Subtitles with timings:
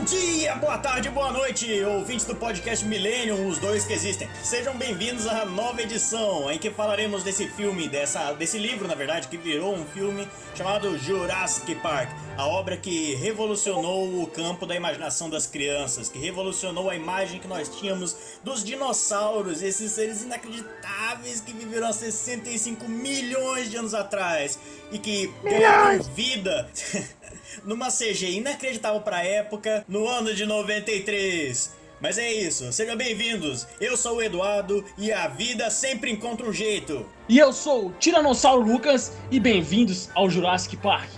[0.00, 4.30] Bom dia, boa tarde, boa noite, ouvintes do podcast Millennium, os dois que existem.
[4.42, 9.28] Sejam bem-vindos à nova edição em que falaremos desse filme, dessa, desse livro, na verdade,
[9.28, 12.08] que virou um filme chamado Jurassic Park,
[12.38, 17.46] a obra que revolucionou o campo da imaginação das crianças, que revolucionou a imagem que
[17.46, 24.58] nós tínhamos dos dinossauros, esses seres inacreditáveis que viveram há 65 milhões de anos atrás
[24.90, 26.70] e que ganharam vida.
[27.64, 31.80] numa CG inacreditável pra época, no ano de 93.
[32.00, 33.66] Mas é isso, sejam bem-vindos.
[33.78, 37.04] Eu sou o Eduardo e a vida sempre encontra um jeito.
[37.28, 41.10] E eu sou o Tiranossauro Lucas e bem-vindos ao Jurassic Park.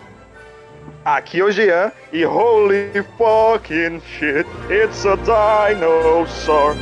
[1.04, 6.76] Aqui é o Jean e holy fucking shit, it's a dinosaur.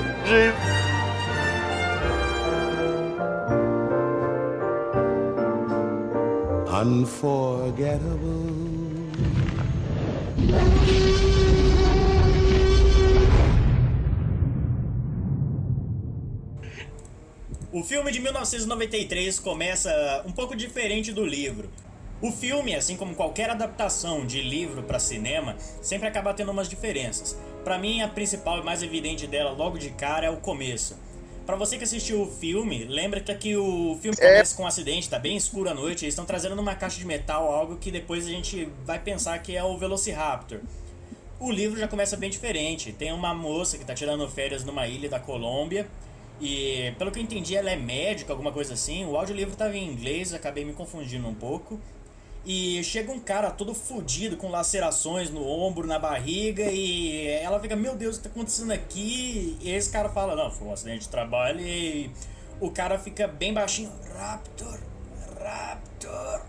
[6.73, 8.70] Unforgettable.
[17.73, 21.71] O filme de 1993 começa um pouco diferente do livro.
[22.21, 27.39] O filme, assim como qualquer adaptação de livro para cinema, sempre acaba tendo umas diferenças.
[27.65, 30.99] Para mim, a principal e mais evidente dela logo de cara é o começo.
[31.51, 34.35] Para você que assistiu o filme, lembra que aqui o filme é.
[34.35, 37.05] começa com um acidente, tá bem escuro à noite, eles estão trazendo numa caixa de
[37.05, 40.61] metal algo que depois a gente vai pensar que é o Velociraptor.
[41.41, 42.93] O livro já começa bem diferente.
[42.93, 45.89] Tem uma moça que tá tirando férias numa ilha da Colômbia
[46.41, 49.05] e pelo que eu entendi, ela é médica, alguma coisa assim.
[49.05, 51.81] O audiolivro estava em inglês, acabei me confundindo um pouco.
[52.45, 57.77] E chega um cara todo fodido, com lacerações no ombro, na barriga, e ela fica,
[57.77, 59.59] meu Deus, o que tá acontecendo aqui?
[59.61, 62.11] E esse cara fala, não, foi um acidente de trabalho, e
[62.59, 64.79] o cara fica bem baixinho, Raptor,
[65.39, 66.43] Raptor.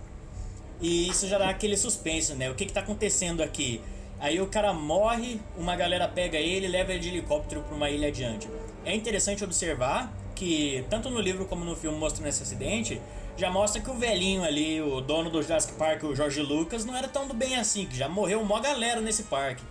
[0.81, 2.50] E isso já dá aquele suspense, né?
[2.50, 3.81] O que que tá acontecendo aqui?
[4.19, 7.90] Aí o cara morre, uma galera pega ele e leva ele de helicóptero para uma
[7.90, 8.47] ilha adiante.
[8.85, 13.01] É interessante observar que, tanto no livro como no filme mostrando esse acidente,
[13.41, 16.96] já mostra que o velhinho ali, o dono do Jurassic Park, o Jorge Lucas, não
[16.96, 19.63] era tão do bem assim, que já morreu uma galera nesse parque.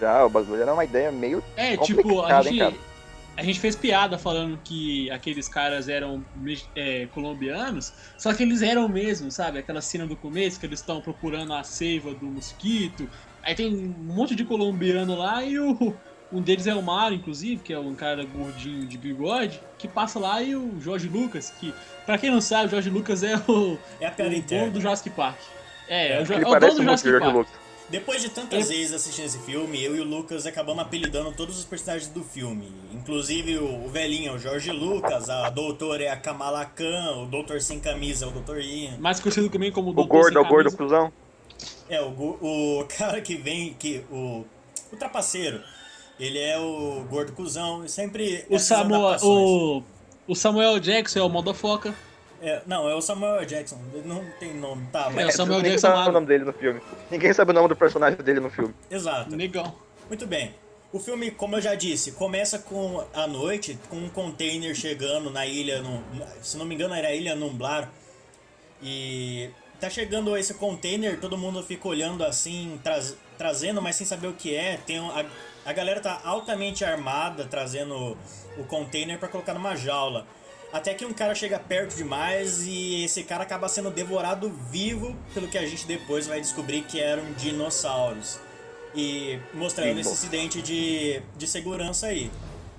[0.00, 1.40] Já, o bagulho era uma ideia meio.
[1.56, 2.76] É, tipo, a gente, hein,
[3.36, 6.24] a gente fez piada falando que aqueles caras eram
[6.74, 9.60] é, colombianos, só que eles eram mesmo, sabe?
[9.60, 13.08] Aquela cena do começo que eles estão procurando a seiva do mosquito.
[13.40, 15.94] Aí tem um monte de colombiano lá e o,
[16.32, 20.18] um deles é o Mario, inclusive, que é um cara gordinho de bigode, que passa
[20.18, 21.72] lá e o Jorge Lucas, que,
[22.04, 25.10] pra quem não sabe, o Jorge Lucas é o, é a o dono do Jurassic
[25.10, 25.38] Park.
[25.88, 27.34] É, é, o, é o dono do Jurassic Park.
[27.34, 27.66] Lucas.
[27.88, 31.64] Depois de tantas vezes assistindo esse filme, eu e o Lucas acabamos apelidando todos os
[31.64, 32.72] personagens do filme.
[32.92, 37.60] Inclusive o, velhinho é o Jorge Lucas, a doutora é a Kamala Khan, o doutor
[37.60, 38.98] sem camisa é o doutor Ian.
[38.98, 41.12] Mais conhecido também como o doutor O gordo é o gordo cruzão.
[41.88, 44.44] É, o, o cara que vem, que o,
[44.92, 45.62] o trapaceiro
[46.18, 48.44] ele é o gordo cuzão e sempre.
[48.48, 49.82] O Samuel, o,
[50.26, 51.94] o Samuel Jackson é o Modofoca.
[52.40, 53.78] É, não, é o Samuel Jackson.
[53.94, 55.10] Ele não tem nome, tá?
[55.10, 55.24] Mas...
[55.24, 55.88] É, o Samuel Ninguém Jackson.
[55.88, 56.80] sabe o nome dele no filme.
[57.10, 58.74] Ninguém sabe o nome do personagem dele no filme.
[58.90, 59.34] Exato.
[59.34, 59.74] Legal.
[60.08, 60.54] Muito bem.
[60.92, 65.44] O filme, como eu já disse, começa com a noite, com um container chegando na
[65.44, 66.02] ilha, no,
[66.40, 67.90] se não me engano era a ilha Numblar.
[68.82, 69.50] E
[69.80, 74.32] tá chegando esse container, todo mundo fica olhando assim, traz, trazendo, mas sem saber o
[74.32, 74.78] que é.
[74.86, 75.26] Tem a,
[75.66, 78.16] a galera tá altamente armada, trazendo
[78.56, 80.24] o container para colocar numa jaula.
[80.72, 85.48] Até que um cara chega perto demais e esse cara acaba sendo devorado vivo, pelo
[85.48, 88.38] que a gente depois vai descobrir que eram dinossauros.
[88.94, 92.30] E mostrando esse incidente de, de segurança aí.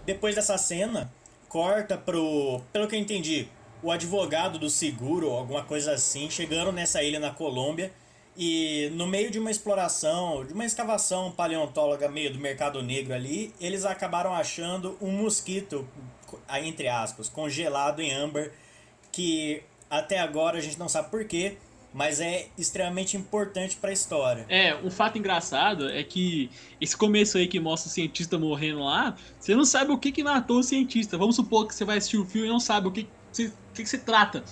[0.06, 1.12] Depois dessa cena,
[1.50, 2.62] corta pro.
[2.72, 3.50] Pelo que eu entendi,
[3.84, 7.92] o advogado do seguro, alguma coisa assim, chegando nessa ilha na Colômbia
[8.38, 13.52] e no meio de uma exploração, de uma escavação paleontóloga meio do mercado negro ali,
[13.60, 15.88] eles acabaram achando um mosquito,
[16.62, 18.52] entre aspas, congelado em âmbar,
[19.12, 21.58] que até agora a gente não sabe porquê,
[21.92, 24.46] mas é extremamente importante para a história.
[24.50, 29.18] É, um fato engraçado é que esse começo aí que mostra o cientista morrendo lá,
[29.40, 31.18] você não sabe o que, que matou o cientista.
[31.18, 33.82] Vamos supor que você vai assistir o filme e não sabe o que, que, que,
[33.82, 34.44] que se trata.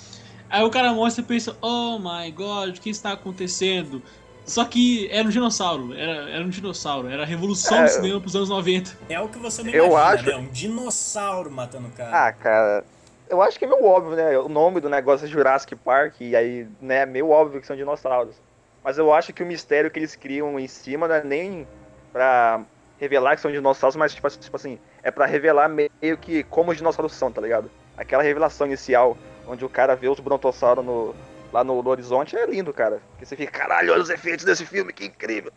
[0.50, 4.02] Aí o cara mostra e pensa, oh my god, o que está acontecendo?
[4.46, 8.22] Só que era um dinossauro, era, era um dinossauro, era a revolução é, do cinema
[8.22, 8.96] pros anos 90.
[9.10, 10.26] É o que você não eu imagina, acho...
[10.26, 10.36] né?
[10.38, 12.28] Um dinossauro matando o cara.
[12.28, 12.86] Ah, cara,
[13.28, 14.38] eu acho que é meio óbvio, né?
[14.38, 17.76] O nome do negócio é Jurassic Park, e aí, né, é meio óbvio que são
[17.76, 18.36] dinossauros.
[18.84, 21.68] Mas eu acho que o mistério que eles criam em cima não é nem
[22.14, 22.62] pra
[23.00, 26.78] revelar que são dinossauros, mas tipo, tipo assim, é pra revelar meio que como os
[26.78, 27.70] dinossauros são, tá ligado?
[27.98, 31.16] Aquela revelação inicial onde o cara vê os brontossauros no,
[31.52, 33.02] lá no, no, horizonte, é lindo, cara.
[33.12, 35.52] Porque você fica, caralho, olha os efeitos desse filme, que incrível.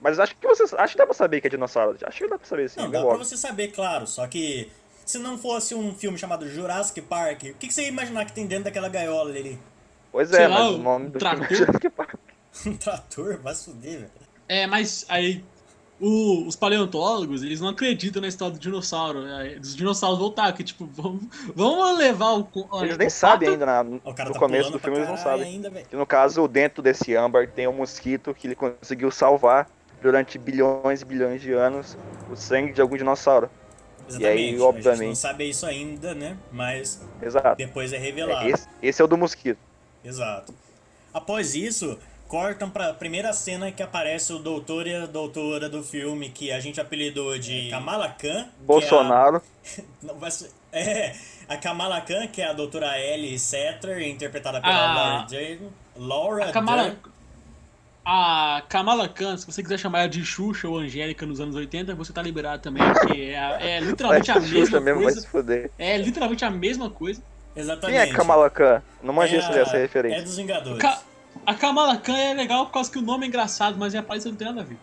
[0.00, 0.62] Mas acho que você.
[0.76, 1.96] Acho que dá pra saber que é dinossauro.
[2.02, 2.80] Acho que dá pra saber sim.
[2.80, 3.24] Não, dá pra óbvio.
[3.24, 4.06] você saber, claro.
[4.06, 4.70] Só que
[5.04, 8.32] se não fosse um filme chamado Jurassic Park, o que, que você ia imaginar que
[8.32, 9.58] tem dentro daquela gaiola ali?
[10.12, 11.46] Pois é, lá, mas o o nome do trator.
[11.46, 12.14] filme é Jurassic Park.
[12.66, 13.38] Um trator?
[13.40, 14.10] Vai se fuder, velho.
[14.48, 15.44] É, mas aí
[16.00, 19.56] o- os paleontólogos, eles não acreditam na história do dinossauro, né?
[19.58, 21.22] dos dinossauros voltar, que tipo, vamos,
[21.54, 22.48] vamos levar o...
[22.54, 25.16] o- Eles nem sabem ainda na- no O cara tá começo do filme, eles não
[25.16, 25.44] sabem.
[25.46, 25.70] ainda.
[25.70, 29.68] Que no caso, dentro desse âmbar tem um mosquito que ele conseguiu salvar
[30.00, 31.98] durante bilhões e bilhões de anos
[32.30, 33.50] o sangue de algum dinossauro.
[34.08, 34.26] Exatamente.
[34.26, 36.36] aí, A gente não obviamente- sabe isso ainda, né?
[36.52, 37.56] Mas Exato.
[37.56, 38.48] depois é É, revelado.
[38.48, 39.58] esse, esse é o do mosquito.
[40.04, 40.54] Exato.
[41.12, 41.98] Após isso,
[42.28, 46.60] cortam pra primeira cena que aparece o doutor e a doutora do filme, que a
[46.60, 48.46] gente apelidou de Kamala Khan.
[48.60, 49.42] Bolsonaro.
[49.76, 49.84] É, a...
[50.06, 51.14] Não, vai ser- é,
[51.48, 55.68] a Kamala Khan, que é a doutora Ellie Setter, interpretada pela Ah, Laura Dern.
[55.96, 56.96] Laura A Kamala,
[58.04, 61.94] a Kamala Khan, se você quiser chamar ela de Xuxa ou Angélica nos anos 80,
[61.94, 65.04] você tá liberado também, porque é, a- é literalmente a Mas Xuxa mesma mesmo vai
[65.04, 65.20] coisa.
[65.22, 65.70] se fuder.
[65.78, 67.22] É literalmente a mesma coisa.
[67.56, 68.00] Exatamente.
[68.00, 68.82] Quem é Kamala Khan?
[69.02, 70.18] Não manjei É essa, a- essa referência.
[70.18, 70.78] É dos Vingadores.
[70.78, 71.02] Ka-
[71.48, 74.30] a Kamala Khan é legal por causa que o nome é engraçado, mas a aparência
[74.30, 74.76] não tem nada a ver.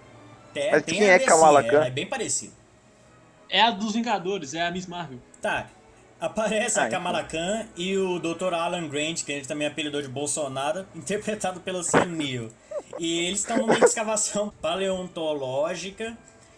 [0.56, 1.76] É, Mas tem quem a é Kamala Khan?
[1.76, 2.54] ela É bem parecido.
[3.48, 5.20] É a dos Vingadores, é a Miss Marvel.
[5.42, 5.68] Tá.
[6.20, 8.54] Aparece Ah, a Kamala Khan e o Dr.
[8.54, 12.50] Alan Grant, que a gente também apelidou de Bolsonaro, interpretado pelo Sam Neill.
[12.98, 16.18] E eles estão numa escavação paleontológica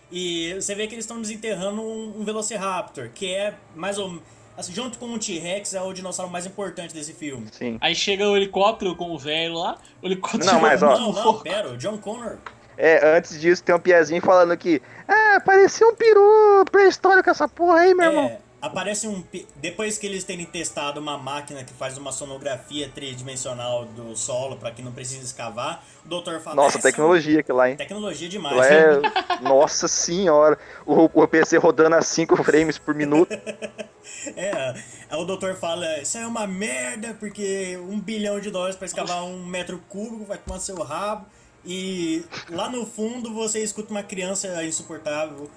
[0.10, 4.22] e você vê que eles estão desenterrando um, um Velociraptor, que é mais ou
[4.58, 7.48] assim, junto com o T-Rex é o dinossauro mais importante desse filme.
[7.52, 7.78] Sim.
[7.80, 10.98] Aí chega o helicóptero com o velho lá, o helicóptero Não, mas, ó.
[10.98, 12.38] Não, não, pera, o John Connor.
[12.78, 14.82] É, antes disso tem um piazinho falando que.
[15.08, 18.38] Ah, parecia um peru pré-histórico essa porra aí, meu irmão.
[18.60, 19.24] Aparece um.
[19.58, 24.72] Depois que eles terem testado uma máquina que faz uma sonografia tridimensional do solo para
[24.72, 26.56] que não precise escavar, o doutor fala.
[26.56, 27.78] Nossa, "Essa é tecnologia aquilo lá, hein?
[27.78, 28.66] Tecnologia demais.
[28.66, 29.00] É.
[29.42, 30.58] Nossa senhora.
[30.86, 33.30] O, o PC rodando a 5 frames por minuto.
[34.36, 34.74] É,
[35.16, 39.46] o doutor fala, isso é uma merda, porque um bilhão de dólares para escavar um
[39.46, 41.26] metro cúbico vai tomar seu rabo.
[41.66, 45.50] E lá no fundo você escuta uma criança insuportável.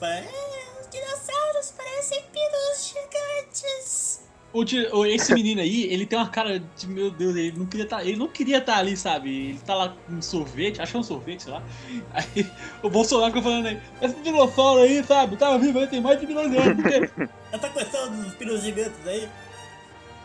[0.00, 0.28] Fala, é,
[0.90, 4.28] dinossauros parecem perus gigantes.
[4.50, 8.02] O esse menino aí, ele tem uma cara de, meu Deus, ele não queria tá,
[8.02, 9.50] ele não queria estar ali, sabe?
[9.50, 11.62] Ele tá lá com sorvete, acho que é um sorvete, sei lá.
[12.14, 12.50] Aí
[12.82, 15.36] o Bolsonaro fica falando aí, esse dinossauro aí, sabe?
[15.36, 16.82] Tava vivo aí tem mais de milhões de anos.
[16.82, 19.28] porque- Já tá começando dos perus gigantes aí?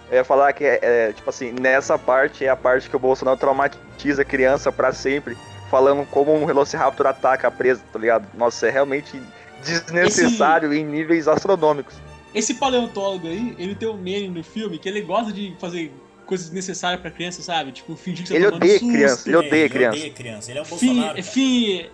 [0.09, 2.99] Eu ia falar que é, é, tipo assim, nessa parte é a parte que o
[2.99, 5.37] Bolsonaro traumatiza a criança pra sempre,
[5.69, 8.25] falando como um Velociraptor ataca a presa, tá ligado?
[8.35, 9.21] Nossa, é realmente
[9.63, 11.95] desnecessário em níveis astronômicos.
[12.33, 15.91] Esse paleontólogo aí, ele tem um meme no filme que ele gosta de fazer
[16.25, 17.71] coisas desnecessárias pra criança, sabe?
[17.73, 18.93] Tipo, fingir que você Ele tá tomando odeia susto.
[18.93, 19.97] criança, ele odeia ele criança.
[19.97, 20.51] odeia criança.
[20.51, 21.07] Ele é Fim, Bolsonaro.
[21.09, 21.23] cara.
[21.23, 21.85] fim,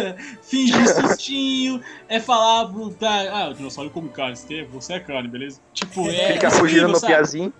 [0.42, 5.28] fingir sustinho, é falar pro tá, ah, o dinossauro come carne, você- você é carne,
[5.28, 5.60] beleza?
[5.72, 6.32] Tipo, é.
[6.32, 7.52] Fica esse fugindo no piazinho.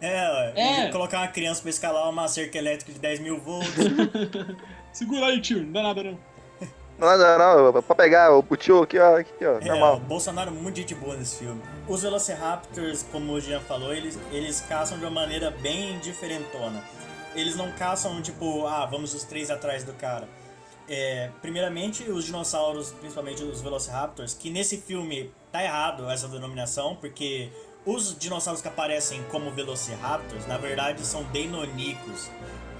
[0.00, 0.80] É, É.
[0.86, 0.88] é.
[0.92, 3.68] colocar uma criança pra escalar uma cerca elétrica de 10 mil volts.
[4.92, 6.18] Segura aí, tio, não dá nada não.
[6.98, 10.00] Não, não, não, pra pegar o tio aqui, ó, aqui, ó, É, o normal.
[10.00, 11.62] Bolsonaro é muito gente boa nesse filme.
[11.86, 16.82] Os Velociraptors, como o Jean falou, eles, eles caçam de uma maneira bem diferentona.
[17.34, 20.28] Eles não caçam, tipo, ah, vamos os três atrás do cara.
[20.88, 27.50] É, primeiramente, os dinossauros, principalmente os Velociraptors, que nesse filme tá errado essa denominação, porque
[27.86, 32.30] os dinossauros que aparecem como Velociraptors, na verdade, são Deinonychus.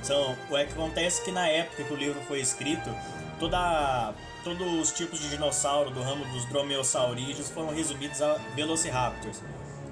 [0.02, 2.90] São, o é que acontece que na época que o livro foi escrito,
[3.38, 4.14] toda,
[4.44, 9.42] todos os tipos de dinossauro do ramo dos dromeosaurídeos foram resumidos a Velociraptors.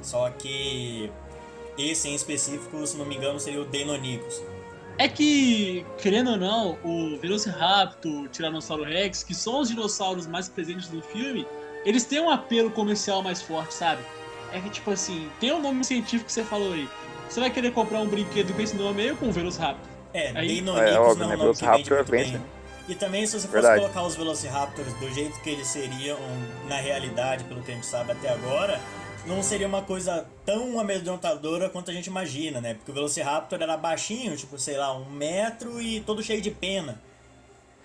[0.03, 1.11] Só que
[1.77, 4.43] esse em específico, se não me engano, seria o Deinonychus.
[4.99, 10.49] É que, querendo ou não, o Velociraptor, o Tiranossauro Rex, que são os dinossauros mais
[10.49, 11.47] presentes no filme,
[11.85, 14.03] eles têm um apelo comercial mais forte, sabe?
[14.53, 16.89] É que, tipo assim, tem um nome científico que você falou aí.
[17.29, 19.96] Você vai querer comprar um brinquedo com esse nome aí ou com o Velociraptor?
[20.13, 21.43] É, Deinonychus É, óbvio, não é né?
[21.43, 22.33] um nome que vende Velociraptor muito bem.
[22.33, 22.41] né?
[22.89, 23.81] E também, se você fosse Verdade.
[23.81, 26.19] colocar os Velociraptors do jeito que eles seriam
[26.69, 28.81] na realidade, pelo que a gente sabe até agora,
[29.27, 32.75] não seria uma coisa tão amedrontadora quanto a gente imagina, né?
[32.75, 37.01] Porque o Velociraptor era baixinho, tipo, sei lá, um metro e todo cheio de pena.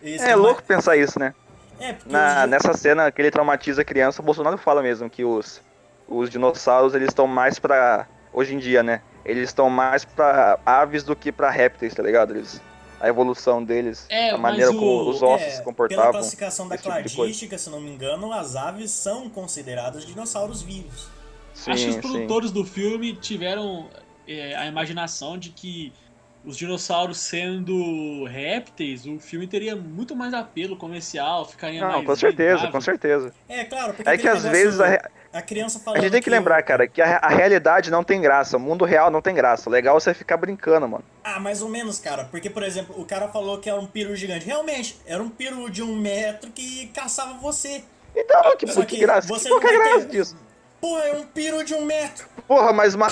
[0.04, 1.34] Esse É ma- louco pensar isso, né?
[1.80, 5.10] É, porque Na, os- nessa cena que ele traumatiza a criança, o Bolsonaro fala mesmo
[5.10, 5.62] que os,
[6.08, 8.08] os dinossauros eles estão mais pra.
[8.34, 9.02] Hoje em dia, né?
[9.26, 12.36] Eles estão mais pra aves do que pra répteis, tá ligado?
[12.36, 12.62] Eles,
[13.00, 16.12] a evolução deles, É, a maneira o- como os ossos é, se Pela comportavam.
[16.12, 21.08] classificação da tipo cladística, se não me engano, as aves são consideradas dinossauros vivos.
[21.54, 22.02] Sim, Acho que os sim.
[22.02, 23.88] produtores do filme tiveram
[24.28, 25.92] é, a imaginação de que
[26.44, 32.06] os dinossauros sendo répteis, o filme teria muito mais apelo comercial, ficaria Não, mais.
[32.06, 32.72] com certeza, vendável.
[32.72, 33.34] com certeza.
[33.48, 36.30] É, claro, porque É que às vezes a, re- a criança a gente tem que
[36.30, 38.58] o- lembrar, cara, que a, a realidade não tem graça.
[38.58, 39.70] O mundo real não tem graça.
[39.70, 41.04] O legal é você ficar brincando, mano.
[41.24, 42.26] Ah, mais ou menos, cara.
[42.26, 44.46] Porque, por exemplo, o cara falou que era um peru gigante.
[44.46, 47.84] Realmente, era um peru de um metro que caçava você.
[48.16, 49.28] Então, que, que, que graça.
[49.28, 50.36] você que que é a não vai graça ter- disso?
[50.82, 52.26] Porra, é um peru de um metro.
[52.48, 53.08] Porra, mas uma.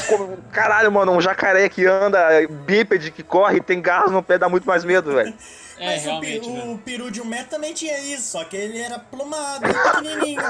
[0.52, 2.20] Caralho, mano, um jacaré que anda,
[2.66, 5.34] bípede que corre, tem garras no pé, dá muito mais medo, velho.
[5.82, 6.40] É, Mas o, realmente.
[6.42, 6.72] peru, velho.
[6.74, 9.62] o peru de um metro também tinha isso, só que ele era plumado,
[9.96, 10.42] pequenininho.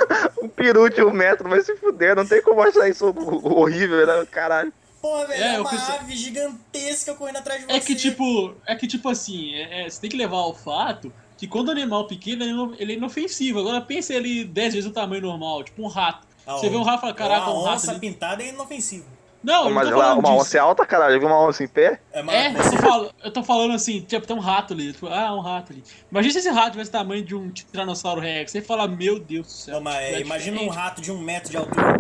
[0.42, 4.26] Um peru de um metro vai se fuder, não tem como achar isso horrível, né?
[4.32, 4.74] Caralho.
[5.00, 7.74] Porra, velho, É, é uma pensei- ave gigantesca correndo atrás de você.
[7.78, 11.14] É que tipo, é que tipo assim, é- é, você tem que levar ao fato
[11.38, 13.60] que quando o animal pequeno ele é ele é inofensivo.
[13.60, 16.28] Agora pensa ele 10 vezes o tamanho normal, tipo um rato.
[16.50, 17.76] Ah, Você vê um rato e fala, caraca, um uma rato.
[17.76, 19.06] onça ali." pintada é inofensivo.
[19.42, 20.42] Não, eu mas não tô lá, falando uma disso.
[20.42, 21.16] onça é alta, caralho.
[21.16, 22.02] Eu vi uma onça em pé.
[22.12, 24.92] É, É, eu tô, falando, eu tô falando assim, tipo, tem um rato ali.
[24.92, 25.82] Tipo, ah, um rato ali.
[26.12, 28.52] Imagina se esse rato tivesse o tamanho de um Tiranossauro Rex.
[28.52, 29.78] Você fala, meu Deus do céu.
[29.78, 30.78] Uma- é, tipo, é imagina um diferente.
[30.78, 32.00] rato de um metro de altura.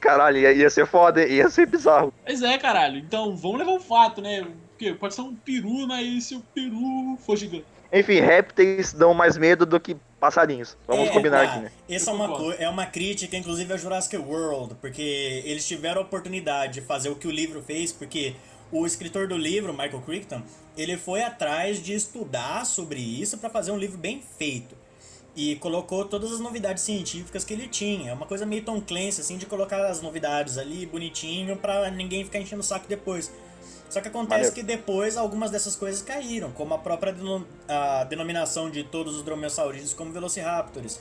[0.00, 2.12] Caralho, ia, ia ser foda, ia ser bizarro.
[2.26, 2.98] Pois é, caralho.
[2.98, 4.46] Então, vamos levar um fato, né?
[4.70, 7.64] Porque pode ser um peru, mas se o peru for gigante.
[7.92, 10.76] Enfim, répteis dão mais medo do que passarinhos.
[10.86, 11.52] Vamos É, combinar tá.
[11.52, 11.72] aqui, né?
[11.88, 16.74] Essa é uma, é uma crítica, inclusive, a Jurassic World, porque eles tiveram a oportunidade
[16.74, 18.36] de fazer o que o livro fez, porque
[18.70, 20.42] o escritor do livro, Michael Crichton,
[20.76, 24.76] ele foi atrás de estudar sobre isso para fazer um livro bem feito.
[25.36, 28.10] E colocou todas as novidades científicas que ele tinha.
[28.10, 32.24] É uma coisa meio Tom Clancy, assim, de colocar as novidades ali bonitinho pra ninguém
[32.24, 33.32] ficar enchendo o saco depois.
[33.88, 34.54] Só que acontece Maneiro.
[34.54, 39.22] que depois algumas dessas coisas caíram, como a própria deno- a denominação de todos os
[39.22, 41.00] dromeossaurídeos como velociraptors.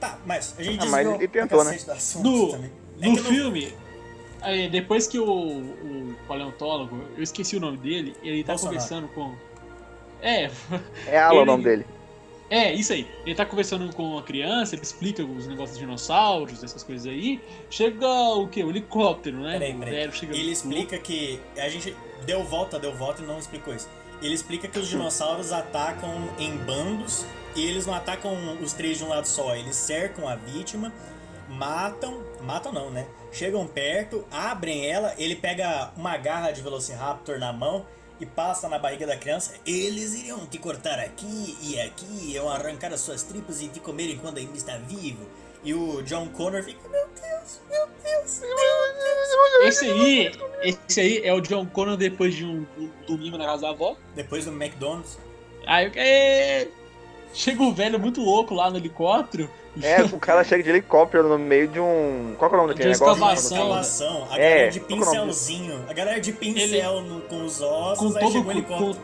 [0.00, 1.70] Tá, mas a gente Ah, mas desviou ele tentou, né?
[1.72, 2.72] cacete do assunto No, também.
[3.00, 3.72] É no no- filme,
[4.40, 8.76] aí, depois que o, o paleontólogo, eu esqueci o nome dele, ele tá Bolsonaro.
[8.78, 9.34] conversando com.
[10.22, 10.50] É,
[11.06, 11.86] É Alan o Ele- nome dele.
[12.50, 13.06] É, isso aí.
[13.26, 17.40] Ele tá conversando com a criança, ele explica os negócios dos dinossauros, essas coisas aí.
[17.68, 18.64] Chega o quê?
[18.64, 19.58] O helicóptero, né?
[19.58, 19.94] Peraí, peraí.
[19.94, 21.40] velho chega Ele explica que.
[21.56, 23.88] A gente deu volta, deu volta e não explicou isso.
[24.22, 27.24] Ele explica que os dinossauros atacam em bandos
[27.54, 29.54] e eles não atacam os três de um lado só.
[29.54, 30.92] Eles cercam a vítima,
[31.48, 32.22] matam.
[32.42, 33.06] Matam não, né?
[33.30, 37.84] Chegam perto, abrem ela, ele pega uma garra de Velociraptor na mão
[38.20, 39.54] e passa na barriga da criança.
[39.66, 44.10] Eles iriam te cortar aqui e aqui, iam arrancar as suas tripas e te comer
[44.10, 45.26] enquanto ainda está vivo.
[45.62, 49.66] E o John Connor fica, meu Deus, meu Deus, meu Deus.
[49.66, 50.32] Esse aí,
[50.62, 53.96] esse aí é o John Connor depois de um, um domingo na casa da avó.
[54.14, 55.18] Depois do McDonald's.
[55.66, 55.90] Aí
[57.34, 59.50] chega o velho muito louco lá no helicóptero.
[59.82, 62.34] É, o cara chega de helicóptero no meio de um.
[62.38, 63.14] Qual que é o nome daquele De negócio?
[63.22, 63.56] escavação.
[63.58, 64.28] escavação.
[64.30, 65.84] A É, galera de é nome pincelzinho.
[65.88, 68.98] A galera de pincel no- com os ossos, com aí todo, chegou o com, helicóptero.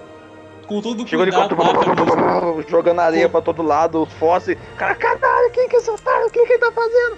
[0.66, 4.56] com todo Chega o cuidado helicóptero mostrar- jogando areia pra todo lado, fóssil.
[4.76, 6.26] Cara, caralho, quem que é esse otário?
[6.26, 7.16] O que que ele tá fazendo?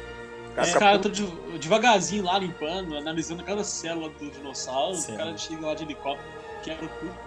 [0.54, 4.96] Cara, Os fica caras estão devagarzinho lá limpando, analisando cada célula do dinossauro.
[4.96, 5.14] Sim.
[5.14, 6.28] O cara chega lá de helicóptero,
[6.62, 7.26] quebra tudo.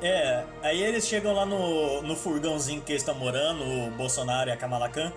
[0.00, 4.52] É, aí eles chegam lá no, no furgãozinho que eles estão morando, o Bolsonaro e
[4.52, 5.12] a Kamala Khan.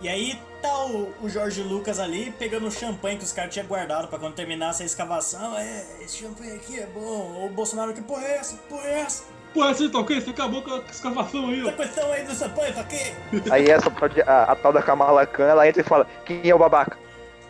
[0.00, 3.66] E aí tá o, o Jorge Lucas ali pegando o champanhe que os caras tinham
[3.66, 5.56] guardado pra quando terminasse a escavação.
[5.56, 7.46] É, esse champanhe aqui é bom.
[7.46, 8.56] O Bolsonaro, que porra é essa?
[8.56, 9.24] Que porra é essa?
[9.54, 10.20] Pô, você tá ok?
[10.20, 13.14] Você acabou com a escavação aí, Tá questão aí do champanhe, tá aqui?
[13.50, 13.90] Aí essa
[14.26, 16.98] a, a tal da Kamala Khan, ela entra e fala, quem é o babaca?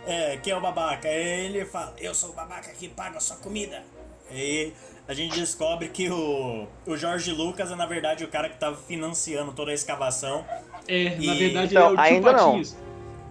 [0.06, 1.08] É, quem é o babaca?
[1.08, 3.82] Ele fala, eu sou o babaca que paga a sua comida.
[4.30, 4.72] E
[5.08, 8.76] a gente descobre que o, o Jorge Lucas é, na verdade, o cara que tava
[8.76, 10.44] financiando toda a escavação.
[10.88, 12.46] É, na E- verdade Então, ele é o tio ainda não.
[12.50, 12.76] Patinhas.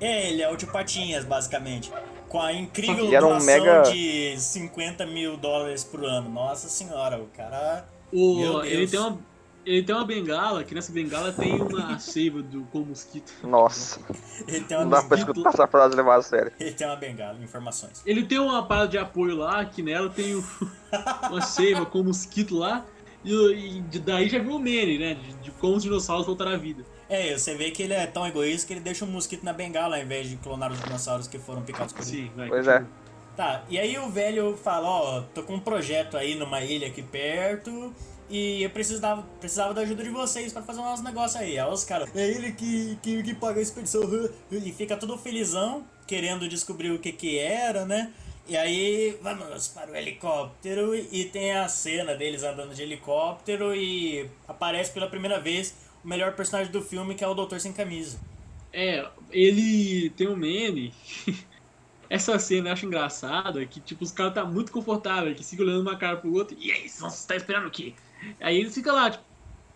[0.02, 1.92] É, ele é o tio Patinhas, basicamente.
[2.28, 6.30] Com a incrível era um doação mega- de 50 mil dólares por ano.
[6.30, 7.86] Nossa senhora, o cara...
[8.12, 9.18] O, ele, tem uma,
[9.66, 13.32] ele tem uma bengala, que nessa bengala tem uma seiva do, com mosquito.
[13.44, 14.00] Nossa,
[14.48, 16.52] Ele tem uma, não dá pra bengala, escutar essa frase levar a sério.
[16.60, 18.02] ele tem uma bengala, informações.
[18.06, 20.44] Ele tem uma parada de apoio lá, que nela tem o-
[21.32, 22.86] uma seiva com mosquito lá.
[23.24, 25.16] E, e de- daí já viu o meme, né?
[25.16, 26.84] De, de como os dinossauros voltaram à vida.
[27.10, 29.98] É, você vê que ele é tão egoísta que ele deixa um mosquito na bengala
[29.98, 32.12] ao invés de clonar os dinossauros que foram picados por ele.
[32.12, 32.48] Sim, vai.
[32.50, 32.84] Pois é.
[33.36, 37.04] Tá, e aí o velho fala, ó, tô com um projeto aí numa ilha aqui
[37.04, 37.94] perto
[38.30, 41.60] e eu precisava, precisava da ajuda de vocês pra fazer uns negócios aí.
[41.60, 44.02] Aí os caras, é ele que, que, que paga a expedição,
[44.50, 48.12] e fica todo felizão, querendo descobrir o que que era, né?
[48.48, 54.30] E aí, vamos para o helicóptero e tem a cena deles andando de helicóptero e
[54.48, 55.74] aparece pela primeira vez
[56.06, 58.20] melhor personagem do filme, que é o Doutor Sem Camisa.
[58.72, 60.94] É, ele tem um meme
[62.10, 65.82] Essa cena eu acho engraçada, que tipo, os caras tá muito confortáveis, que ficam olhando
[65.82, 67.94] uma cara pro outro, e aí, você tá esperando o quê?
[68.40, 69.24] Aí eles ficam lá, tipo,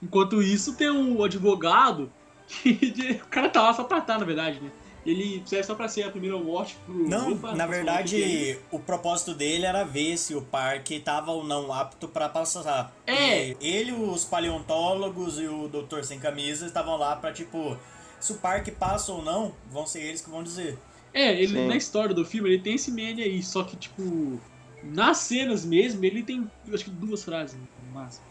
[0.01, 2.11] enquanto isso tem o advogado,
[2.47, 4.71] que o cara tá lá só pra estar, na verdade, né?
[5.05, 6.93] Ele serve só pra ser a primeira morte pro.
[6.93, 11.43] Não, Opa, na tá verdade, o propósito dele era ver se o parque tava ou
[11.43, 12.93] não apto pra passar.
[13.07, 13.51] É.
[13.51, 17.77] E ele, os paleontólogos e o doutor sem camisa estavam lá pra, tipo,
[18.19, 20.77] se o parque passa ou não, vão ser eles que vão dizer.
[21.13, 21.67] É, ele Sim.
[21.67, 24.39] na história do filme ele tem esse meme aí, só que tipo.
[24.81, 28.23] Nas cenas mesmo, ele tem acho que duas frases no máximo.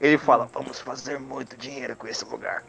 [0.00, 2.64] Ele fala, vamos fazer muito dinheiro com esse lugar.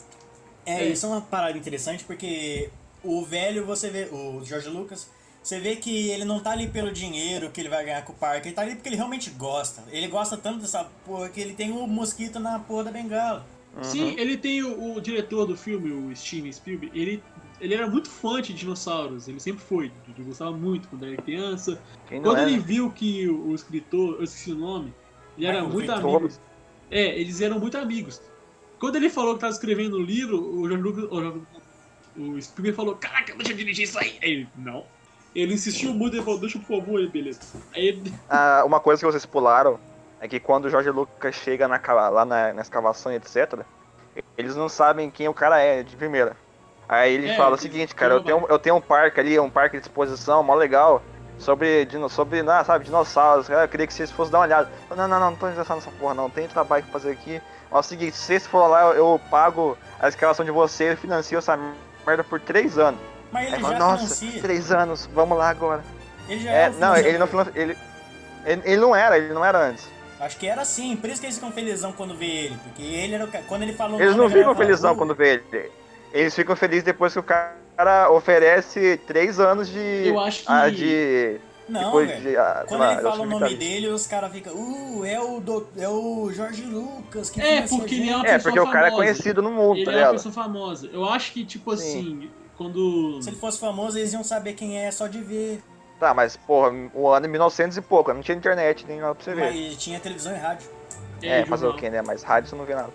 [0.65, 0.89] É, É.
[0.89, 2.69] isso é uma parada interessante porque
[3.03, 5.10] o velho, você vê, o George Lucas,
[5.41, 8.15] você vê que ele não tá ali pelo dinheiro que ele vai ganhar com o
[8.15, 9.83] parque, ele tá ali porque ele realmente gosta.
[9.91, 13.45] Ele gosta tanto dessa porra que ele tem o mosquito na porra da bengala.
[13.81, 17.24] Sim, ele tem o, o diretor do filme, o Steven Spielberg, ele,
[17.60, 21.81] ele era muito fã de dinossauros, ele sempre foi, ele gostava muito quando era criança.
[22.07, 24.93] Quando é, ele viu que o, o escritor, eu esqueci o nome,
[25.38, 26.17] ele era Michael muito Crichton.
[26.17, 26.33] amigo.
[26.91, 28.22] É, eles eram muito amigos.
[28.79, 31.05] Quando ele falou que estava escrevendo o livro, o George Lucas,
[32.17, 34.17] o, Spielberg falou, caraca, deixa eu dirigir isso aí.
[34.22, 34.86] Aí ele, não.
[35.36, 37.39] Ele insistiu muito, ele falou, deixa por favor aí, beleza.
[37.74, 39.79] Aí ele, Ah, uma coisa que vocês pularam
[40.20, 41.79] é que quando o Jorge Lucas chega na,
[42.10, 43.62] lá na, na escavação e etc.,
[44.38, 46.38] eles não sabem quem o cara é de primeira.
[46.88, 49.50] Aí ele É, fala o seguinte, cara, eu tenho, eu tenho um parque ali, um
[49.50, 51.01] parque de exposição, mó legal,
[51.38, 54.72] sobre, dino, sobre não, sabe, dinossauros, cara, eu queria que vocês fossem dar uma olhada.
[54.89, 57.41] Eu, Não, não, não, não tô interessado nessa porra não, tem trabalho pra fazer aqui.
[57.72, 61.00] Mas é o seguinte, se vocês forem lá, eu, eu pago a escavação de vocês,
[61.00, 61.58] financio essa
[62.05, 63.00] merda por três anos.
[63.31, 64.41] Mas ele Aí já fala, nossa, financia.
[64.41, 65.83] três anos, vamos lá agora.
[66.29, 67.77] Ele já É, não, ele não ele,
[68.45, 69.88] ele, ele não era, ele não era antes.
[70.19, 72.57] Acho que era assim, por isso que eles ficam felizão quando vê ele.
[72.63, 73.43] Porque ele era o cara.
[73.45, 75.71] Quando ele falou Eles não ficam felizão quando vê ele.
[76.13, 80.08] Eles ficam felizes depois que o cara oferece três anos de.
[80.08, 80.51] eu acho que...
[80.51, 81.41] ah, de.
[81.67, 82.36] Não, depois de.
[82.38, 85.67] ah, Quando lá, ele fala o nome dele, os caras ficam, uh, é o, do,
[85.78, 88.60] é o Jorge Lucas que É, financia porque ele é gente." uma É, pessoa porque
[88.60, 88.95] o cara é famosa.
[89.12, 90.13] conhecido no mundo, Ele tá é uma ligado?
[90.15, 90.89] pessoa famosa.
[90.91, 91.97] Eu acho que, tipo Sim.
[91.99, 93.21] assim, quando...
[93.21, 95.63] Se ele fosse famoso, eles iam saber quem é só de ver.
[95.99, 99.23] Tá, mas, porra, o ano é 1900 e pouco, não tinha internet nem nada pra
[99.23, 99.54] você ver.
[99.54, 100.67] Mas tinha televisão e rádio.
[101.21, 102.02] É, de fazer o quê, né?
[102.06, 102.91] Mas rádio você não vê nada.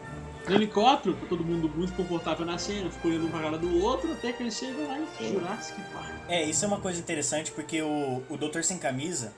[0.49, 3.83] No helicóptero, tá todo mundo muito confortável na cena, ficou olhando um pra cara do
[3.83, 6.11] outro, até que eles chegam lá e Jurassic Park.
[6.29, 9.33] É, isso é uma coisa interessante porque o, o Doutor Sem Camisa,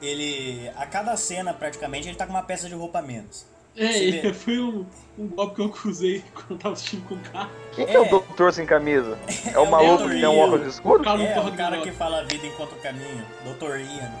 [0.00, 0.70] ele.
[0.76, 3.46] A cada cena, praticamente, ele tá com uma peça de roupa a menos.
[3.74, 4.84] É, foi um,
[5.18, 7.50] um golpe que eu acusei quando eu tava assistindo com o carro.
[7.74, 8.00] Quem que é É.
[8.00, 9.18] o doutor sem camisa?
[9.54, 11.02] É o o maluco que tem um óculos escuro?
[11.02, 13.24] É, torna o cara que fala a vida enquanto caminho.
[13.44, 14.12] Doutor Ian.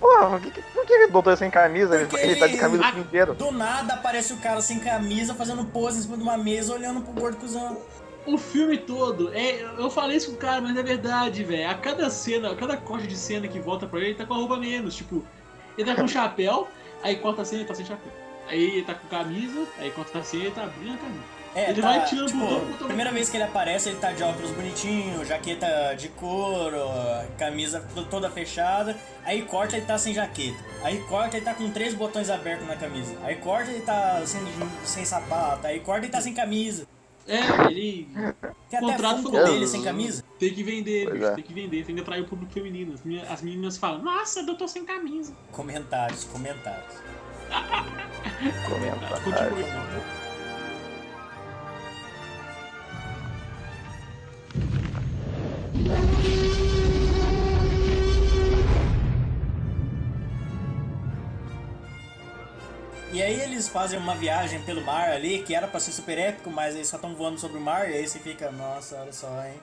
[0.00, 1.96] Porra, por que, por que o doutor sem camisa?
[1.96, 3.34] Ele, ele tá de camisa o ele- dia inteiro.
[3.34, 7.00] Do nada aparece o cara sem camisa, fazendo pose em cima de uma mesa, olhando
[7.00, 7.80] pro gordo cuzão.
[8.26, 11.68] O filme todo, é, eu falei isso com o cara, mas é verdade, velho.
[11.70, 14.34] A cada cena, a cada corte de cena que volta pra ele, ele tá com
[14.34, 14.94] a roupa menos.
[14.94, 15.24] Tipo,
[15.76, 16.68] ele tá com chapéu,
[17.02, 18.12] aí corta a cena ele tá sem chapéu.
[18.46, 21.37] Aí ele tá com camisa, aí corta a cena ele tá abrindo a camisa.
[21.58, 24.22] É, Ele tá, vai tirando tipo, botão, primeira vez que ele aparece, ele tá de
[24.22, 26.78] óculos bonitinho, jaqueta de couro,
[27.36, 28.96] camisa to- toda fechada.
[29.24, 30.58] Aí corta, ele tá sem jaqueta.
[30.84, 33.16] Aí corta, ele tá com três botões abertos na camisa.
[33.24, 34.40] Aí corta, ele tá sem,
[34.84, 35.66] sem sapato.
[35.66, 36.86] Aí corta, ele tá sem camisa.
[37.26, 37.40] É,
[37.70, 38.08] ele
[38.70, 39.46] Tem até Contrato foto falou.
[39.52, 40.24] dele sem camisa.
[40.38, 41.30] tem que vender, bicho, é.
[41.34, 42.94] tem que vender, tem que atrair o público feminino.
[42.94, 45.34] As meninas, as meninas falam, nossa, eu tô sem camisa.
[45.52, 46.94] Comentários, comentários.
[48.68, 49.20] Comentário.
[49.24, 50.27] Continua.
[63.10, 66.50] E aí eles fazem uma viagem pelo mar ali, que era pra ser super épico,
[66.50, 69.28] mas eles só estão voando sobre o mar, e aí você fica, nossa, olha só,
[69.46, 69.54] hein.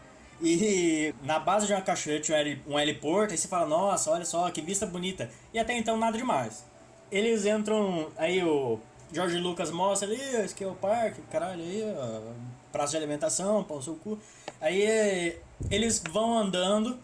[0.42, 4.50] E na base de uma cachoeira um heli- heliporto, aí você fala, nossa, olha só,
[4.50, 5.30] que vista bonita.
[5.54, 6.66] E até então nada demais.
[7.12, 8.80] Eles entram, aí o
[9.14, 12.34] Jorge Lucas mostra ali, esse aqui é o parque, caralho, aí, ó,
[12.72, 14.18] praça de alimentação, no seu cu.
[14.60, 15.38] Aí
[15.70, 16.98] eles vão andando,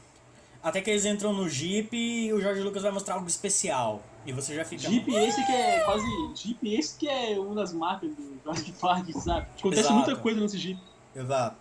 [0.61, 4.01] até que eles entram no Jeep e o Jorge Lucas vai mostrar algo especial.
[4.25, 4.83] E você já fica...
[4.87, 6.05] Jeep esse que é quase.
[6.35, 9.47] Jeep esse que é uma das marcas do Jurassic Park, sabe?
[9.57, 9.95] Acontece Exato.
[9.95, 10.79] muita coisa nesse Jeep.
[11.15, 11.57] Exato.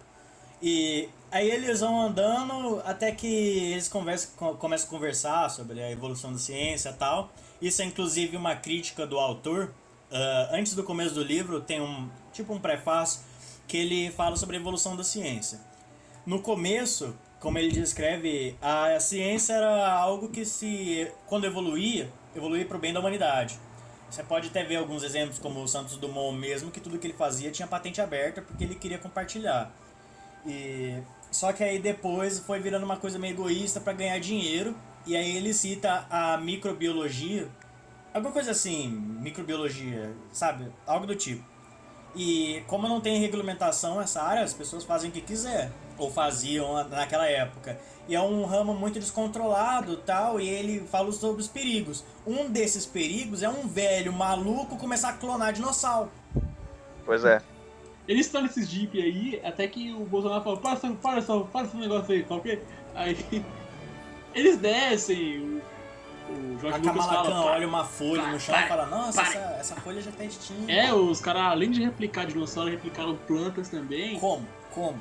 [0.62, 5.90] E aí eles vão andando até que eles conversam, co- começam a conversar sobre a
[5.90, 7.32] evolução da ciência e tal.
[7.62, 9.72] Isso é inclusive uma crítica do autor.
[10.12, 13.22] Ah, antes do começo do livro tem um tipo um prefácio
[13.66, 15.60] que ele fala sobre a evolução da ciência.
[16.30, 22.76] No começo, como ele descreve, a ciência era algo que se quando evoluía, evoluía para
[22.76, 23.58] o bem da humanidade.
[24.08, 27.14] Você pode até ver alguns exemplos como o Santos Dumont mesmo, que tudo que ele
[27.14, 29.72] fazia tinha patente aberta porque ele queria compartilhar.
[30.46, 34.76] E Só que aí depois foi virando uma coisa meio egoísta para ganhar dinheiro.
[35.04, 37.48] E aí ele cita a microbiologia.
[38.14, 40.70] Alguma coisa assim, microbiologia, sabe?
[40.86, 41.44] Algo do tipo.
[42.14, 45.72] E como não tem regulamentação essa área, as pessoas fazem o que quiser.
[46.00, 47.78] Ou faziam naquela época.
[48.08, 52.04] E é um ramo muito descontrolado tal, e ele fala sobre os perigos.
[52.26, 56.10] Um desses perigos é um velho maluco começar a clonar dinossauro.
[57.04, 57.40] Pois é.
[58.08, 61.76] Eles estão nesses jeep aí, até que o Bolsonaro falou, para, para, para, para esse
[61.76, 62.60] negócio aí, tá ok?
[62.94, 63.16] Aí
[64.34, 65.62] eles descem,
[66.28, 68.86] o Jorge a Lucas fala, "Para, olha uma folha para, no chão e para, fala,
[68.86, 70.72] nossa, para." essa, essa folha já tá extinta.
[70.72, 74.18] É, os caras, além de replicar dinossauro, replicaram plantas também.
[74.18, 74.46] Como?
[74.72, 74.98] Como?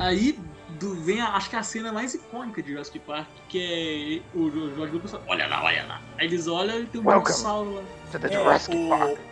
[0.00, 0.38] Aí
[0.78, 4.50] do- vem, a- acho que a cena mais icônica de Jurassic Park, que é o
[4.50, 6.00] Jo- Jorge Lucas fala, olha lá, olha lá.
[6.18, 7.82] Aí eles olham e tem um dinossauro lá.
[8.34, 8.38] É,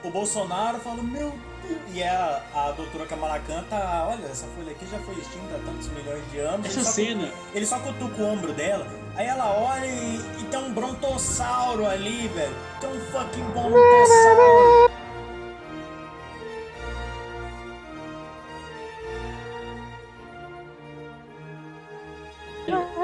[0.05, 1.49] o, o Bolsonaro fala, meu Deus.
[1.93, 5.59] E a, a doutora Kamala Khan tá, olha, essa folha aqui já foi extinta há
[5.67, 6.67] tantos milhões de anos.
[6.67, 10.45] Essa Ele só- cena, Ele só cutuca o ombro dela, aí ela olha e, e
[10.51, 12.55] tem um brontossauro ali, velho.
[12.81, 14.78] Tem um fucking brontossauro.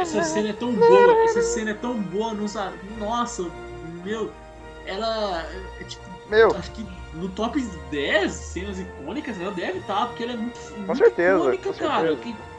[0.04, 2.32] Essa cena é tão boa, essa cena é tão boa,
[2.98, 3.46] nossa,
[4.04, 4.30] meu,
[4.86, 5.42] ela
[5.80, 10.32] é tipo, Meu, acho que no top 10 cenas icônicas ela deve estar, porque ela
[10.32, 12.08] é muito, muito certeza, icônica, com cara.
[12.08, 12.22] certeza.
[12.22, 12.54] que-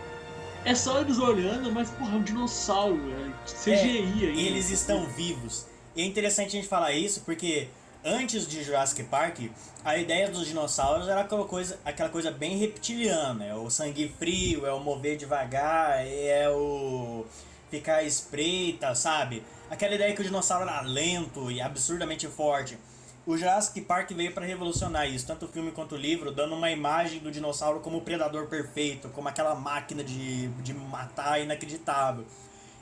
[0.70, 4.34] é só eles olhando, mas porra, é um dinossauro, é CGI aí.
[4.36, 5.68] E eles estão vivos.
[5.96, 7.68] E é interessante a gente falar isso porque
[8.06, 9.40] antes de Jurassic Park,
[9.84, 13.44] a ideia dos dinossauros era aquela coisa, aquela coisa bem reptiliana.
[13.46, 17.26] É o sangue frio, é o mover devagar, é o
[17.72, 19.44] ficar espreita, sabe?
[19.70, 22.78] Aquela ideia que o dinossauro era lento e absurdamente forte.
[23.26, 26.70] O Jurassic Park veio para revolucionar isso, tanto o filme quanto o livro, dando uma
[26.70, 32.24] imagem do dinossauro como o predador perfeito, como aquela máquina de, de matar inacreditável.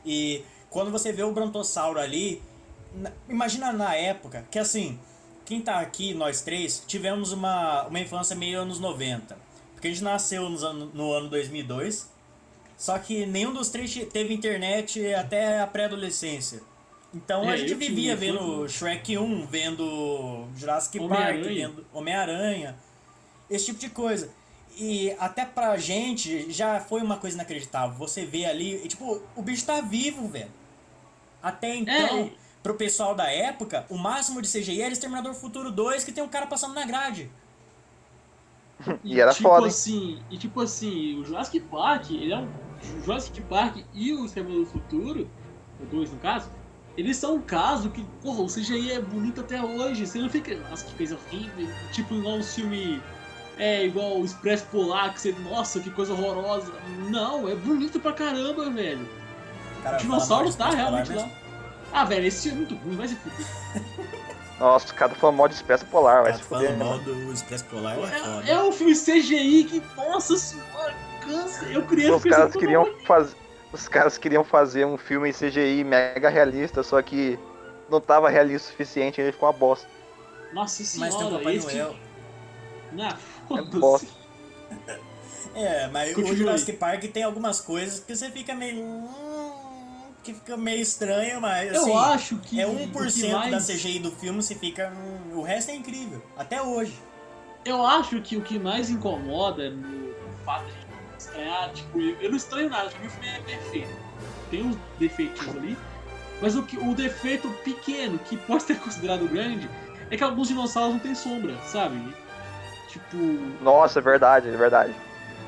[0.06, 2.42] E quando você vê o brontossauro ali,
[2.94, 5.00] na- imagina na época que assim,
[5.46, 9.38] quem tá aqui, nós três, tivemos uma, uma infância meio anos 90.
[9.74, 12.10] Porque a gente nasceu nos ano- no ano 2002,
[12.78, 16.62] só que nenhum dos três te- teve internet até a pré-adolescência.
[17.14, 21.68] Então a É, gente eu tive, vivia vendo Shrek 1, vendo Jurassic Park, Homem-Aranha.
[21.70, 22.76] vendo Homem-Aranha,
[23.50, 24.32] esse tipo de coisa.
[24.76, 27.96] E até pra gente já foi uma coisa inacreditável.
[28.00, 30.50] Você vê ali, e, tipo, o bicho tá vivo, velho.
[31.44, 32.43] Até então, É.
[32.64, 36.30] pro pessoal da época, o máximo de CGI era Exterminador Futuro 2, que tem um
[36.30, 37.30] cara passando na grade.
[39.04, 42.50] E era tipo foda, assim, e tipo assim, o Jurassic Park, ele é um.
[42.98, 45.30] O Jurassic Park e o Exterminador do Futuro,
[45.80, 46.50] o dois no caso,
[46.98, 50.06] eles são um caso que, porra, o CGI é bonito até hoje.
[50.06, 51.68] Você não fica, nossa, que coisa horrível.
[51.92, 53.02] Tipo, igual um filme.
[53.58, 56.74] É igual o Expresso Polar, que você, nossa, que coisa horrorosa.
[57.10, 59.08] Não, é bonito pra caramba, velho.
[59.82, 61.43] Cara, O dinossauro tá realmente Expresso lá.
[61.94, 63.46] Ah, velho, esse filme é muito ruim, vai se fuder.
[64.60, 66.70] Nossa, o cara falando mal de espécie polar, vai Tá se fuder.
[66.70, 67.04] falando mal mano.
[67.26, 68.44] do Expresso Polar, é foda.
[68.48, 71.66] É, é um filme CGI que, nossa senhora, cansa.
[71.66, 73.36] Eu criança Os caras queriam fazer.
[73.72, 77.40] Os caras queriam fazer um filme em CGI mega realista, só que
[77.90, 79.88] não tava realista o suficiente, ele ficou uma bosta.
[80.54, 81.76] Nossa Mas senhora, tem o Papai esse...
[81.76, 81.96] Noel.
[83.00, 83.78] Ah, É foda-se.
[83.80, 84.08] bosta.
[85.56, 86.36] É, mas o Continue.
[86.38, 88.82] Jurassic Park tem algumas coisas que você fica meio.
[90.24, 91.90] Que fica meio estranho, mas assim.
[91.92, 94.92] Eu acho que É o que 1% mais- da CGI do filme, se fica.
[95.34, 96.22] o resto é incrível.
[96.38, 96.98] Até hoje.
[97.66, 99.78] Eu acho que o que mais incomoda no,
[100.10, 100.14] no
[100.46, 103.40] fato de a gente estranhar, tipo, eu, eu não estranho nada, porque o filme é
[103.40, 103.90] perfeito.
[104.50, 105.78] Tem uns defeitinhos ali,
[106.42, 109.70] mas o, que, o defeito pequeno, que pode ser considerado grande,
[110.12, 112.14] é que alguns dinossauros não têm sombra, sabe?
[112.90, 113.18] Tipo,
[113.62, 114.94] Nossa, é verdade, é verdade.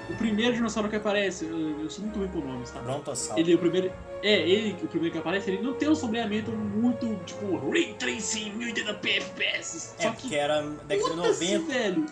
[0.10, 2.80] O primeiro dinossauro que aparece, eu, eu sou muito ruim com nomes, tá?
[2.80, 3.40] Brontossauro.
[3.40, 3.92] Ele é o primeiro.
[4.24, 8.52] É, ele, o primeiro que aparece, ele não tem um sombreamento muito, tipo, Ray Tracing
[8.58, 9.96] 1080p FPS.
[10.00, 11.74] É, Só que era década de Foda-se, 90.
[11.74, 12.06] velho.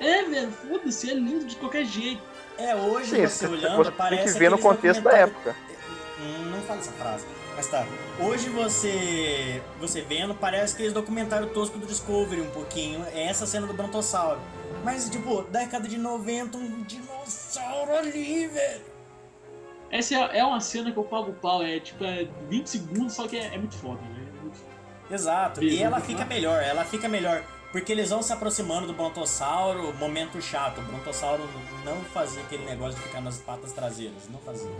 [0.00, 2.22] É, velho, foda-se, é lindo de qualquer jeito.
[2.58, 5.56] É, hoje Sim, você você, olhando, você parece tem que ver no contexto da época.
[6.20, 7.24] Hum, Não fala essa frase.
[7.56, 7.86] Mas tá.
[8.18, 9.62] Hoje você.
[9.80, 13.04] Você vendo, parece aqueles documentário tosco do Discovery um pouquinho.
[13.12, 14.38] É essa cena do Brontossauro.
[14.84, 18.84] Mas, tipo, década de 90, um dinossauro ali, velho.
[19.90, 23.26] Essa é, é uma cena que eu pago pau, é tipo, é 20 segundos, só
[23.26, 24.26] que é, é muito foda, né?
[24.28, 24.60] É muito.
[25.10, 25.60] Exato.
[25.60, 27.44] E Beleza, ela vamos fica melhor, ela fica melhor.
[27.72, 30.80] Porque eles vão se aproximando do Brontossauro, momento chato.
[30.80, 31.48] O Brontossauro
[31.84, 34.70] não fazia aquele negócio de ficar nas patas traseiras, não fazia.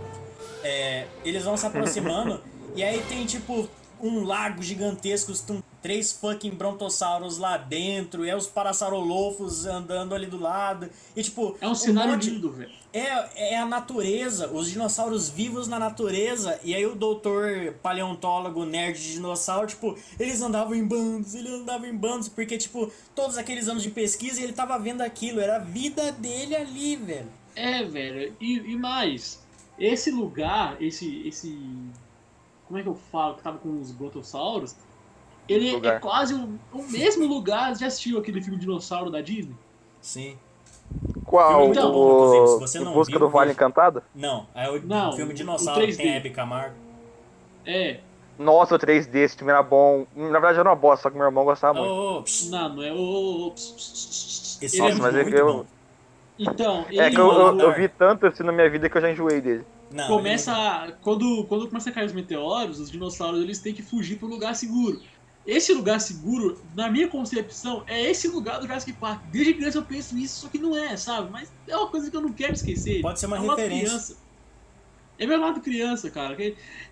[0.61, 2.41] É, eles vão se aproximando
[2.75, 3.69] e aí tem tipo
[4.01, 10.27] um lago gigantesco com três fucking brontossauros lá dentro, e é os parasaurolofos andando ali
[10.27, 10.89] do lado.
[11.15, 11.57] E tipo.
[11.61, 12.71] É um cenário monte- lindo, velho.
[12.93, 18.99] É, é a natureza, os dinossauros vivos na natureza, e aí o doutor paleontólogo nerd
[19.01, 23.69] de dinossauro, tipo, eles andavam em bandos, eles andavam em bandos, porque, tipo, todos aqueles
[23.69, 27.29] anos de pesquisa ele tava vendo aquilo, era a vida dele ali, velho.
[27.55, 28.35] É, velho.
[28.41, 29.41] E, e mais,
[29.79, 31.25] esse lugar, esse.
[31.25, 31.57] esse.
[32.71, 33.35] Como é que eu falo?
[33.35, 34.77] Que tava com os brotossauros.
[35.49, 35.99] Ele é Lugar.
[35.99, 37.75] quase o, o mesmo lugar.
[37.75, 39.53] Já assistiu aquele filme Dinossauro da Disney?
[39.99, 40.37] Sim.
[41.25, 41.67] Qual?
[41.73, 42.47] Bom, o...
[42.47, 43.51] se você não Busca viu, do Vale.
[43.51, 44.01] Encantado?
[44.15, 46.15] Não, é o Não, filme Dinossauro o que tem 3D.
[46.15, 46.75] Hebe Camargo.
[47.65, 47.99] É.
[48.39, 50.07] Nossa, o 3D, esse filme era bom.
[50.15, 51.91] Na verdade era uma bosta, só que meu irmão gostava muito.
[51.91, 53.51] Oh, oh, Não, não é o.
[53.53, 55.65] esse filme é Nossa, mas muito eu- bom.
[56.39, 59.01] Então, ele É que eu, eu, eu vi tanto assim na minha vida que eu
[59.01, 59.65] já enjoei dele.
[59.91, 60.97] Não, começa.
[61.01, 64.31] Quando, quando começa a cair os meteoros, os dinossauros eles têm que fugir para um
[64.31, 65.01] lugar seguro.
[65.45, 69.23] Esse lugar seguro, na minha concepção, é esse lugar do Jurassic Park.
[69.31, 71.31] Desde criança eu penso isso, só que não é, sabe?
[71.31, 73.01] Mas é uma coisa que eu não quero esquecer.
[73.01, 73.87] Pode ser uma é referência.
[73.87, 74.17] criança.
[75.17, 76.37] É meu lado criança, cara.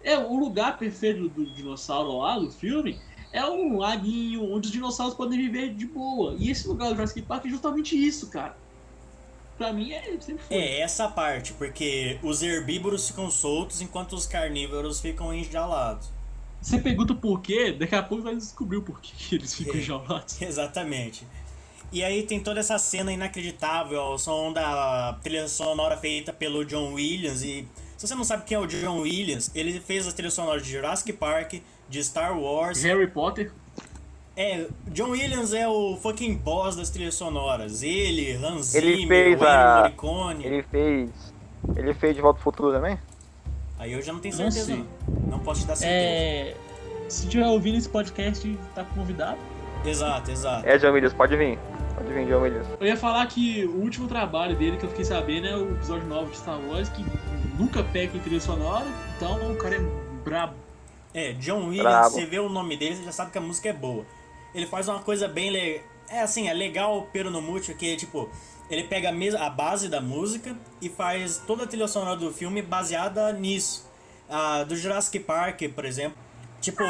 [0.03, 2.99] É o lugar perfeito do dinossauro lá do filme.
[3.31, 6.35] É um laguinho onde os dinossauros podem viver de boa.
[6.38, 8.57] E esse lugar do Jurassic Park é justamente isso, cara.
[9.60, 10.58] Pra mim é sempre foi.
[10.58, 16.10] É, essa parte, porque os herbívoros ficam soltos enquanto os carnívoros ficam enjaulados.
[16.62, 19.78] Você pergunta por quê, daqui a pouco vai descobrir o porquê que eles ficam É.
[19.78, 20.41] enjaulados.
[20.41, 21.28] Exatamente.
[21.91, 26.93] E aí tem toda essa cena inacreditável ao som da trilha sonora feita pelo John
[26.93, 27.41] Williams.
[27.43, 27.67] E
[27.98, 30.72] se você não sabe quem é o John Williams, ele fez a trilha sonora de
[30.72, 31.56] Jurassic Park,
[31.89, 32.82] de Star Wars.
[32.84, 33.52] Harry Potter.
[34.41, 37.84] É, John Williams é o fucking boss das trilhas sonoras.
[37.84, 40.45] Ele, Hans Ele Zimmer, fez Ennio a- Morricone.
[40.45, 41.34] Ele fez.
[41.75, 42.97] Ele fez De Volta ao Futuro também?
[43.78, 44.75] Aí eu já não tenho Não certeza, sei.
[44.78, 45.32] não.
[45.32, 45.99] Não posso te dar certeza.
[45.99, 46.56] É.
[47.10, 49.38] Se tiver ouvindo esse podcast, tá convidado.
[49.84, 50.65] Exato, exato.
[50.65, 51.60] É, John Williams, pode vir.
[51.95, 52.67] Pode vir, John Williams.
[52.80, 56.08] Eu ia falar que o último trabalho dele que eu fiquei sabendo é o episódio
[56.08, 57.06] 9 de Star Wars, que
[57.58, 58.86] nunca pega em trilha sonora,
[59.17, 59.82] então o cara é
[60.23, 60.54] brabo.
[61.13, 62.10] É, John Williams, Brabo.
[62.12, 64.06] você vê o nome dele, você já sabe que a música é boa.
[64.53, 65.83] Ele faz uma coisa bem legal.
[66.09, 68.27] É assim, é legal o Pero no Mútil, que tipo,
[68.69, 72.62] ele pega a, a base da música e faz toda a trilha sonora do filme
[72.62, 73.88] baseada nisso.
[74.27, 76.17] A do Jurassic Park, por exemplo.
[76.62, 76.83] Tipo,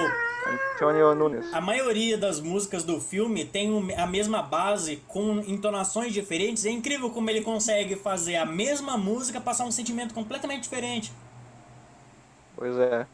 [0.47, 1.53] Antônio Nunes.
[1.53, 6.65] a maioria das músicas do filme tem a mesma base com entonações diferentes.
[6.65, 11.13] É incrível como ele consegue fazer a mesma música passar um sentimento completamente diferente.
[12.55, 13.05] Pois é.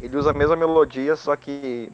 [0.00, 1.90] Ele usa a mesma melodia, só que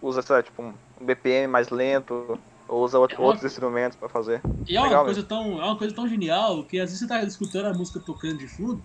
[0.00, 3.96] usa, sei lá, tipo, um BPM mais lento, ou usa outro- É uma- outros instrumentos
[3.96, 4.40] pra fazer.
[4.68, 7.06] E é uma, Legal coisa tão, é uma coisa tão genial que às vezes você
[7.06, 8.82] tá escutando a música tocando de fundo,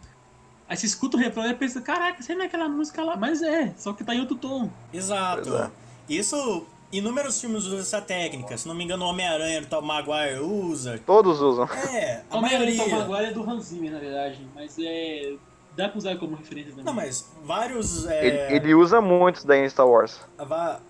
[0.68, 3.16] aí você escuta o refrão e pensa, caraca, você não é aquela música lá.
[3.16, 4.70] Mas é, só que tá em outro tom.
[4.94, 5.56] Exato.
[5.56, 5.70] É.
[6.10, 8.58] Isso, inúmeros filmes usam essa técnica.
[8.58, 11.00] Se não me engano, o Homem-Aranha do Tom Maguire usa.
[11.06, 11.66] Todos usam.
[11.66, 13.08] É, a maioria do Tom maioria.
[13.08, 15.34] Maguire é do Hans Zimmer, na verdade, mas é...
[15.76, 16.86] Dá pra usar como referência também.
[16.86, 18.06] Não, mas vários.
[18.08, 20.22] é, Ele, ele usa muitos daí em Star Wars.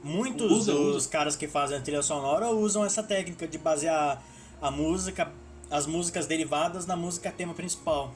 [0.03, 1.09] muitos Usa, dos usa.
[1.09, 4.21] caras que fazem a trilha sonora usam essa técnica de basear
[4.61, 5.31] a música,
[5.71, 8.11] as músicas derivadas na música tema principal.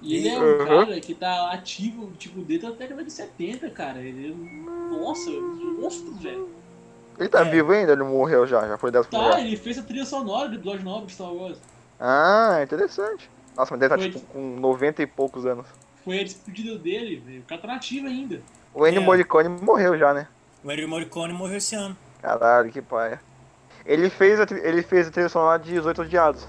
[0.00, 0.66] E ele é um Uhum.
[0.66, 4.00] cara que tá ativo, tipo, desde a década de 70, cara.
[4.00, 4.98] Ele é um...
[4.98, 6.48] Nossa, monstro, velho.
[7.16, 7.44] Ele tá É.
[7.44, 7.92] vivo ainda?
[7.92, 9.46] Ele morreu já, já foi dessa Tá, mulher.
[9.46, 11.58] ele fez a trilha sonora do episódio 9 de Star Wars.
[12.00, 13.30] Ah, interessante.
[13.56, 14.20] Nossa, mas deve estar Foi.
[14.20, 15.66] tipo, com 90 e poucos anos.
[16.04, 17.40] Foi a despedida dele, velho.
[17.40, 18.40] O cara tá nativo ainda.
[18.74, 19.04] O Ennio É.
[19.04, 20.26] Morricone morreu já, né?
[20.64, 21.96] O Henry Morricone morreu esse ano.
[22.20, 23.20] Caralho, que paia.
[23.84, 26.46] Ele fez a, ele fez a trilha sonora de Os Oito Odiados.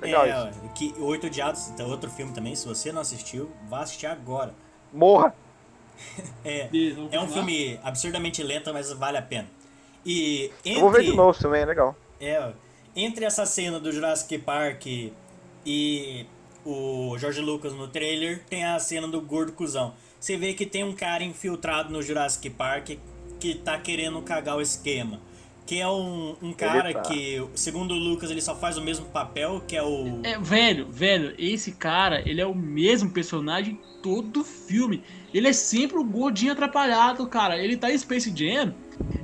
[0.00, 0.36] Legal isso.
[0.64, 4.54] é, que Oito Odiados, então, outro filme também, se você não assistiu, vá assistir agora.
[4.92, 5.34] Morra!
[6.44, 6.68] É,
[7.12, 9.46] é um filme absurdamente lento, mas vale a pena.
[10.04, 11.94] E Eu vou ver de entre, novo também, é legal.
[12.20, 12.52] é,
[12.96, 14.86] entre essa cena do Jurassic Park
[15.64, 16.26] e
[16.64, 19.94] o George Lucas no trailer, tem a cena do gordo cuzão.
[20.18, 22.90] Você vê que tem um cara infiltrado no Jurassic Park
[23.40, 25.20] que tá querendo cagar o esquema.
[25.66, 27.00] Que é um, um cara tá.
[27.02, 30.20] que, segundo o Lucas, ele só faz o mesmo papel, que é o.
[30.24, 35.02] É, velho, velho, esse cara, ele é o mesmo personagem em todo o filme.
[35.32, 37.56] Ele é sempre o gordinho atrapalhado, cara.
[37.56, 38.74] Ele tá em Space Jam.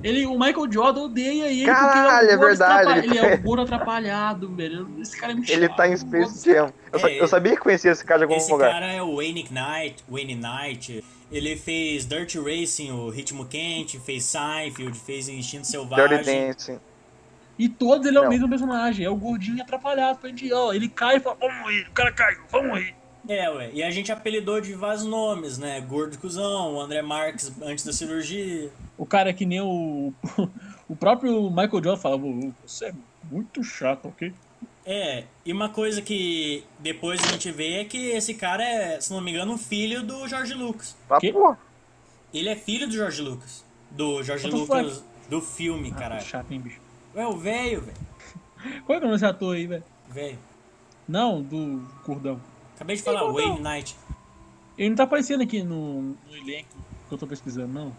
[0.03, 3.07] Ele, o Michael Jordan odeia ele Caralho, porque ele é, é o gordo verdade, atrapalhado.
[3.07, 4.89] ele é o gordo atrapalhado, velho.
[5.01, 5.77] Esse cara é muito Ele chato.
[5.77, 6.73] tá em Space Jam.
[6.93, 7.21] Eu, sa- É.
[7.23, 8.71] eu sabia que conhecia esse cara de algum Esse lugar.
[8.73, 11.05] cara é o Wayne Knight, Wayne Knight.
[11.31, 16.47] Ele fez Dirt Racing, o Ritmo Quente, fez Seinfeld, fez Instinto Dirty Selvagem.
[16.47, 16.79] Dancing.
[17.59, 18.31] E todos ele é o Não.
[18.31, 19.05] mesmo personagem.
[19.05, 20.19] É o gordinho atrapalhado.
[20.19, 21.87] Pra gente, ó, ele cai e fala, vamos morrer.
[21.89, 22.95] O cara caiu, vamos morrer.
[23.29, 23.71] É, ué.
[23.75, 25.81] E a gente apelidou de vários nomes, né?
[25.83, 28.71] Gordo Cusão, o André Marques antes da cirurgia.
[28.97, 30.13] O cara é que nem o.
[30.89, 32.23] O próprio Michael Jordan falava,
[32.65, 32.95] você é
[33.31, 34.33] muito chato, ok?
[34.87, 39.13] É, e uma coisa que depois a gente vê é que esse cara é, se
[39.13, 40.97] não me engano, um filho do Jorge Lucas.
[41.11, 41.31] Ah, Que?
[41.31, 41.59] porra.
[42.33, 43.63] Ele é filho do Jorge Lucas.
[43.91, 46.23] Do Jorge the Lucas do filme, Ah, caralho.
[46.23, 46.81] chato, hein, bicho?
[47.15, 48.83] É o velho, velho.
[48.87, 49.85] Qual é o nome desse ator aí, velho?
[50.09, 50.39] Velho.
[51.07, 52.41] Não, do Gordão.
[52.79, 53.97] Acabei de falar, Wayne Knight.
[54.79, 56.69] Ele não tá aparecendo aqui no, no elenco
[57.09, 57.93] que eu tô pesquisando, não.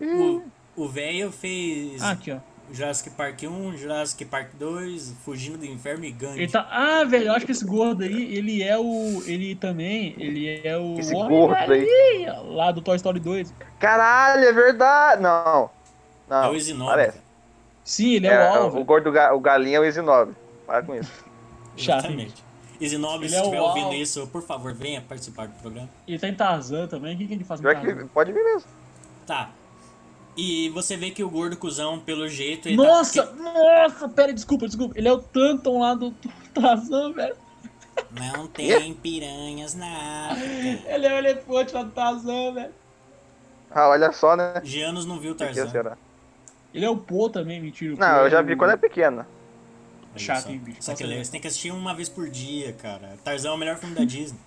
[0.00, 0.42] O-
[0.76, 2.38] O velho fez Ah, aqui, ó.
[2.70, 6.40] Jurassic Park 1, Jurassic Park 2, Fugindo do Inferno e Gandhi.
[6.42, 6.68] Ele tá.
[6.70, 9.22] Ah, velho, eu acho que esse gordo aí, ele é o.
[9.24, 10.14] Ele também.
[10.18, 10.98] Ele é o.
[10.98, 12.26] Esse Homem gordo aí.
[12.50, 13.54] Lá do Toy Story 2.
[13.80, 15.22] Caralho, é verdade.
[15.22, 15.70] Não.
[16.28, 16.44] Não.
[16.44, 16.94] É o Isinobre.
[16.94, 17.12] Parece.
[17.18, 17.28] cara.
[17.82, 18.84] Sim, ele é, É, o o Alvo.
[18.84, 20.34] gordo ga- o galinha é o Isinobre.
[20.66, 21.24] Para com isso.
[21.76, 22.44] Exatamente.
[22.80, 25.88] Isinobre, Ele se é o estiver ouvindo Al- isso, por favor, venha participar do programa.
[26.06, 27.14] Ele tá em Tarzan também.
[27.14, 28.06] O que, que ele faz que Tarzan?
[28.08, 28.68] pode vir mesmo.
[29.26, 29.50] Tá.
[30.36, 33.32] E você vê que o gordo cuzão, pelo jeito, ele Nossa, tá...
[33.32, 34.96] nossa, pera, desculpa, desculpa.
[34.96, 36.14] Ele é o Tanton lá do
[36.54, 37.34] Tarzan, velho.
[38.12, 40.88] Não tem piranhas na África.
[40.94, 42.72] Ele é o elefante lá do Tarzan, velho.
[43.70, 44.60] Ah, olha só, né?
[44.62, 45.68] Gianos não viu Tarzan.
[45.68, 45.96] será?
[46.72, 47.96] Ele é o Pô também, mentira.
[47.98, 49.26] Não, eu é já vi quando é pequena.
[50.10, 50.50] Olha Chato, só.
[50.50, 50.78] hein, bicho?
[50.82, 53.16] Só que você tem que assistir uma vez por dia, cara.
[53.24, 54.38] Tarzan é o melhor filme da Disney.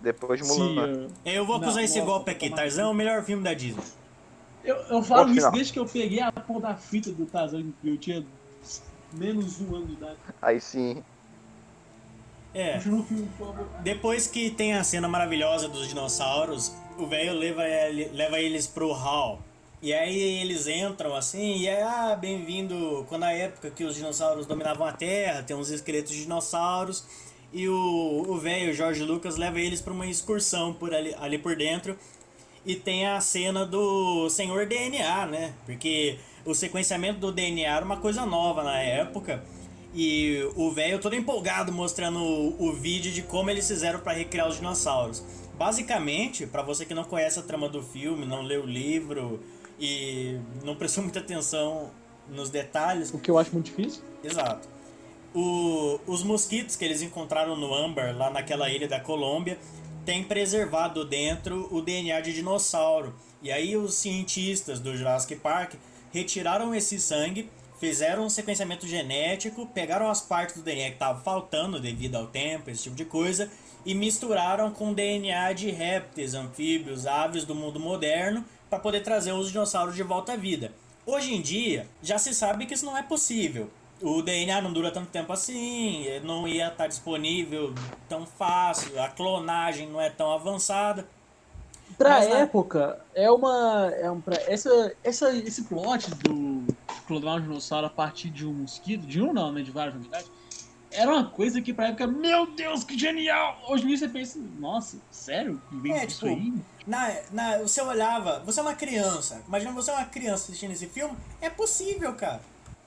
[0.00, 1.08] Depois de Sim, Mulan.
[1.24, 2.50] eu, Eu vou acusar Não, esse golpe aqui.
[2.50, 3.82] Tarzan é o melhor filme da Disney.
[4.64, 7.64] eu, eu falo isso desde que eu peguei a porra da fita do Tarzan.
[7.82, 8.24] Eu tinha
[9.12, 10.16] menos um ano de idade.
[10.42, 11.02] Aí sim.
[12.52, 12.78] É.
[13.82, 18.92] Depois que tem a cena maravilhosa dos dinossauros, o velho leva, ele- leva eles pro
[18.92, 19.40] hall.
[19.84, 23.04] E aí eles entram assim, e é, ah, bem-vindo.
[23.06, 27.04] Quando a época que os dinossauros dominavam a Terra, tem uns esqueletos de dinossauros.
[27.52, 31.98] E o velho Jorge Lucas leva eles pra uma excursão por ali, ali por dentro.
[32.64, 35.52] E tem a cena do Senhor DNA, né?
[35.66, 39.44] Porque o sequenciamento do DNA era uma coisa nova na época.
[39.94, 44.48] E o velho todo empolgado mostrando o, o vídeo de como eles fizeram para recriar
[44.48, 45.22] os dinossauros.
[45.58, 49.40] Basicamente, para você que não conhece a trama do filme, não leu o livro
[49.78, 51.90] e não prestou muita atenção
[52.28, 54.02] nos detalhes, O que eu acho muito difícil.
[54.22, 54.68] Exato.
[55.34, 59.58] O- os mosquitos que eles encontraram no âmbar, lá naquela ilha da Colômbia,
[60.06, 63.14] tem preservado dentro o DNA de dinossauro.
[63.42, 65.74] E aí os cientistas do Jurassic Park
[66.12, 71.80] retiraram esse sangue, fizeram um sequenciamento genético, pegaram as partes do DNA que estavam faltando
[71.80, 73.50] devido ao tempo, esse tipo de coisa,
[73.84, 79.52] e misturaram com DNA de répteis, anfíbios, aves do mundo moderno para poder trazer os
[79.52, 80.72] dinossauros de volta à vida.
[81.06, 83.70] Hoje em dia, já se sabe que isso não é possível.
[84.02, 87.72] O DNA não dura tanto tempo assim, não ia estar disponível
[88.08, 91.06] tão fácil, a clonagem não é tão avançada.
[91.96, 93.92] Pra Mas época, é uma.
[93.94, 96.66] É um, pra, essa, essa, esse plot do
[97.06, 99.62] clonar um dinossauro a partir de um mosquito, de um não, né?
[99.62, 100.26] De vários, na verdade,
[100.94, 103.60] era uma coisa que pra época, meu Deus, que genial!
[103.68, 105.60] Hoje em dia você pensa, nossa, sério?
[105.86, 106.52] É, tipo, aí?
[106.86, 110.86] Na, na, você olhava, você é uma criança, imagina você é uma criança assistindo esse
[110.86, 112.40] filme, é possível, cara.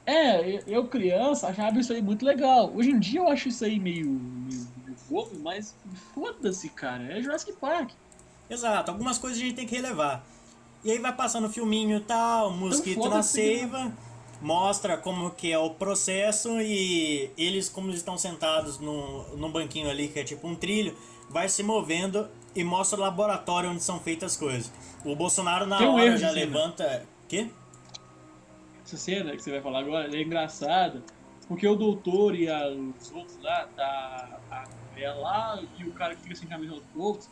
[0.06, 2.72] É, eu, criança achava isso aí muito legal.
[2.74, 5.76] Hoje em dia eu acho isso aí meio, meio, meio fofo, mas
[6.14, 7.04] foda-se, cara.
[7.12, 7.92] É Jurassic Park.
[8.50, 10.26] Exato, algumas coisas a gente tem que relevar.
[10.82, 13.92] E aí vai passando o filminho e tal, mosquito na foda-se, seiva,
[14.42, 19.90] mostra como que é o processo e eles, como eles estão sentados num, num banquinho
[19.90, 20.96] ali, que é tipo um trilho,
[21.30, 24.72] vai se movendo e mostra o laboratório onde são feitas as coisas.
[25.04, 27.06] O Bolsonaro na Tem um hora já levanta...
[27.28, 27.50] Quê?
[28.86, 31.04] Essa cena que você vai falar agora é engraçada,
[31.48, 36.16] porque o doutor e a- os outros lá, tá, a mulher lá e o cara
[36.16, 37.30] que fica sem camisa aos poucos,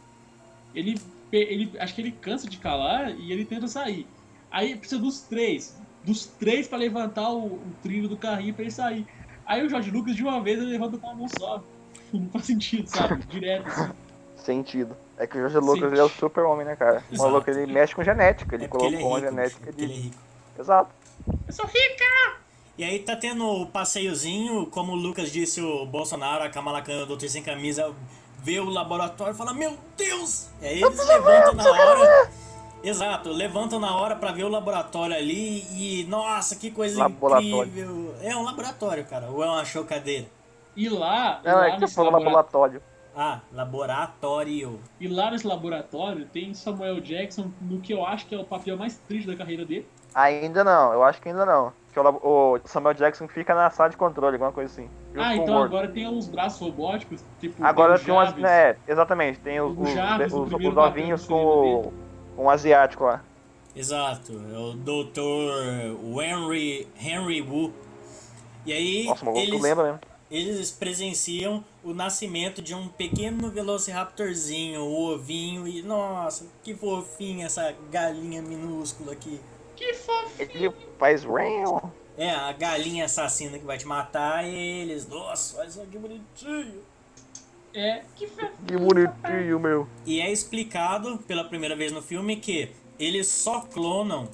[0.74, 1.00] ele,
[1.32, 4.06] ele acho que ele cansa de calar e ele tenta sair.
[4.52, 8.72] Aí precisa dos três, dos três pra levantar o, o trilho do carrinho pra ele
[8.72, 9.08] sair.
[9.46, 11.64] Aí o Jorge Lucas de uma vez ele levanta com uma mão só.
[12.14, 13.24] Não faz sentido, sabe?
[13.30, 13.68] Direto.
[13.68, 13.92] Assim.
[14.38, 14.96] Sentido.
[15.18, 17.04] É que o Jorge Lucas ele é o super homem, né, cara?
[17.10, 17.30] O Exato.
[17.32, 18.56] maluco ele mexe com genética.
[18.56, 20.02] Ele É porque ele é colocou rico, uma genética porque ele é de.
[20.04, 20.16] rico.
[20.60, 20.90] Exato.
[21.48, 22.38] Eu sou rica!
[22.78, 27.04] E aí tá tendo o passeiozinho, como o Lucas disse, o Bolsonaro, a Kamala Khan,
[27.04, 27.94] o doutor sem camisa,
[28.44, 30.50] vê o laboratório e fala, meu Deus!
[30.62, 32.30] E aí eles levantam na hora.
[32.86, 38.14] Exato, levantam na hora pra ver o laboratório ali e, nossa, que coisa incrível.
[38.22, 40.28] É um laboratório, cara, ou é uma chocadeira?
[40.76, 42.82] E lá, Não, lá é que você falou laboratório-.
[43.16, 44.80] Ah, laboratório.
[45.00, 48.78] E lá nesse laboratório tem Samuel Jackson no que eu acho que é o papel
[48.78, 49.88] mais triste da carreira dele.
[50.14, 51.74] Ainda não, eu acho que ainda não.
[51.92, 54.90] que o, o Samuel Jackson fica na sala de controle, alguma coisa assim.
[55.16, 57.66] Ah, então agora tem uns braços robóticos, tipo.
[57.66, 58.38] Agora tem, tem umas.
[58.44, 61.94] É, exatamente, tem os, os, Jarvis, os, os novinhos com o,
[62.38, 63.24] o asiático lá.
[63.76, 66.22] Exato, é o Dr.
[66.22, 67.74] Henry, Henry Wu.
[68.66, 69.06] E aí.
[69.06, 70.00] Nossa, eles, lembra mesmo.
[70.32, 77.76] Eles presenciam o nascimento de um pequeno velociraptorzinho, o ovinho, e nossa, que fofinha essa
[77.92, 79.40] galinha minúscula aqui.
[79.76, 80.50] Que fofinho!
[80.50, 81.92] Ele faz real.
[82.18, 85.06] É, a galinha assassina que vai te matar e eles.
[85.08, 86.82] Nossa, olha só que bonitinho.
[87.76, 88.52] É, que fofinho.
[88.66, 89.88] Que bonitinho, meu.
[90.06, 94.30] E é explicado pela primeira vez no filme que eles só clonam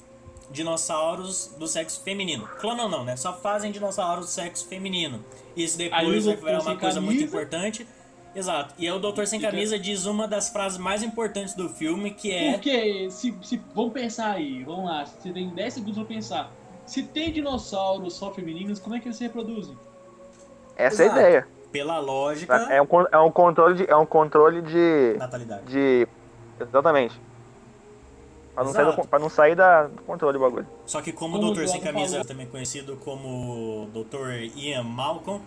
[0.50, 2.46] dinossauros do sexo feminino.
[2.60, 3.16] Clonam não, né?
[3.16, 5.24] Só fazem dinossauros do sexo feminino.
[5.56, 7.86] Isso depois é uma coisa muito importante.
[8.34, 8.74] Exato.
[8.78, 12.32] E aí o Doutor Sem Camisa diz uma das frases mais importantes do filme, que
[12.32, 12.52] é...
[12.52, 16.52] Porque, se, se, vamos pensar aí, vamos lá, você tem 10 segundos pra pensar.
[16.86, 19.76] Se tem dinossauros só femininos, como é que eles se reproduzem?
[20.76, 21.18] Essa Exato.
[21.18, 21.48] é a ideia.
[21.72, 22.54] Pela lógica...
[22.70, 23.90] É um, é um controle de...
[23.90, 25.16] É um controle de...
[25.18, 25.64] Natalidade.
[25.64, 26.06] De...
[26.60, 27.20] Exatamente.
[28.54, 30.66] Pra não, sair do, pra não sair da, do controle do bagulho.
[30.84, 32.26] Só que como, o Doutor Sem Camisa, falou.
[32.26, 34.56] também conhecido como Dr.
[34.56, 35.42] Ian Malcolm,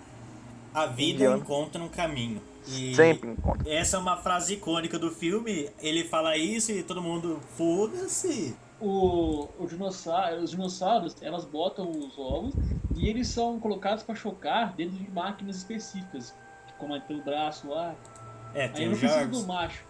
[0.73, 1.37] a vida Ian.
[1.37, 2.41] encontra um caminho.
[2.67, 3.71] E Sempre encontra.
[3.71, 5.69] Essa é uma frase icônica do filme.
[5.79, 8.55] Ele fala isso e todo mundo foda-se.
[8.81, 12.53] O, o dinossauro, os dinossauros, elas botam os ovos
[12.95, 16.33] e eles são colocados para chocar dentro de máquinas específicas.
[16.77, 17.93] Como é tem o braço lá.
[18.53, 19.41] É, tem Aí o Jarvis.
[19.41, 19.83] do macho.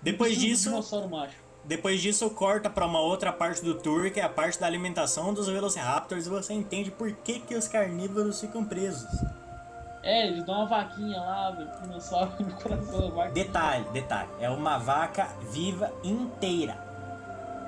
[0.00, 0.68] Depois disso.
[0.68, 1.36] Dinossauro macho.
[1.64, 5.32] Depois disso, corta para uma outra parte do tour, que é a parte da alimentação
[5.32, 9.08] dos Velociraptors, e você entende por que, que os carnívoros ficam presos.
[10.02, 13.30] É, eles dão uma vaquinha lá, dinossauro no coração da vaca.
[13.30, 16.76] Detalhe, detalhe, é uma vaca viva inteira.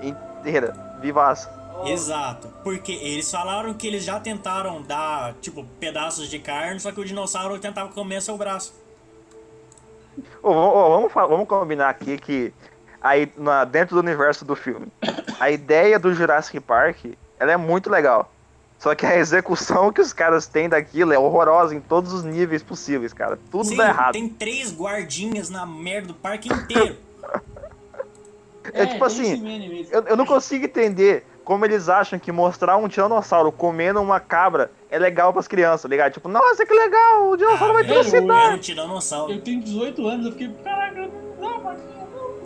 [0.02, 1.63] Inteira, vivaça.
[1.84, 7.00] Exato, porque eles falaram que eles já tentaram dar, tipo, pedaços de carne, só que
[7.00, 8.74] o dinossauro tentava comer seu braço.
[10.42, 12.52] Oh, oh, vamos, vamos combinar aqui que
[13.04, 14.86] aí na, dentro do universo do filme.
[15.38, 17.04] A ideia do Jurassic Park,
[17.38, 18.30] ela é muito legal.
[18.78, 22.62] Só que a execução que os caras têm daquilo é horrorosa em todos os níveis
[22.62, 23.38] possíveis, cara.
[23.50, 24.12] Tudo Sim, dá errado.
[24.12, 26.96] Tem três guardinhas na merda do parque inteiro.
[28.72, 32.88] é, é, tipo assim, eu, eu não consigo entender como eles acham que mostrar um
[32.88, 36.12] tiranossauro comendo uma cabra é legal pras crianças, tá ligado?
[36.12, 38.52] Tipo, nossa, que legal, o dinossauro ah, vai ter velocidade.
[38.52, 39.32] É um tiranossauro.
[39.32, 41.78] Eu tenho 18 anos, eu fiquei, caraca, não, mas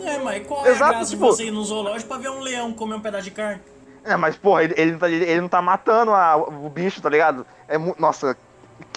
[0.01, 1.25] é, mas qual é Exato, a graça tipo...
[1.25, 3.61] de você ir no zoológico pra ver um leão comer um pedaço de carne?
[4.03, 7.45] É, mas porra, ele, ele, ele não tá matando a, o bicho, tá ligado?
[7.67, 8.37] É Nossa,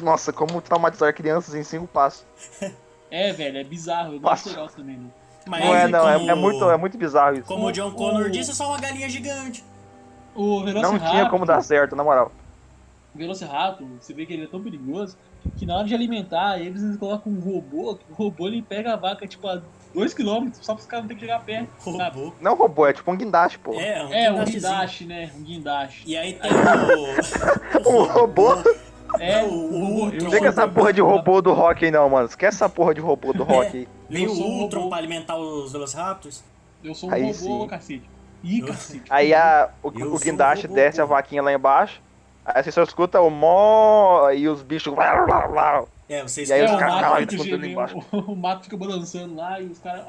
[0.01, 2.25] nossa, como traumatizar crianças em cinco passos.
[3.15, 4.15] É, velho, é bizarro.
[4.15, 5.11] Eu gosto legal também, né?
[5.47, 6.31] Mas não é, não, é, como...
[6.31, 7.45] é, muito, é muito bizarro isso.
[7.45, 8.31] Como o John Connor o...
[8.31, 9.63] disse, é só uma galinha gigante.
[10.35, 12.33] O Não tinha como dar certo, na moral.
[13.15, 15.17] O Velociraptor, você vê que ele é tão perigoso
[15.57, 18.97] que na hora de alimentar eles, eles colocam um robô, o robô ele pega a
[18.97, 19.61] vaca tipo a
[19.95, 21.69] 2km só os caras não terem que chegar perto.
[21.79, 22.33] Robô.
[22.41, 23.75] Não robô, é tipo um guindaste, pô.
[23.75, 25.31] É, um, é, um guindaste, né?
[25.37, 26.05] Um guindaste.
[26.07, 27.85] E aí tem o.
[27.89, 28.55] o robô.
[29.21, 32.27] É, o, o, o Não tem essa porra de robô do rock aí, não, mano.
[32.27, 33.89] Esquece essa porra de robô do rock aí.
[34.09, 36.43] Vem o Ultron pra alimentar os Velociraptors.
[36.83, 37.67] Eu sou um aí robô, sim.
[37.67, 38.11] cacete.
[38.43, 39.05] Ih, cacete.
[39.09, 42.01] Aí a, o, o guindaste desce a vaquinha lá embaixo.
[42.45, 44.93] Aí você só escuta o mó e os bichos.
[46.09, 50.05] É, vocês e aí os caras o, o mato fica balançando lá e os caras.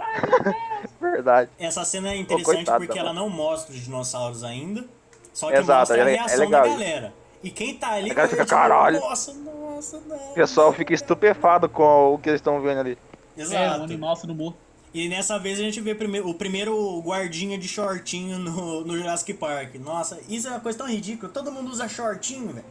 [0.99, 1.49] Verdade.
[1.59, 4.83] Essa cena é interessante coitado, porque ela não mostra os dinossauros ainda.
[5.31, 7.13] Só que Exato, mostra a é reação é da galera.
[7.43, 8.11] E quem tá ali.
[8.11, 8.99] A galera fica, tipo, caralho.
[8.99, 10.31] Nossa, nossa, não.
[10.31, 12.97] O pessoal fica estupefado com o que eles estão vendo ali.
[13.37, 13.63] Exato.
[13.63, 14.57] É, o animal sendo morto.
[14.93, 19.75] E nessa vez a gente vê o primeiro guardinha de shortinho no, no Jurassic Park.
[19.75, 21.31] Nossa, isso é uma coisa tão ridícula.
[21.31, 22.65] Todo mundo usa shortinho, velho.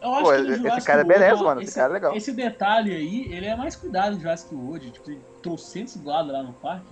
[0.00, 1.60] Eu acho Pô, que no Jurassic esse cara é beleza, mano.
[1.60, 2.16] Esse, esse, cara é legal.
[2.16, 4.90] Esse detalhe aí, ele é mais cuidado no Jurassic World.
[4.92, 6.86] Tipo, tem trocentos dublados lá no parque.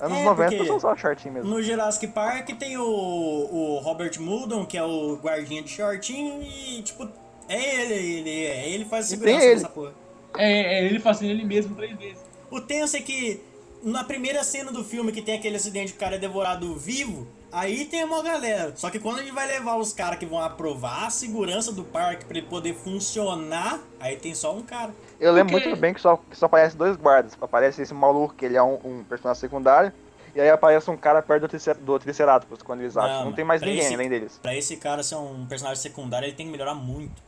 [0.00, 1.50] Anos é, 90 são só shortinho mesmo.
[1.50, 6.82] No Jurassic Park tem o, o Robert Muldon, que é o guardinha de shortinho, e
[6.82, 7.06] tipo,
[7.46, 9.92] é ele, ele, é, ele faz segurança nessa porra.
[10.38, 12.24] É, é, ele fazendo ele mesmo três vezes.
[12.50, 13.49] O tenso é que
[13.82, 17.86] na primeira cena do filme que tem aquele acidente, o cara é devorado vivo, aí
[17.86, 18.72] tem uma galera.
[18.76, 21.84] Só que quando a gente vai levar os caras que vão aprovar a segurança do
[21.84, 24.94] parque para ele poder funcionar, aí tem só um cara.
[25.18, 25.68] Eu lembro Porque...
[25.68, 27.36] muito bem que só, que só aparece dois guardas.
[27.40, 29.92] Aparece esse maluco, que ele é um, um personagem secundário.
[30.34, 33.18] E aí aparece um cara perto do, tricer do Triceratops, quando eles acham.
[33.18, 34.38] Não, não tem mais ninguém esse, além deles.
[34.40, 37.20] Pra esse cara ser um personagem secundário, ele tem que melhorar muito.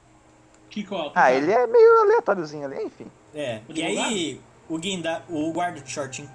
[0.70, 1.10] Que qual?
[1.14, 3.06] Ah, ele é meio aleatóriozinho ali, enfim.
[3.34, 6.30] É, e aí, o, guinda, o guarda de shortinho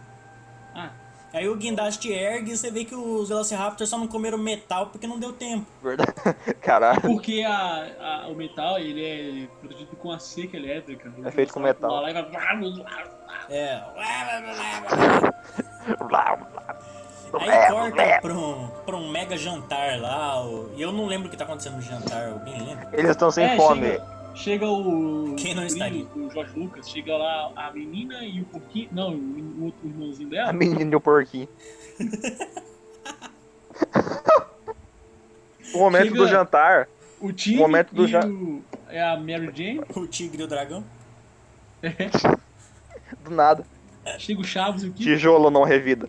[0.77, 0.89] ah.
[1.33, 5.05] Aí o guindaste ergue e você vê que os Velociraptors só não comeram metal porque
[5.05, 5.65] não deu tempo.
[5.83, 6.13] Verdade.
[6.61, 7.01] Caralho.
[7.01, 11.11] Porque a, a- o metal, ele é produzido com a seca elétrica.
[11.25, 11.91] É feito com metal.
[11.91, 12.13] Lá vai-
[13.49, 13.83] É.
[17.39, 20.35] Aí corta pra um, pra um mega jantar lá.
[20.75, 22.87] E eu não lembro o que tá acontecendo no jantar, alguém lembra?
[22.93, 23.81] Eles estão sem É, fome.
[23.91, 25.35] Chega, chega o.
[25.37, 26.05] Quem não o estaria?
[26.15, 28.89] Willis, O Jorge Lucas, chega lá a menina e o porquinho.
[28.91, 30.49] Não, o outro irmãozinho dela.
[30.49, 31.47] A menina e o porquinho.
[35.73, 36.87] o momento Chega- do jantar.
[37.19, 39.81] O Tigre momento do e ja- o, é a Mary Jane.
[39.95, 40.83] O tigre e o dragão.
[43.23, 43.65] Do nada.
[44.19, 45.03] Chega o Chaves e o Kiko.
[45.03, 46.07] Tijolo não revida.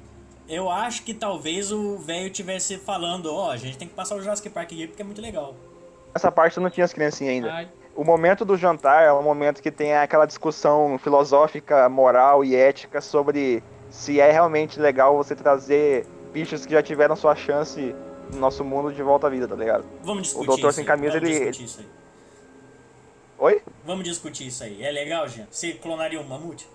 [0.48, 4.20] Eu acho que talvez o velho tivesse falando, ó, a gente tem que passar o
[4.20, 5.54] Jurassic Park aqui porque é muito legal.
[6.14, 7.52] Essa parte eu não tinha as criancinhas ainda.
[7.52, 7.68] Ai,
[7.98, 13.00] O momento do jantar é um momento que tem aquela discussão filosófica, moral e ética
[13.00, 17.92] sobre se é realmente legal você trazer bichos que já tiveram sua chance
[18.32, 19.84] no nosso mundo de volta à vida, tá ligado?
[20.04, 20.84] Vamos discutir Doutor isso Sem.
[20.84, 21.86] Camisa, Vamos ele- discutir isso aí.
[23.36, 23.62] Oi?
[23.84, 24.80] Vamos discutir isso aí.
[24.80, 25.48] É legal, Jean?
[25.50, 26.68] Você clonaria um mamute?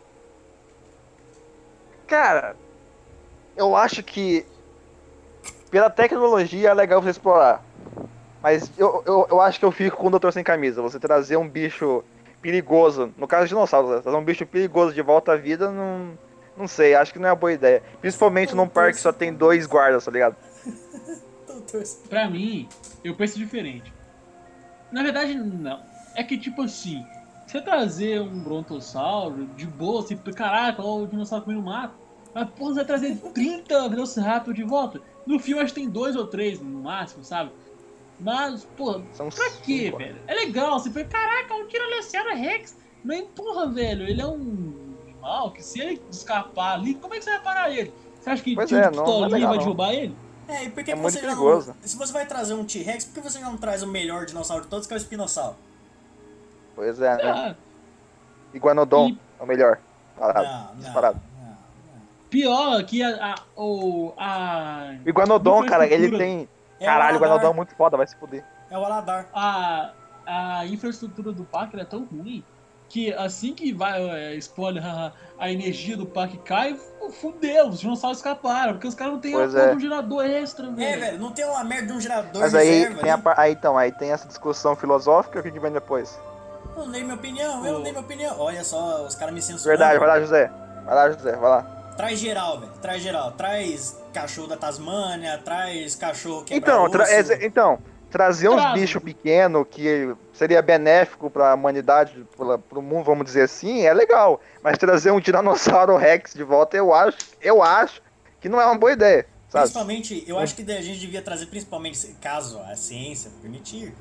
[2.05, 2.53] Cara,
[3.55, 4.45] eu acho que
[5.71, 7.63] pela tecnologia é legal você explorar.
[8.43, 10.81] Mas eu, eu, eu acho que eu fico com o Doutor Sem Camisa.
[10.81, 12.03] Você trazer um bicho
[12.41, 14.01] perigoso, no caso de dinossauros, né?
[14.01, 16.17] trazer um bicho perigoso de volta à vida, não,
[16.57, 17.81] não sei, acho que não é uma boa ideia.
[18.01, 20.35] Principalmente num parque que só tem dois guardas, tá ligado?
[21.47, 22.67] Doutor Sem- pra mim,
[23.01, 23.93] eu penso diferente.
[24.91, 25.79] Na verdade, não.
[26.13, 27.05] É que, tipo assim,
[27.47, 31.95] você trazer um brontossauro de boa, assim, caraca, ó, o dinossauro comendo mato.
[32.33, 35.01] Mas, porra, você vai trazer 30 Velociraptor de volta?
[35.25, 37.51] No filme, acho que tem dois ou três no máximo, sabe?
[38.23, 40.15] Mas, porra, São pra quê, cinco, velho?
[40.27, 42.75] É legal, você vê, caraca, um Tiranossauro Rex.
[43.03, 44.73] Mas, porra, velho, ele é um
[45.05, 47.93] animal que se ele escapar ali, como é que você vai parar ele?
[48.21, 49.63] Você acha que Pois tio é, de não- não é pistolinha vai não.
[49.63, 50.15] derrubar ele?
[50.47, 51.67] É, e por que, É que muito você perigoso.
[51.67, 51.87] já não.
[51.87, 54.63] Se você vai trazer um T-Rex, por que você já não traz o melhor dinossauro
[54.63, 55.55] de todos, que é o espinossauro?
[56.75, 57.23] Pois é, né?
[57.31, 57.55] Ah,
[58.53, 59.79] Iguanodon E- é o melhor.
[60.15, 61.21] Não, Parado, não, disparado.
[61.41, 61.57] não, não.
[62.29, 63.33] Pior que a.
[63.33, 66.47] a, o, a, Iguanodon, cara, ele tem.
[66.83, 67.17] É Caralho, o.
[67.17, 68.43] Iguanodon é muito foda, vai se fuder.
[68.69, 69.27] É o Aladar.
[69.33, 69.91] a,
[70.25, 72.43] a infraestrutura do parque é tão ruim
[72.89, 77.79] que assim que vai é, explode a, a energia do parque cai, fu- fudeu, os
[77.79, 79.69] dinossauros escaparam, porque os caras não têm Pois a é.
[79.71, 80.83] de um gerador extra, velho.
[80.87, 83.39] É, velho, não tem uma merda de um gerador Mas aí reserva tem, a, par-
[83.39, 86.19] aí, então, aí tem essa discussão filosófica, o que, que vem depois?
[86.75, 88.39] Eu não dei minha opinião, eu não dei minha opinião.
[88.39, 89.69] Olha só, os caras me censurando.
[89.77, 90.51] Verdade, vai lá, José.
[90.85, 91.61] Vai lá, José, vai lá.
[91.97, 92.71] Traz geral, velho.
[92.81, 93.31] Traz geral.
[93.31, 98.79] Traz cachorro da Tasmânia, traz cachorro que Então, tra- é- então, trazer uns Traz.
[98.79, 104.39] bichos pequenos que seria benéfico pra humanidade, pela, pro mundo, vamos dizer assim, é legal.
[104.61, 108.01] Mas trazer um Tiranossauro Rex de volta, eu acho, eu acho
[108.39, 109.63] que não é uma boa ideia, sabe?
[109.63, 113.93] Principalmente, eu acho que a gente devia trazer, principalmente, caso a ciência permitir,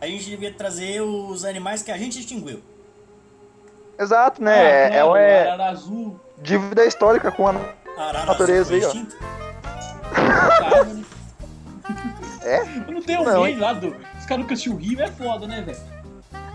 [0.00, 2.62] a gente devia trazer os animais que a gente extinguiu.
[3.98, 4.84] Exato, Ah, né?
[4.84, 7.54] é, claro, é, arara azul, dívida histórica com a.
[7.96, 8.92] Arara Natureza aí, ó.
[12.42, 12.64] É?
[12.90, 13.88] Não tem um Não, meme lá do.
[14.18, 15.78] Os caras nunca assistiu o Rio, é foda, né, velho?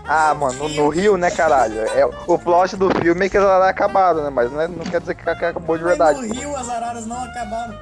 [0.06, 1.78] Ah, mano, no, no Rio, né, caralho?
[1.80, 4.30] É, o plot do filme é que elas acabaram, né?
[4.30, 6.26] Mas não, é- não quer dizer que acabou de Mas verdade.
[6.26, 7.78] no Rio as araras não acabaram.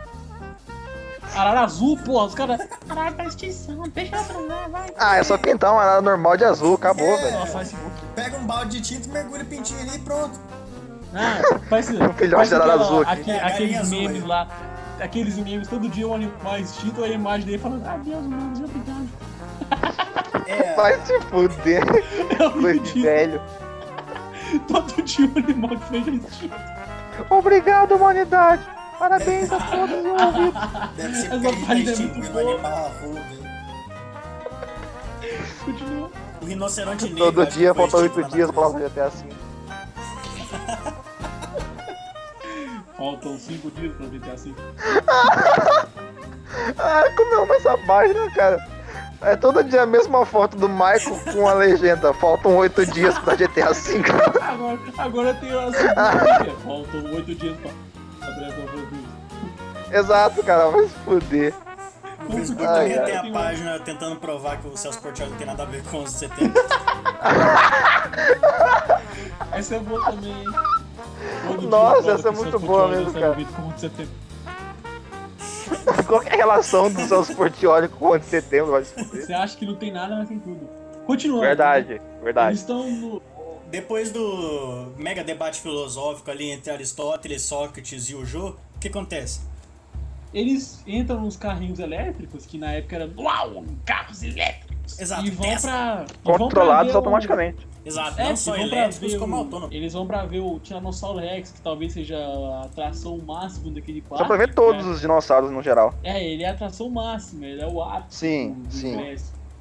[1.35, 2.61] Arara azul, porra, os caras.
[2.89, 4.91] Caralho, tá extinção, deixa eu pra lá, vai.
[4.99, 7.17] Ah, é só pintar uma arara normal de azul, acabou, É.
[7.23, 7.39] velho.
[7.39, 7.63] Nossa,
[8.17, 10.39] Pega um balde de tinta, mergulha o pintinho ali e pronto.
[11.15, 13.31] Ah, faz Um filhote faz de arara azul aqui.
[13.31, 14.49] aqueles memes lá.
[15.01, 19.09] Aqueles memes, todo dia um animal extinto, aí a imagem dele falando, adeus, humanos, obrigado.
[20.47, 21.83] É, Vai se fuder,
[22.39, 23.41] É coisa um de velho.
[24.69, 26.55] todo dia um animal que fez extinto.
[27.31, 28.63] Obrigado, humanidade.
[28.99, 30.63] Parabéns a todos os envolvidos.
[30.97, 32.53] deve ser Essa página é muito o boa.
[32.53, 32.93] animal.
[35.65, 36.11] Continua.
[36.43, 37.19] O rinoceronte negro.
[37.33, 39.29] Todo dia, extinto oito dias pra fazer até assim.
[43.01, 44.55] Faltam 5 dias pra GTA V.
[46.79, 48.67] Ah, como não nessa página, cara?
[49.23, 52.13] É todo dia a mesma foto do Michael com a legenda.
[52.13, 54.03] Faltam oito dias pra GTA V.
[54.43, 56.57] Agora, agora tem a segunda.
[56.63, 57.71] Faltam 8 dias pra.
[59.99, 61.55] Exato, cara, vai se fuder.
[62.19, 63.05] Ai, também ai.
[63.07, 66.03] tem a página tentando provar que o Celso Portioli não tem nada a ver com
[66.03, 66.61] os 70.
[69.53, 70.80] Essa é boa também, hein?
[71.69, 73.37] Nossa, essa é muito boa mesmo, cara.
[76.07, 78.73] Qual que é a relação do Celso Portioli com o 11 de setembro?
[78.73, 80.69] Você acha que não tem nada, mas tem tudo.
[81.07, 81.43] Continuando.
[81.43, 82.57] Verdade, Eles verdade.
[82.57, 83.23] estão no.
[83.71, 89.49] Depois do mega debate filosófico ali entre Aristóteles, Sócrates e o Jô, o que acontece?
[90.33, 94.99] eles entram nos carrinhos elétricos, que na época era uau, carros elétricos.
[94.99, 97.67] Exato, E vão e pra Controlados automaticamente.
[97.85, 99.75] Exato, É, não eles só vão pra elétricos ver como o- autônomos.
[99.75, 104.19] Eles vão pra ver o Tiranossauro Rex, que talvez seja a atração máxima daquele parque.
[104.19, 104.93] Só pra ver todos né?
[104.93, 105.95] os dinossauros no geral.
[106.03, 108.97] É, ele é a atração máxima, ele é o ápice Sim, sim.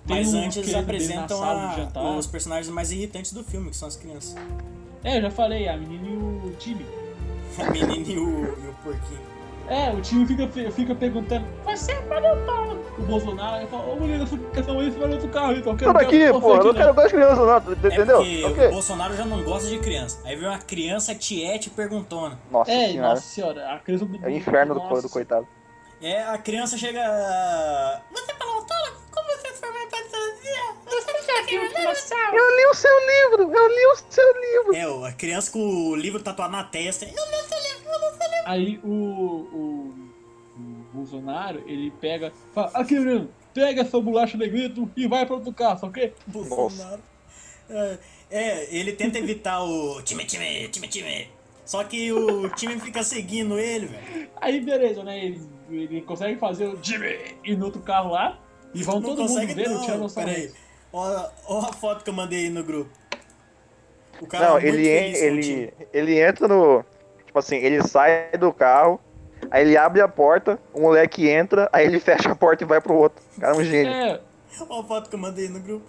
[0.06, 3.96] Mas um antes dele apresentam a- os personagens mais irritantes do filme, que são as
[3.96, 4.36] crianças.
[5.04, 6.86] É, eu já falei, a menina e o time.
[7.58, 9.20] A menina e o, e o porquinho.
[9.70, 12.70] É, o time fica, fica perguntando, você vai lutar?
[12.98, 15.78] O Bolsonaro fala, ô menina, essa questão aí, você vai no outro carro, então eu
[15.78, 18.18] quero quero- pô, eu não aqui, quero mais criança, não, É entendeu?
[18.18, 18.68] porque Ok.
[18.68, 20.20] o Bolsonaro já não gosta de criança.
[20.26, 22.38] Aí vem uma criança tiete perguntona.
[22.52, 23.10] Nossa É, senhora.
[23.10, 25.48] nossa senhora, a criança do É o inferno do, do coitado.
[26.02, 27.00] É, a criança chega.
[28.12, 28.98] Você falou autônomo?
[29.12, 30.76] Como você foi uma fantasia?
[30.86, 34.76] Você não quer que eu Eu li o seu livro, eu li o seu livro.
[35.06, 37.06] É, a criança com o livro tatuado na testa.
[37.06, 37.59] Eu não sei
[38.46, 39.94] Aí o, o,
[40.58, 45.54] o Bolsonaro, ele pega, fala, aqui menino, pega essa bolacha negrito e vai para outro
[45.54, 46.14] carro, ok?
[46.28, 47.02] Bolsonaro.
[47.70, 47.98] É,
[48.32, 51.28] é, ele tenta evitar o time, time, time, time.
[51.66, 54.30] Só que o time fica seguindo ele, velho.
[54.42, 58.40] Aí beleza, né, ele, ele consegue fazer o Jimmy e no outro carro lá,
[58.74, 59.82] e vão Não todo consegue mundo ver o não.
[59.82, 60.48] Tiranossauro Pera aí.
[60.48, 60.56] Rex.
[60.92, 62.90] Ó, ó a foto que eu mandei aí no grupo.
[64.22, 65.26] O cara Não, muito ele, time.
[65.26, 66.84] ele, ele entra no.
[67.30, 69.00] Tipo assim, ele sai do carro,
[69.52, 72.82] aí ele abre a porta, o moleque entra, aí ele fecha a porta e vai
[72.82, 73.24] pro outro.
[73.38, 73.94] O cara é um gênio.
[73.94, 74.20] É,
[74.68, 75.86] Ó a foto que eu mandei no grupo.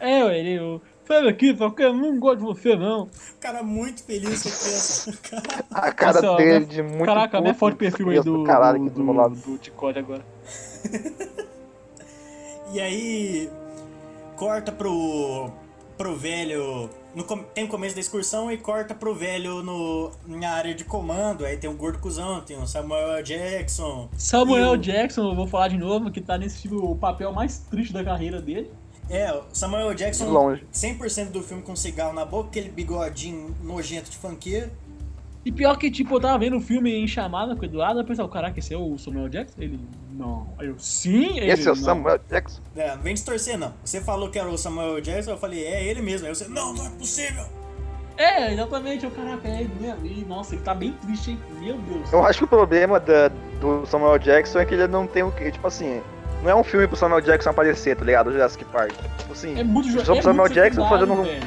[0.00, 3.02] é, ele, o, sai daqui, só que eu não gosto de você não.
[3.02, 5.10] O cara muito feliz com a criança.
[5.10, 7.04] O cara- A cara Nossa, dele minha- de muito.
[7.04, 9.34] Caraca, minha foto de perfil aí do, Caralho, do, do, desmolado.
[9.36, 10.22] do Ticode agora.
[12.72, 13.50] E aí
[14.36, 15.50] corta pro
[15.96, 16.88] pro velho,
[17.18, 21.44] no tem o começo da excursão e corta pro velho no na área de comando,
[21.44, 23.22] aí tem o gordo cuzão, tem o Samuel L.
[23.22, 24.08] Jackson.
[24.16, 27.58] Samuel o- Jackson, eu vou falar de novo, que tá nesse filme o papel mais
[27.58, 28.70] triste da carreira dele.
[29.10, 30.64] É, o Samuel Jackson longe.
[30.72, 34.70] 100% do filme com cigarro na boca, aquele bigodinho nojento de funkeiro.
[35.48, 38.04] E pior que, tipo, eu tava vendo o filme em chamada com o Eduardo, eu
[38.04, 39.62] pensava, caraca, esse é o Samuel Jackson?
[39.62, 39.80] Ele,
[40.12, 40.46] não.
[40.58, 41.82] Aí eu, sim, ele, Esse é o não.
[41.82, 42.60] Samuel Jackson.
[42.76, 43.72] É, não vem distorcer não.
[43.82, 45.00] Você falou que era o Samuel.
[45.00, 46.26] Jackson, eu falei, é ele mesmo.
[46.26, 47.44] Aí você, não, não é possível.
[48.18, 50.28] É, exatamente, eu, caraca, é ele mesmo.
[50.28, 51.38] Nossa, ele tá bem triste, hein?
[51.60, 52.12] Meu Deus.
[52.12, 53.28] Eu acho que o problema da-
[53.58, 55.50] do Samuel Jackson é que ele não tem o que.
[55.50, 56.02] Tipo assim,
[56.42, 58.26] não é um filme pro Samuel Jackson aparecer, tá ligado?
[58.26, 58.92] O Jurassic Park.
[59.16, 59.58] Tipo assim.
[59.58, 61.42] É muito Só pro é Samuel muito Jackson fazendo um- velho.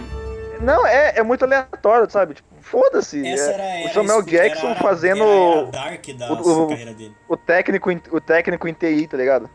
[0.59, 2.33] Não, é, é muito aleatório, sabe?
[2.35, 3.27] Tipo, foda-se.
[3.27, 6.63] Essa é- era, era o Samuel Jackson era- fazendo era a era dark da o-
[6.63, 7.15] o- carreira dele.
[7.29, 9.49] o técnico, em- o técnico em TI, tá ligado?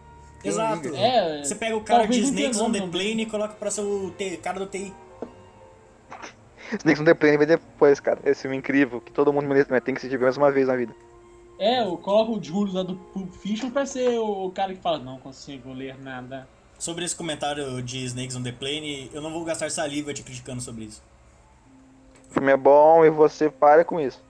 [0.45, 0.83] Exato.
[0.89, 0.97] liga?
[0.99, 2.81] É, Você pega o cara de Snakes on the.
[2.87, 4.13] Plane e coloca pra ser o
[4.43, 4.95] cara do TI.
[6.79, 8.19] Snakes on the Plane vem depois, cara.
[8.25, 10.95] Esse filme incrível, que todo mundo merece- tem que assistir mais uma vez na vida.
[11.59, 14.99] É, eu coloco o Julius lá do Pulp Fiction pra ser o cara que fala,
[14.99, 16.47] não consigo ler nada.
[16.79, 20.61] Sobre esse comentário de Snakes on the Plane, eu não vou gastar saliva te criticando
[20.61, 21.03] sobre isso.
[22.31, 24.23] O filme é bom e você para com isso.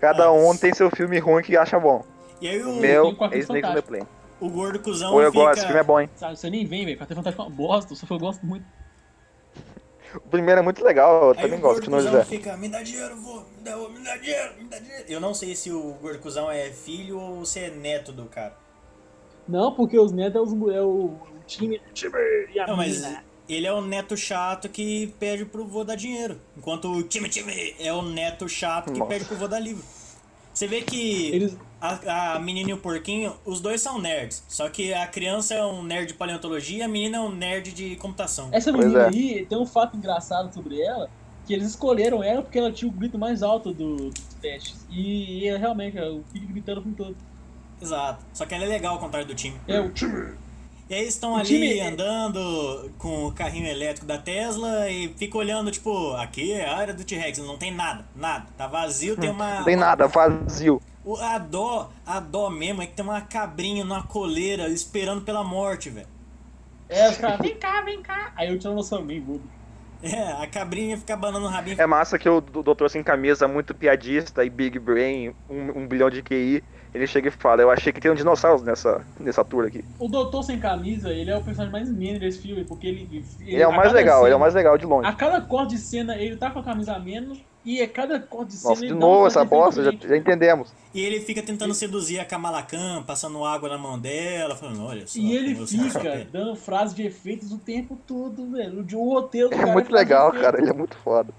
[0.00, 0.32] Cada Ah.
[0.32, 2.04] um tem seu filme ruim que acha bom.
[2.40, 3.82] E aí O o, meu é Snakes on the.
[3.82, 4.06] Plane.
[4.40, 5.44] o gordo cuzão Ou eu fica...
[5.44, 6.10] gosto, esse filme é bom, hein?
[6.16, 6.98] Sabe, você nem vem, velho.
[6.98, 8.64] Quarteto Fantástico é uma bosta, só que eu gosto muito.
[10.14, 12.24] O primeiro é muito legal, eu Aí também o gosto, gordo continua cuzão José.
[12.24, 15.04] fica, me dá dinheiro, vô, me dá, me dá dinheiro, me dá dinheiro.
[15.08, 18.56] Eu não sei se o gordo cuzão é filho ou se é neto do cara.
[19.46, 22.18] Não, porque os netos é, os, é o, o time, o time
[22.52, 23.24] e a Não, mas mina.
[23.54, 26.40] Ele é o neto chato que pede pro vô dar dinheiro.
[26.56, 29.10] Enquanto o time time é o neto chato que Nossa.
[29.10, 29.84] pede pro vô dar livro.
[30.52, 34.42] Você vê que Eles, a, a menina e o porquinho, os dois são nerds.
[34.48, 37.72] Só que a criança é um nerd de paleontologia e a menina é um nerd
[37.72, 38.48] de computação.
[38.52, 39.08] essa Pois menina é.
[39.08, 41.08] aí tem um fato engraçado sobre ela,
[41.46, 44.84] que eles escolheram ela porque ela tinha o grito mais alto do- dos testes.
[44.90, 47.16] E, e realmente, é o filho gritando com todo.
[47.80, 48.24] Exato.
[48.34, 49.56] Só que ela é legal ao contrário do time.
[49.66, 50.34] É o time.
[50.90, 55.38] E aí eles estão ali time- andando com o carrinho elétrico da Tesla e fica
[55.38, 58.46] olhando, tipo, aqui é a área do T-Rex, não tem nada, nada.
[58.58, 59.58] Tá vazio, tem uma.
[59.58, 60.82] Não tem nada, vazio.
[61.04, 65.44] O- A dó, a dó mesmo é que tem uma cabrinha numa coleira esperando pela
[65.44, 66.08] morte, velho.
[66.88, 68.32] É, os caras, vem cá, vem cá.
[68.36, 69.42] Aí eu tiro noção bem, bobo.
[70.02, 71.80] É, a cabrinha fica banando o rabinho.
[71.80, 75.86] É massa que o do- doutor sem camisa, muito piadista e big brain, um, um
[75.86, 79.44] bilhão de QI, ele chega e fala, eu achei que tem um dinossauro nessa, nessa
[79.44, 79.84] tour aqui.
[79.98, 83.24] O Doutor Sem Camisa, ele é o personagem mais meme desse filme, porque ele...
[83.40, 85.08] Ele é o mais legal, cena- ele é o mais legal de longe.
[85.08, 88.18] A cada corte de cena, ele tá com a camisa a menos, e a cada
[88.18, 90.72] corte de cena Nossa, ele de novo essa bosta, já, já entendemos.
[90.94, 95.06] E ele fica tentando seduzir a Kamala Khan, passando água na mão dela, falando, olha
[95.06, 95.18] só.
[95.18, 98.84] E ele não fica dando frases de efeitos o tempo todo, velho.
[98.94, 101.32] O roteiro do É muito legal, cara, ele é muito foda.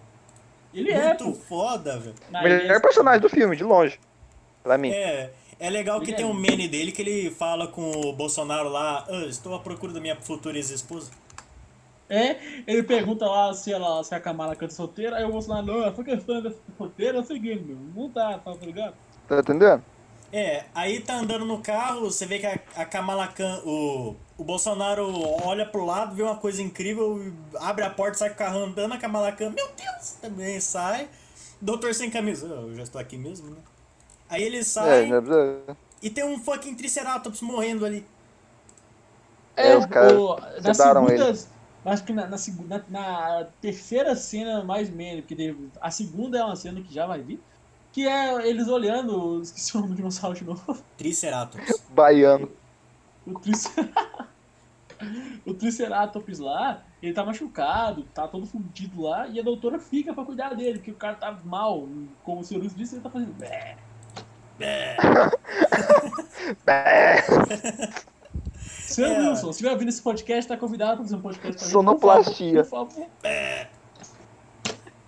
[0.73, 1.33] Ele é, Muito pô.
[1.33, 2.15] foda, velho.
[2.45, 3.99] Ele Melhor é- personagem do filme, de longe.
[4.63, 4.89] Pra mim.
[4.91, 5.31] É,
[5.61, 9.25] É legal que tem um meme dele que ele fala com o Bolsonaro lá, "Ah,
[9.27, 11.11] estou à procura da minha futura ex-esposa.
[12.09, 15.85] É, ele pergunta lá se, ela, se a Kamala canta solteira, aí o Bolsonaro, não,
[15.85, 18.95] essa questão dessa solteira é o seguinte, meu, não tá, tá ligado?
[19.27, 19.83] Tá entendendo?
[20.33, 24.43] É, aí tá andando no carro, você vê que a, a Kamala Khan, o, o
[24.43, 25.13] Bolsonaro
[25.45, 28.93] olha pro lado, vê uma coisa incrível, abre a porta, sai com o carro andando,
[28.93, 31.07] a Kamala Khan, meu Deus, também sai.
[31.61, 33.57] Doutor sem camisa, "Ah, eu já estou aqui mesmo, né?
[34.31, 38.03] Aí ele É, sai precisa- e tem um fucking Triceratops morrendo ali.
[39.55, 41.37] É, os caras o- na segunda,
[41.85, 46.43] acho que na, na, segunda, na terceira cena mais menos, porque teve, a segunda é
[46.43, 47.39] uma cena que já vai vir,
[47.91, 51.83] que é eles olhando, esqueci o nome do dinossauro de novo, Triceratops.
[51.89, 52.49] baiano.
[53.27, 54.31] o Triceratops.
[55.47, 60.23] O Triceratops lá, ele tá machucado, tá todo fudido lá, e a doutora fica pra
[60.23, 61.87] cuidar dele, porque o cara tá mal.
[62.23, 63.33] Como o senhor Luiz disse, ele tá fazendo.
[64.63, 64.97] É,
[68.87, 69.19] Senhor É.
[69.29, 71.71] Wilson, se estiver ouvindo esse podcast, tá convidado pra fazer um podcast pra gente.
[71.71, 72.63] Sonoplastia.
[72.63, 73.67] Por favor, por favor.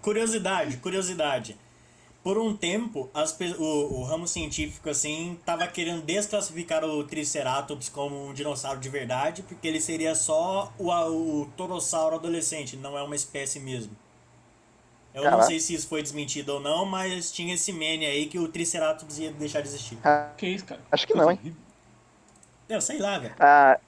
[0.01, 1.57] Curiosidade, curiosidade.
[2.23, 3.63] Por um tempo, as o,
[3.99, 9.67] o ramo científico, assim, tava querendo desclassificar o Triceratops como um dinossauro de verdade, porque
[9.67, 13.91] ele seria só o, o torossauro adolescente, não é uma espécie mesmo.
[15.13, 15.47] Eu não Caraca.
[15.47, 19.19] sei se isso foi desmentido ou não, mas tinha esse meme aí que o Triceratops
[19.19, 19.97] ia deixar de existir.
[20.35, 20.81] Que isso, cara?
[20.91, 21.55] Acho que não, hein?
[22.67, 23.35] Eu sei lá, velho.
[23.39, 23.79] Ah,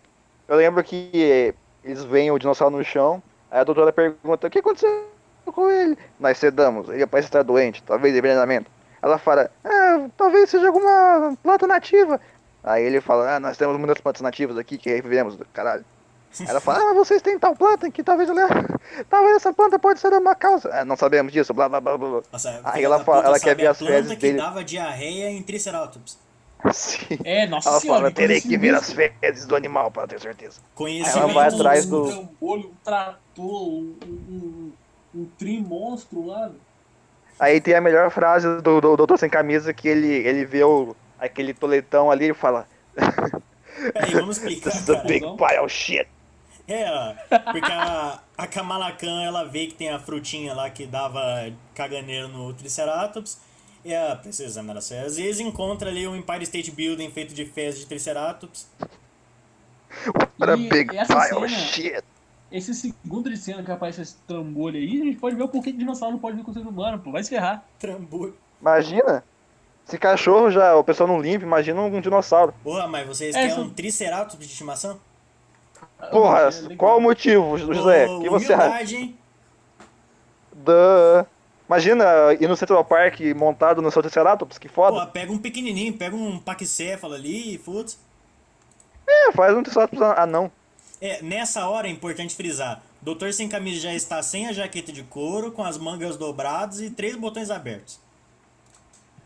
[0.48, 4.60] eu lembro que eles veem o dinossauro no chão, aí a doutora pergunta, o que
[4.60, 5.10] aconteceu
[5.46, 5.98] com ele?
[6.20, 8.70] Nós sedamos, ele parece estar doente, talvez envenenamento.
[9.02, 12.20] Ela fala, ah, talvez seja alguma planta nativa.
[12.64, 15.86] Aí ele fala, ah, nós temos muitas plantas nativas aqui que revivemos, caralho.
[16.48, 18.48] Ela fala, ah, mas vocês têm tal planta que talvez ela...
[19.10, 20.70] talvez essa planta pode ser uma causa.
[20.74, 22.10] Ah, não sabemos disso, blá blá blá blá.
[22.10, 22.22] blá.
[22.32, 24.38] Nossa, Aí ela fala- ela quer ver as fezes que dele.
[24.38, 26.18] dava diarreia em Triceratops.
[26.74, 27.20] Sim.
[27.24, 28.00] É, nossa Ela senhora.
[28.02, 30.60] fala, terei que ver as fezes do animal para ter certeza.
[30.74, 31.18] Conhecimento...
[31.20, 34.72] Ela vai atrás do- Um trambolho, um trator, um, um,
[35.14, 36.50] um trim monstro lá.
[37.40, 40.96] Aí tem a melhor frase do, do Doutor Sem Camisa que ele, ele vê o,
[41.20, 42.66] aquele toletão ali e fala
[43.94, 45.08] Peraí, vamos explicar, This is a cara.
[45.08, 46.08] big pile of shit.
[46.68, 47.14] É, ó,
[47.52, 51.22] porque a, a Kamala Khan, ela vê que tem a frutinha lá que dava
[51.76, 53.40] caganeiro no Triceratops.
[53.84, 55.18] E a precisa examinar as fezes.
[55.20, 58.68] E eles encontram ali um Empire State Building feito de fezes de Triceratops.
[60.40, 62.04] What a big essa pile shit.
[62.52, 65.72] Esse segundo de cena que aparece esse trambolho aí, a gente pode ver o porquê
[65.72, 67.12] que dinossauro não pode vir com o ser humano, pô.
[67.12, 67.64] Vai se ferrar.
[67.80, 68.36] Trambolho.
[68.62, 69.24] Imagina.
[69.86, 72.54] Se cachorro já o pessoal não limpa, imagina um dinossauro.
[72.64, 75.00] Porra, mas vocês É, querem só- um Triceratops de estimação?
[76.12, 78.06] Porra, É qual o motivo, José?
[78.08, 79.10] O que você acha?
[80.54, 81.26] Da...
[81.68, 82.06] Imagina
[82.40, 85.04] ir no Central Park montado no seu Triceratops, que foda.
[85.06, 87.98] Pô, pega um pequenininho, pega um paquicéfalo ali e foda-se.
[89.08, 90.52] É, faz um Triceratops anão.
[91.02, 92.82] É, nessa hora é importante frisar.
[93.02, 96.90] Doutor Sem Camisa já está sem a jaqueta de couro, com as mangas dobradas e
[96.90, 98.00] três botões abertos.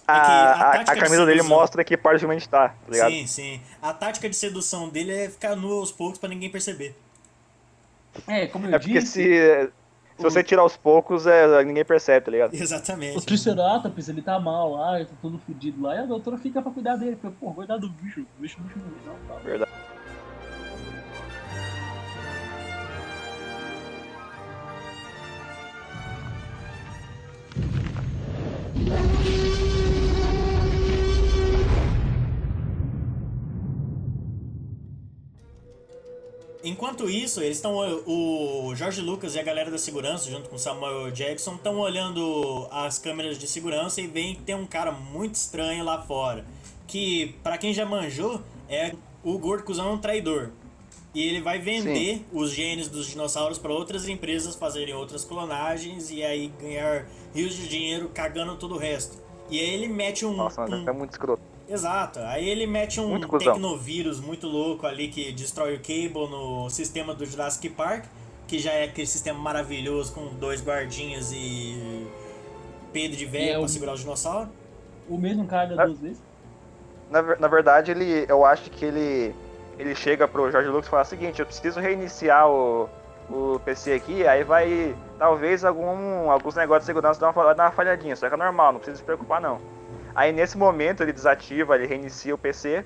[0.00, 0.08] poucos.
[0.08, 3.10] A, a a, tática a de camisa dele mostra que parte realmente tá, tá ligado?
[3.10, 3.60] Sim, sim.
[3.80, 6.96] A tática de sedução dele é ficar nu aos poucos pra ninguém perceber.
[8.26, 9.70] É, como eu É porque disse, se,
[10.16, 12.54] se você tirar aos poucos, é, ninguém percebe, tá ligado?
[12.56, 13.18] Exatamente.
[13.18, 16.62] o Triceratops, ele tá mal lá, ele tá todo fudido lá, e a doutora fica
[16.62, 17.16] pra cuidar dele.
[17.16, 19.42] Porque, pô, cuidar do bicho, o bicho, o bicho não, não, tá.
[19.42, 19.70] Verdade.
[36.64, 37.76] Enquanto isso, eles estão.
[38.06, 42.66] O Jorge Lucas e a galera da segurança, junto com o Samuel Jackson, estão olhando
[42.70, 46.44] as câmeras de segurança e veem que tem um cara muito estranho lá fora.
[46.86, 50.50] Que, pra quem já manjou, é o gordo cuzão é um traidor.
[51.14, 56.24] E ele vai vender os genes dos dinossauros para outras empresas fazerem outras clonagens e
[56.24, 59.22] aí ganhar rios de dinheiro cagando todo o resto.
[59.50, 60.34] E aí ele mete um.
[60.34, 61.42] Nossa, um- é muito escroto.
[61.66, 62.18] Exato.
[62.20, 67.14] Aí ele mete um Muito tecnovírus muito louco ali que destrói o Cable no sistema
[67.14, 68.04] do Jurassic Park,
[68.46, 72.06] que já é aquele sistema maravilhoso com dois guardinhas e
[72.92, 74.52] Pedro de velho é pra o- segurar os dinossauros.
[75.08, 76.22] O mesmo cara das duas vezes.
[77.10, 79.34] Na, na verdade, ele, eu acho que ele,
[79.78, 82.88] ele chega pro Jorge Lucas e fala o seguinte, eu preciso reiniciar o,
[83.28, 87.72] o PC aqui, aí vai, talvez algum, alguns negócios de segurança dar uma, dar uma
[87.72, 89.60] falhadinha, só que é normal, não precisa se preocupar não.
[90.14, 92.84] Aí nesse momento ele desativa, ele reinicia o PC,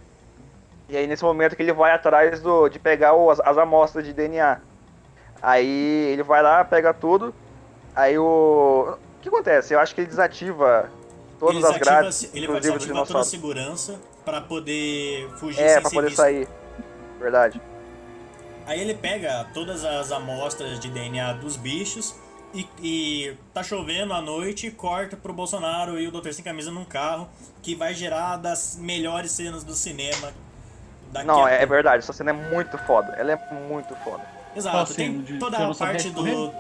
[0.89, 4.05] e aí nesse momento que ele vai atrás do, de pegar o- as, as amostras
[4.05, 4.59] de DNA.
[5.43, 5.67] Aí
[6.13, 7.35] ele vai lá, pega tudo,
[7.95, 8.97] aí o...
[9.19, 9.75] O que acontece?
[9.75, 10.89] Eu acho que ele desativa
[11.41, 15.83] Todas Eles as grades, ele vai desativar toda a segurança pra poder fugir É, sem
[15.83, 16.17] pra poder visto.
[16.17, 16.49] sair.
[17.21, 17.61] Verdade.
[18.67, 22.15] Aí ele pega todas as amostras de DNA dos bichos
[22.55, 26.71] e, e tá chovendo à noite e corta pro Bolsonaro e o Doutor Sem Camisa
[26.71, 27.29] num carro
[27.63, 30.33] que vai gerar das melhores cenas do cinema.
[31.13, 31.99] Daqui Não, a é, é verdade.
[32.03, 33.15] Essa cena é muito foda.
[33.17, 34.23] Ela é muito foda.
[34.55, 36.53] Exato, tem toda a parte do.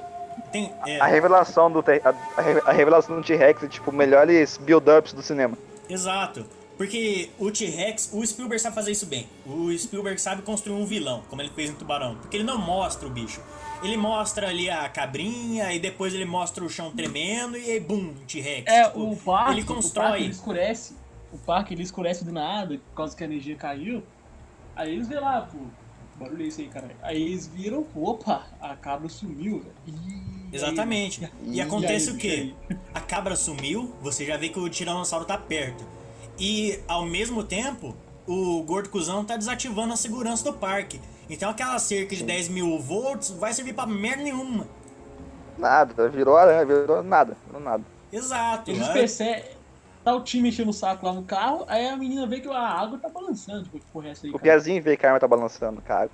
[0.52, 5.12] Tem, é, A revelação do T- a, a revelação do T-Rex é tipo melhores build-ups
[5.12, 5.58] do cinema.
[5.88, 6.46] Exato.
[6.76, 9.28] Porque o T-Rex, o Spielberg sabe fazer isso bem.
[9.44, 12.14] O Spielberg sabe construir um vilão, como ele fez no Tubarão.
[12.14, 13.40] Porque ele não mostra o bicho.
[13.82, 18.12] Ele mostra ali a cabrinha, e depois ele mostra o chão tremendo, e aí, bum,
[18.26, 18.66] T-Rex.
[18.66, 20.20] É, Tipo, o parque, ele o parque constrói.
[20.22, 20.96] ele escurece.
[21.32, 24.02] O parque ele escurece do nada, por causa que a energia caiu.
[24.74, 25.58] Aí eles vê lá, pô.
[26.16, 26.90] Barulho é isso aí, cara.
[27.02, 29.98] Aí eles viram, opa, a cabra sumiu, velho.
[30.52, 31.24] Exatamente.
[31.24, 32.52] aí- E acontece aí, o quê?
[32.92, 35.84] A cabra sumiu, você já vê que o tiranossauro tá perto.
[36.36, 37.94] E ao mesmo tempo,
[38.26, 41.00] o gordo cuzão tá desativando a segurança do parque.
[41.28, 44.66] Então aquela cerca de 10 mil volts vai servir pra merda nenhuma.
[45.56, 47.82] Nada, virou aranha, virou nada, virou nada.
[48.12, 48.70] Exato.
[48.70, 49.58] Eles é- percebem.
[50.04, 52.58] Tá o time enchendo o saco lá no carro, aí a menina vê que a
[52.58, 53.64] água tá balançando.
[53.64, 54.38] Tipo, que porra é essa aí, O?
[54.38, 56.08] Piazinho vê que a arma tá balançando, cara.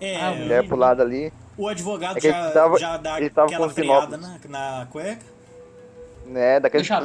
[0.00, 3.48] É, Ah, Mulher pro lado ali, o advogado É já, tava- já dá ele tava
[3.48, 5.20] aquela freada na, na cueca.
[6.24, 6.82] né, daquele...
[6.82, 7.02] Deixa,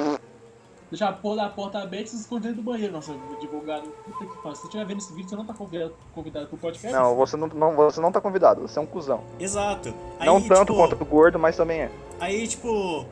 [0.90, 2.94] deixa a porra da porta aberta e se esconder dentro do banheiro.
[2.94, 3.84] Nossa, advogado.
[4.06, 4.56] Puta que pariu.
[4.56, 6.92] Se você estiver vendo esse vídeo, você não tá convidado, convidado pro podcast?
[6.98, 9.22] Não, você não, não, você não tá convidado, você é um cuzão.
[9.40, 9.94] Exato.
[10.20, 11.92] Aí, não tanto tipo, quanto o gordo, mas também é.
[12.20, 13.06] Aí, tipo,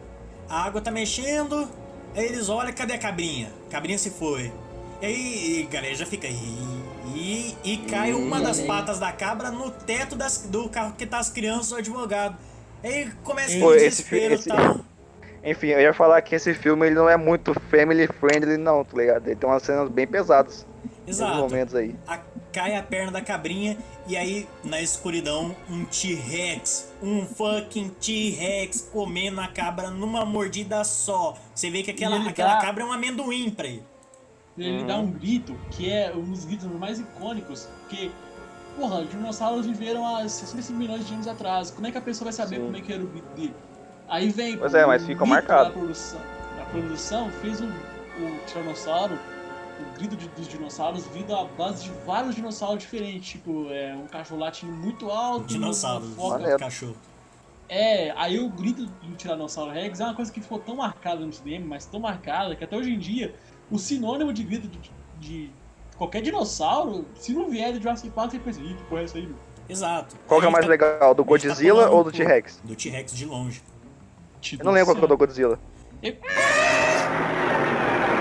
[0.50, 1.68] a água tá mexendo,
[2.16, 3.50] aí eles olham, cadê a cabrinha?
[3.70, 4.52] Cabrinha se foi.
[5.02, 6.28] E aí, a galera já fica.
[6.28, 6.84] E,
[7.16, 11.20] e, e cai uma das patas da cabra no teto das, do carro que tá
[11.20, 12.38] as crianças e o advogado.
[12.84, 14.78] Aí começa aquele esse e esse- tal.
[15.44, 18.98] Enfim, eu ia falar que esse filme ele não é muito family friendly, não, tá
[18.98, 19.28] ligado?
[19.28, 20.66] Ele tem umas cenas bem pesadas.
[21.06, 21.38] Exato.
[21.38, 21.94] momentos aí.
[22.08, 22.20] A-
[22.54, 23.78] cai a perna da cabrinha
[24.08, 26.94] e aí, na escuridão, um T-Rex.
[27.02, 31.36] Um fucking T-Rex comendo a cabra numa mordida só.
[31.54, 33.84] Você vê que aquela, aquela dá- cabra é um amendoim pra ele.
[34.58, 38.12] Ele dá um grito que é um dos gritos mais icônicos, porque,
[38.78, 41.72] porra, os dinossauros viveram há 65 milhões de anos atrás.
[41.72, 42.62] Como é que a pessoa vai saber Sim.
[42.66, 43.54] como é que era o grito dele?
[44.14, 44.58] Aí vem.
[44.58, 45.70] Pois é, mas fica marcado.
[45.70, 46.22] Da produção,
[46.56, 51.92] da produção fez o, o tiranossauro, o grito de- dos dinossauros, vindo à base de
[52.06, 53.32] vários dinossauros diferentes.
[53.32, 55.48] Tipo, é, um cachorro latindo muito alto.
[55.48, 56.96] Dinossauro, foca- cachorro.
[57.68, 61.34] É, aí o grito do Tiranossauro Rex é uma coisa que ficou tão marcada no
[61.34, 63.34] cinema, mas tão marcada, que até hoje em dia,
[63.72, 65.52] o sinônimo de grito de, de
[65.98, 69.18] qualquer dinossauro, se não vier do Jurassic Park, você pensa, ih, que porra é essa
[69.18, 69.38] aí, meu?
[69.68, 70.16] Exato.
[70.28, 72.62] Qual que é mais tá- legal, do tá Godzilla falando ou do T-Rex?
[72.64, 73.64] Do T-Rex de longe.
[74.60, 75.60] Eu não lembro qual é o do Godzilla.
[76.02, 76.16] Eu-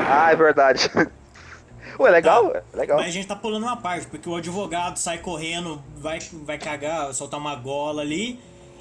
[0.09, 0.91] Ah, é verdade.
[1.99, 2.99] Ué, legal, é legal.
[2.99, 7.12] Mas a gente tá pulando uma parte, porque o advogado sai correndo, vai, vai cagar,
[7.14, 8.39] soltar uma gola ali.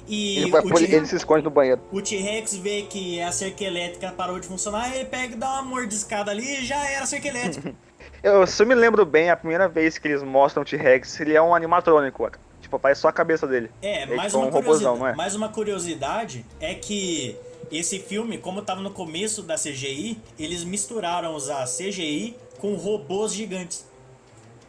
[0.08, 1.80] E Ele, vai, ele se esconde no banheiro.
[1.92, 5.62] o T-Rex vê que a cerca elétrica parou de funcionar, ele pega e dá uma
[5.62, 7.72] mordiscada ali e já era a cerca elétrica.
[8.20, 11.34] Eu, se eu me lembro bem, a primeira vez que eles mostram o T-Rex, ele
[11.34, 12.30] é um animatrônico.
[12.72, 13.70] Tipo, aparece só a cabeça dele.
[13.82, 14.62] É, É mais, tipo uma um robôzão,
[14.94, 15.14] curiosidade, não é?
[15.14, 17.36] mais uma curiosidade é que
[17.70, 23.86] esse filme, como tava no começo da CGI, eles misturaram usar CGI com robôs gigantes.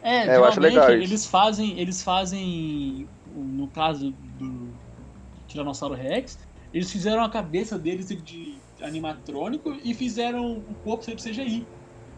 [0.02, 1.02] É, É, eu acho legal isso.
[1.02, 4.68] eles fazem, eles fazem, no caso do
[5.48, 6.38] Tiranossauro Rex,
[6.74, 11.66] eles fizeram a cabeça deles de, de animatrônico e fizeram o corpo ser de CGI.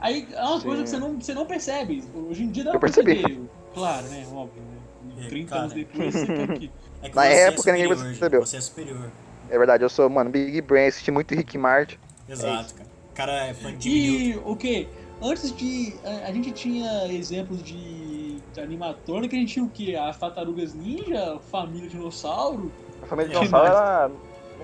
[0.01, 0.67] Aí é uma Sim.
[0.67, 2.03] coisa que você não, você não percebe.
[2.13, 3.15] Hoje em dia dá Eu pra percebi.
[3.23, 3.41] perceber.
[3.73, 4.27] Claro, né?
[4.33, 4.63] Óbvio.
[4.63, 4.76] Né?
[5.25, 5.61] É, 30 cara.
[5.63, 6.71] anos depois você tá aqui.
[7.03, 8.47] É que Na você época, é ninguém superior, percebeu.
[8.47, 9.11] Você é superior.
[9.51, 11.99] É verdade, eu sou, mano, Big Brain, assisti muito Rick Martin.
[12.29, 12.89] Exato, cara.
[13.13, 13.89] O cara é fã de.
[13.89, 14.89] E o que?
[15.23, 15.95] Antes de.
[16.05, 19.95] A, a gente tinha exemplos de, de animatrônica, a gente tinha o quê?
[19.99, 22.71] A Tartarugas Ninja, Família Dinossauro.
[23.03, 24.11] A família Que dinossauro era.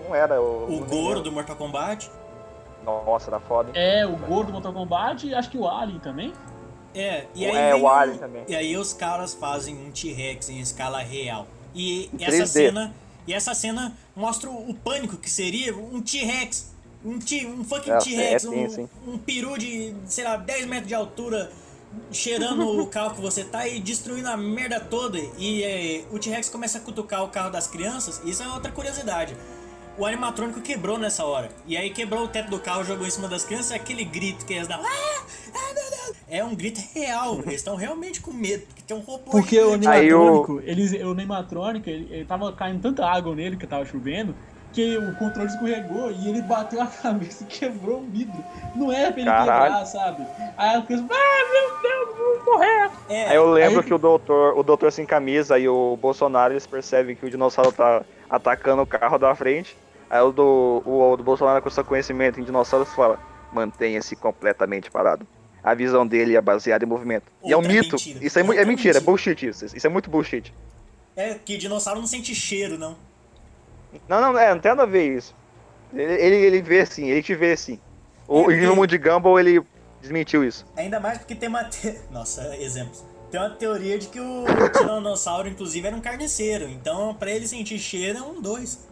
[0.09, 0.77] Não era o.
[0.81, 2.11] O Goro do Mortal Kombat.
[2.85, 3.69] Nossa, era foda.
[3.69, 3.75] hein?
[3.77, 6.33] É, o Gordo do Mortal Kombat e acho que o Alien também.
[6.95, 8.45] É, e aí, É, o Alien também.
[8.49, 11.47] E aí os caras fazem um T-Rex em escala real.
[11.75, 12.47] E Em essa 3D.
[12.47, 12.95] cena.
[13.27, 16.71] E essa cena mostra o pânico que seria um T-Rex.
[17.05, 18.91] Um, T, um fucking É, T-Rex, é um, tenso, hein?
[19.07, 21.51] um peru de, sei lá, 10 metros de altura,
[22.13, 25.19] cheirando o carro que você tá e destruindo a merda toda.
[25.39, 28.21] E é, o T-Rex começa a cutucar o carro das crianças.
[28.25, 29.37] Isso é outra curiosidade.
[29.99, 31.51] O animatrônico quebrou nessa hora.
[31.67, 34.55] E aí quebrou o teto do carro, jogou em cima das crianças, aquele grito que
[34.55, 34.81] eles dão.
[34.83, 35.23] Ah!
[35.55, 36.17] Ah, meu Deus!
[36.31, 37.41] É um grito real.
[37.41, 39.31] Eles estão realmente com medo, porque tem um robô.
[39.31, 43.85] Porque o animatrônico, eles, o animatrônico, ele, ele tava caindo tanta água nele que tava
[43.85, 44.35] chovendo,
[44.73, 48.43] que o controle escorregou e ele bateu a cabeça e quebrou o vidro.
[48.75, 49.63] Não era pra ele Caralho.
[49.73, 50.27] quebrar, sabe?
[50.57, 52.91] Aí a criança, ah, meu Deus, vou morrer.
[53.11, 56.55] É, Aí eu lembro aí- que o doutor, o doutor sem camisa e o Bolsonaro
[56.55, 59.77] eles percebem que o dinossauro tá atacando o carro da frente.
[60.13, 63.19] Aí o do, o, o do Bolsonaro com seu conhecimento em dinossauros fala:
[63.51, 65.27] mantenha-se completamente parado.
[65.65, 67.25] A visão dele é baseada em movimento.
[67.43, 67.93] e é um Outra mito.
[67.97, 68.19] mentira.
[68.23, 69.01] Isso é, mu- é Outra mentira, é mentira.
[69.11, 69.65] bullshit isso.
[69.75, 70.53] Isso é muito bullshit.
[71.17, 72.95] é que dinossauro não sente cheiro, não.
[74.09, 75.35] Não, não, é, não tem nada a ver isso.
[75.95, 77.79] Ele, ele, ele vê assim, ele te vê assim.
[78.29, 79.63] O É, Gnomo de Gumball, ele
[80.01, 80.65] desmentiu isso.
[80.77, 81.65] Ainda mais porque tem uma.
[81.65, 81.99] Te...
[82.11, 83.03] Nossa, exemplos.
[83.31, 84.45] Tem uma teoria de que o
[84.77, 86.69] tiranossauro, inclusive, era um carniceiro.
[86.69, 88.87] Então, pra ele sentir cheiro, é um dois.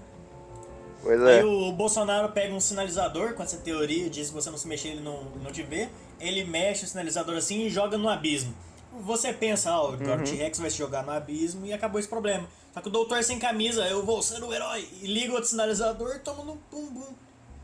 [1.03, 1.45] Pois Aí é.
[1.45, 5.01] o Bolsonaro pega um sinalizador com essa teoria, diz que você não se mexer, ele
[5.01, 5.89] não, não te vê.
[6.21, 8.55] Ele mexe o sinalizador assim e joga no abismo.
[9.03, 12.47] Você pensa, ó, agora o T-Rex vai se jogar no abismo e acabou esse problema.
[12.75, 14.87] Só que o doutor sem camisa, eu vou ser o herói.
[15.01, 17.15] E liga outro sinalizador e toma no bumbum.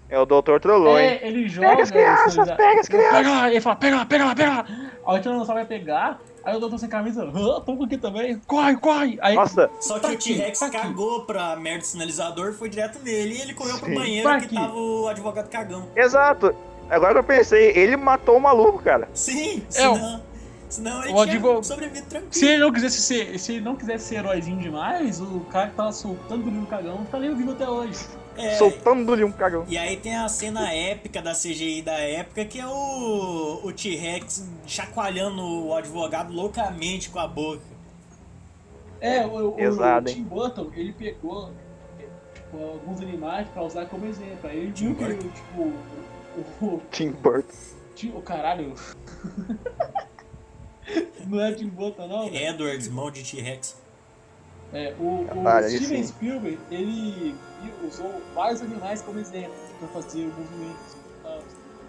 [0.09, 1.07] É o doutor trollou, hein?
[1.07, 1.83] É, ele joga.
[1.83, 3.13] as crianças, pega as crianças.
[3.13, 4.67] Pega lá, ele fala, pega lá, pega lá, pega lá.
[5.07, 8.77] Aí o tiranossauro vai pegar, aí o doutor sem camisa, ah, toma aqui também, corre,
[8.77, 9.19] corre.
[9.21, 10.79] Aí, Nossa, Só que Tá o aqui, T-Rex tá aqui.
[10.79, 13.95] cagou pra merda do sinalizador, foi direto nele e ele correu pro Sim.
[13.95, 14.55] banheiro Tá que aqui.
[14.55, 15.87] tava o advogado cagão.
[15.95, 16.55] exato.
[16.89, 19.09] Agora que eu pensei, ele matou o maluco, cara.
[19.13, 20.23] Sim, É, o- senão,
[20.69, 22.33] senão ele o tinha advo- sobrevivido tranquilo.
[22.33, 25.75] se ele não quisesse ser, se ele não quisesse ser heróizinho demais, o cara que
[25.75, 27.99] tava soltando ali no cagão tá nem vivo até hoje.
[28.37, 29.65] É, Soltando-lhe um cagão.
[29.69, 34.49] E aí tem a cena épica da CGI da época, que é o, o T-Rex
[34.67, 37.63] chacoalhando o advogado loucamente com a boca.
[39.01, 40.17] É, o, o, Pesado, o hein?
[40.17, 41.51] Tim Burton, ele pegou
[42.35, 44.49] tipo, alguns animais pra usar como exemplo.
[44.49, 47.55] Aí ele viu que, tipo, o, o, Tim Burton.
[48.05, 48.75] o, o caralho...
[51.27, 52.37] não é Tim Burton, não, velho.
[52.37, 53.77] Edwards, mão de T-Rex.
[54.77, 56.07] É, o, o Steven sim.
[56.07, 57.35] Spielberg, ele
[57.89, 60.79] usou vários animais como exemplo pra fazer o movimento.
[60.95, 61.43] e tal.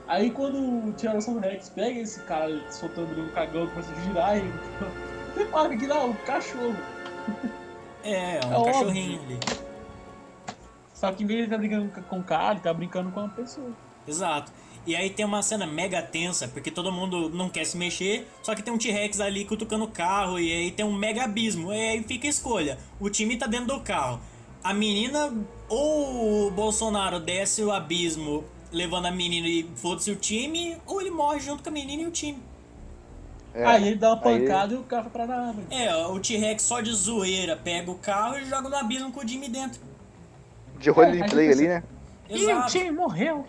[0.08, 0.58] Aí quando
[0.88, 4.54] o Tiranossauro Rex pega esse cara soltando ali um cagão começa a girar ele,
[5.36, 6.78] você que lá, um cachorro.
[8.06, 8.74] É, um É óbvio.
[8.74, 9.40] cachorrinho ali.
[10.94, 13.20] Só que em vez de ele tá brincando com o cara, ele tá brincando com
[13.20, 13.72] uma pessoa.
[14.08, 14.50] Exato.
[14.88, 18.56] E aí tem uma cena mega tensa, porque todo mundo não quer se mexer, só
[18.56, 21.74] que tem um T-Rex ali cutucando o carro, e aí tem um mega abismo.
[21.74, 22.78] E aí fica a escolha.
[23.00, 24.20] O time tá dentro do carro.
[24.64, 25.34] A menina,
[25.68, 31.12] ou o Bolsonaro desce o abismo levando a menina e foda-se o time, ou ele
[31.12, 32.42] morre junto com a menina e o time.
[33.54, 35.56] É, aí ele dá uma aí- pancada e o cara foi pra nada.
[35.70, 39.28] É, o T-Rex só de zoeira pega o carro e joga no abismo com o
[39.28, 39.82] Jimmy dentro.
[40.80, 41.84] De roleplay É, ali, né?
[42.30, 42.72] O Exato.
[42.72, 43.46] time morreu.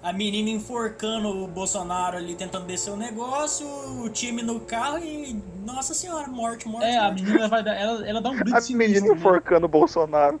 [0.00, 3.66] A menina enforcando o Bolsonaro ali tentando descer o negócio,
[4.02, 5.42] o time no carro e.
[5.64, 6.86] Nossa senhora, morte, morte.
[6.86, 7.22] É, a morte.
[7.22, 7.74] menina vai dar.
[7.74, 9.20] Ela, ela dá um grito A sinistro, menina né?
[9.20, 10.40] enforcando o Bolsonaro.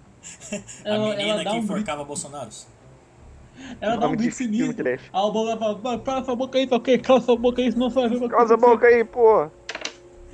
[0.84, 2.50] A Ela, menina ela dá que um grito enforcava Bolsonaro.
[3.80, 4.88] Ela dá um grito sinistro.
[4.88, 6.98] Aí o Boga fala, "Vai, cala sua boca aí, tá ok?
[6.98, 9.04] Cala sua boca aí, senão você vai ver o que Cala essa acontecer." boca aí,
[9.04, 9.50] pô.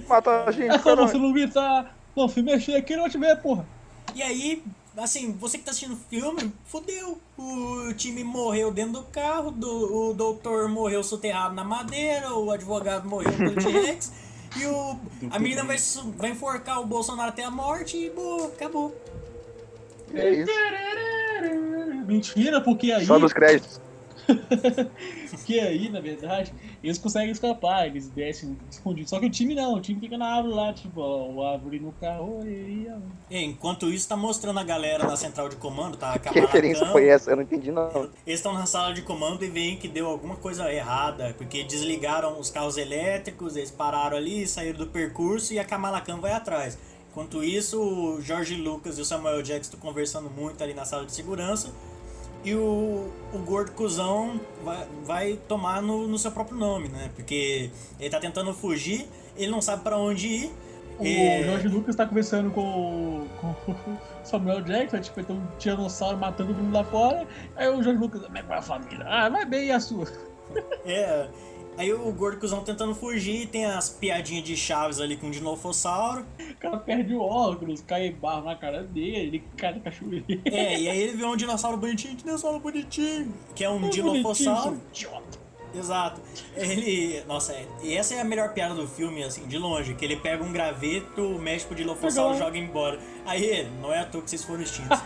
[0.06, 3.40] Mata a gente, É só você não gritar, não se mexer aqui, não te ver,
[3.40, 3.64] porra.
[4.14, 4.62] E aí,
[4.96, 7.18] assim, você que tá assistindo o filme, fodeu.
[7.36, 13.08] O time morreu dentro do carro, do- o doutor morreu soterrado na madeira, o advogado
[13.08, 14.12] morreu pelo T-Rex.
[14.56, 14.96] E o,
[15.30, 15.76] a menina vai,
[16.16, 18.94] vai enforcar o Bolsonaro até a morte e boa, acabou.
[20.14, 20.52] É isso.
[22.06, 23.80] Mentira, porque aí, Só nos créditos.
[25.30, 26.52] porque aí, na verdade,
[26.82, 29.10] eles conseguem escapar, eles descem escondidos.
[29.10, 31.80] Só que o time não, o time fica na árvore lá, tipo, ó, o árvore
[31.80, 32.88] no carro e.
[33.30, 36.18] E, enquanto isso, tá mostrando a galera na central de comando, tá?
[36.34, 37.30] Que referência foi essa?
[37.30, 38.10] Eu não entendi, não.
[38.26, 42.38] Eles estão na sala de comando e veem que deu alguma coisa errada, porque desligaram
[42.38, 46.78] os carros elétricos, eles pararam ali, saíram do percurso e a Kamala Khan vai atrás.
[47.10, 51.06] Enquanto isso, o George Lucas e o Samuel Jackson estão conversando muito ali na sala
[51.06, 51.72] de segurança
[52.44, 57.10] e o, o gordo cuzão vai, vai tomar no, no seu próprio nome, né?
[57.16, 60.52] Porque ele tá tentando fugir, ele não sabe pra onde ir.
[60.98, 61.42] O É.
[61.44, 66.52] Jorge Lucas tá conversando com, o- com o Samuel Jackson, tipo, então um tiranossauro matando
[66.54, 67.26] todo mundo lá fora.
[67.56, 69.04] Aí o Jorge Lucas, como é que vai a família?
[69.08, 70.06] Ah, vai bem e a sua?
[70.84, 71.28] É.
[71.76, 76.24] Aí o gordo cuzão tentando fugir, tem as piadinhas de chaves ali com o dinofossauro.
[76.38, 80.24] O cara perde o óculos, cai barro na cara dele, ele cai na cachoeira.
[80.44, 84.14] É, e aí ele vê um dinossauro bonitinho, dinossauro bonitinho, que é um seu
[84.92, 85.44] idiota.
[85.76, 86.20] Exato.
[86.54, 87.20] Ele.
[87.26, 90.14] Nossa, é- e essa é a melhor piada do filme, assim, de longe, que ele
[90.14, 93.00] pega um graveto, mexe pro dinofossauro e joga embora.
[93.26, 94.96] Aí, não é à toa que vocês foram extintos.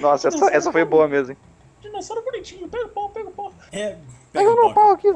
[0.00, 1.32] Nossa, essa, essa foi boa mesmo.
[1.32, 1.38] hein?
[1.80, 3.54] Dinossauro bonitinho, pega o pau, pega o pau.
[3.72, 3.96] É.
[4.32, 4.74] Pega um no pouco.
[4.74, 5.14] pau aqui.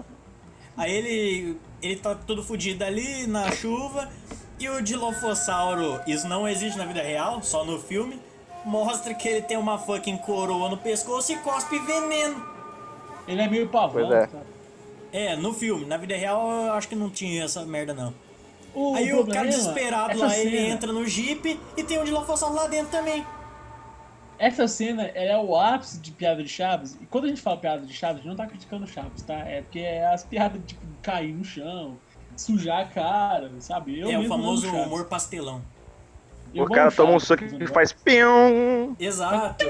[0.76, 1.60] Aí ele.
[1.82, 4.10] ele tá todo fudido ali na chuva.
[4.58, 8.20] E o Dilophosauro, isso não existe na vida real, só no filme.
[8.64, 12.42] mostra que ele tem uma fucking coroa no pescoço e cospe veneno.
[13.26, 14.28] Ele é meio pavão, Pois é.
[15.12, 15.84] É, no filme.
[15.86, 18.14] Na vida real, eu acho que não tinha essa merda, não.
[18.74, 22.04] O Aí o cara desesperado essa lá, ele cena- entra no jeep e tem um
[22.04, 23.24] dilofossauro lá dentro também.
[24.38, 26.96] Essa cena ela é o ápice de piada de Chaves.
[27.00, 29.34] E quando a gente fala piada de Chaves, a gente não tá criticando Chaves, tá?
[29.34, 31.96] É porque é as piadas de tipo, cair no chão,
[32.36, 33.98] sujar a cara, sabe?
[33.98, 35.62] Eu é o famoso humor pastelão.
[36.54, 37.62] Eu o cara toma um entendeu?
[37.62, 38.94] e faz pium.
[38.98, 39.64] Exato.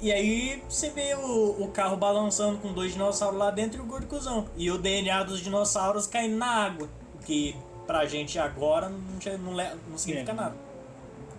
[0.00, 3.86] E aí você vê o, o carro balançando com dois dinossauros lá dentro e o
[3.86, 4.46] gordo cuzão.
[4.56, 6.88] E o DNA dos dinossauros caindo na água.
[7.14, 10.34] O que pra gente agora não, não, não significa É.
[10.34, 10.71] nada.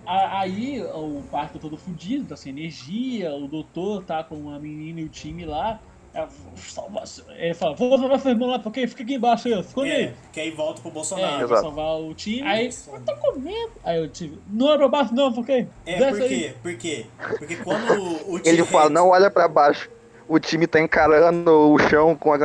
[0.05, 4.99] Aí o parque tá todo fudido, tá sem energia, o doutor tá com a menina
[5.01, 5.79] e o time lá.
[6.15, 6.27] É,
[6.57, 7.05] salvar,
[7.39, 10.13] ele fala, vou salvar seu irmão lá, porque fica aqui embaixo aí, esconde É, aí.
[10.31, 11.43] que aí volta pro É, Bolsonaro.
[11.43, 11.61] Exato.
[11.61, 12.43] salvar o time.
[12.47, 13.71] Aí, eu tô comendo.
[13.83, 16.53] Aí eu tive, não é pra baixo não, porque É, desce por quê?
[16.61, 17.05] Por quê?
[17.39, 19.89] Porque quando o, o Ele T-Rex- fala, não olha pra baixo.
[20.27, 22.37] O time tá encarando o chão com a.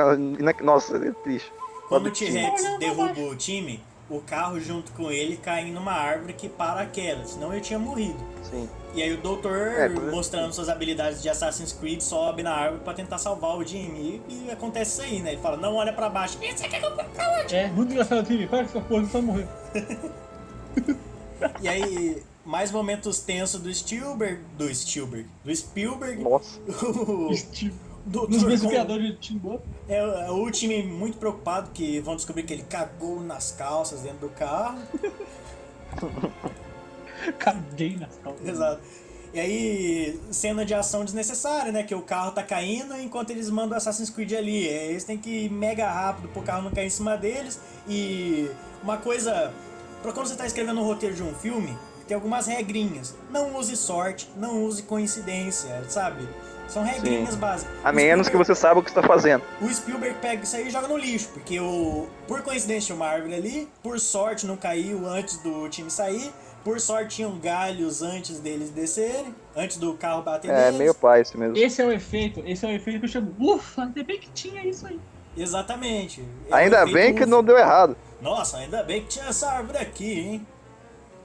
[0.62, 1.52] Nossa, é triste.
[1.90, 3.80] Quando o T-Rex derruba o time,
[4.10, 7.78] o carro junto com ele cai numa árvore que para a queda, senão ele tinha
[7.78, 8.18] morrido.
[8.42, 8.68] Sim.
[8.94, 12.82] E aí o doutor, É, por- mostrando suas habilidades de Assassin's Creed, sobe na árvore
[12.82, 14.22] pra tentar salvar o Jimmy.
[14.28, 15.32] E, e acontece isso aí, né?
[15.32, 16.38] Ele fala, não olha pra baixo.
[16.42, 17.06] Isso aqui é eu pra
[17.42, 17.54] onde?
[17.54, 19.48] É, muito engraçado time, para que essa porra, você vai morrer.
[21.60, 24.40] E aí, mais momentos tensos do Spielberg.
[24.56, 25.28] Do Spielberg.
[25.44, 26.22] Do Spielberg.
[26.22, 26.58] Nossa.
[26.68, 27.74] O Steve.
[28.08, 29.64] Doutor Nos mesmos criadores de Tim Burton.
[29.88, 34.28] É, é o time muito preocupado que vão descobrir que ele cagou nas calças dentro
[34.28, 34.78] do carro.
[37.38, 38.48] Caguei nas calças.
[38.48, 38.80] Exato.
[39.32, 41.82] E aí, cena de ação desnecessária, né?
[41.82, 44.66] Que o carro tá caindo enquanto eles mandam o Assassin's Creed ali.
[44.66, 47.60] É, Eles têm que ir mega rápido pro carro não cair em cima deles.
[47.86, 48.50] E
[48.82, 49.52] uma coisa.
[50.02, 53.14] Pra quando você tá escrevendo um roteiro de um filme, tem algumas regrinhas.
[53.30, 56.26] Não use sorte, não use coincidência, sabe?
[56.68, 57.72] São regrinhas básicas.
[57.82, 59.42] A O menos que você saiba o que está fazendo.
[59.60, 63.06] o Spielberg pega isso aí e joga no lixo, porque o, por coincidência tinha uma
[63.06, 66.30] árvore ali, por sorte não caiu antes do time sair,
[66.62, 70.78] por sorte tinham galhos antes deles descerem, antes do carro bater É, neles.
[70.78, 71.56] meio pai isso mesmo.
[71.56, 73.34] Esse é o efeito, esse é o efeito que eu chamo.
[73.40, 75.00] Ufa, ainda bem que tinha isso aí.
[75.36, 76.22] Exatamente.
[76.50, 77.30] É Ainda bem que ufa.
[77.30, 77.96] não deu errado.
[78.20, 80.46] Nossa, ainda bem que tinha essa árvore aqui, hein?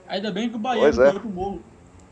[0.07, 1.19] Ainda bem que o baiano Pois é.
[1.19, 1.61] pro morro.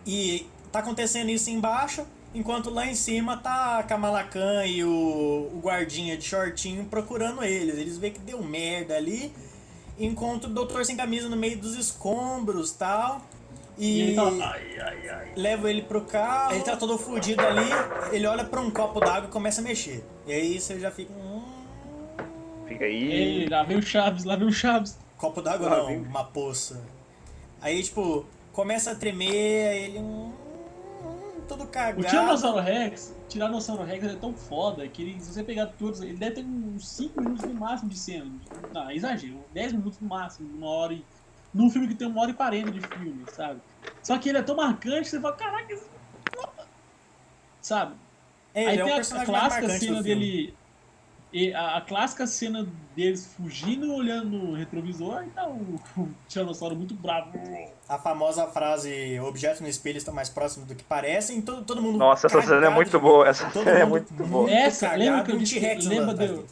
[0.05, 2.03] E tá acontecendo isso embaixo,
[2.33, 4.89] enquanto lá em cima tá a Kamala Khan e o,
[5.53, 7.77] o guardinha de shortinho procurando eles.
[7.77, 9.33] Eles veem que deu merda ali,
[9.99, 13.21] encontram o doutor sem camisa no meio dos escombros tal.
[13.77, 15.31] E E, ele fala, ai, ai, ai.
[15.35, 17.69] leva ele pro carro, ele tá todo fudido ali,
[18.11, 20.03] ele olha pra um copo d'água e começa a mexer.
[20.27, 21.11] E aí você já fica.
[21.13, 21.41] Hum,
[22.67, 23.49] Fica Ei, aí.
[23.49, 24.97] lá vem o Chaves, lá vem o Chaves.
[25.17, 26.01] copo d'água não, viu?
[26.03, 26.81] uma poça.
[27.61, 29.99] Aí, tipo, começa a tremer, aí ele.
[29.99, 30.31] Hum,
[31.51, 32.03] todo O cagado.
[32.03, 36.13] Tiranossauro Rex, o Tiranossauro Rex é tão foda que ele, se você pegar todos, ele
[36.13, 38.31] deve ter uns 5 minutos no máximo de cena.
[38.73, 41.05] Não, é exagero, 10 minutos no máximo, uma hora e.
[41.53, 43.59] Num filme que tem uma hora e 40 de filme, sabe?
[44.01, 45.85] Só que ele é tão marcante que você fala, caraca, isso...
[47.59, 47.95] sabe?
[48.53, 50.55] É, Aí ele é tem o a, a mais clássica cena dele.
[51.33, 56.75] E a, a clássica cena deles fugindo, olhando no retrovisor, e tá o, o Tiranossauro
[56.75, 57.31] muito bravo.
[57.87, 61.97] A famosa frase objetos no espelho estão mais próximos do que parecem, todo, todo mundo.
[61.97, 63.27] Nossa, essa cena é cagado muito de- boa.
[63.27, 64.49] Essa cena é muito boa.
[64.51, 66.45] Essa, cagado, lembra que eu disse- lembra dele.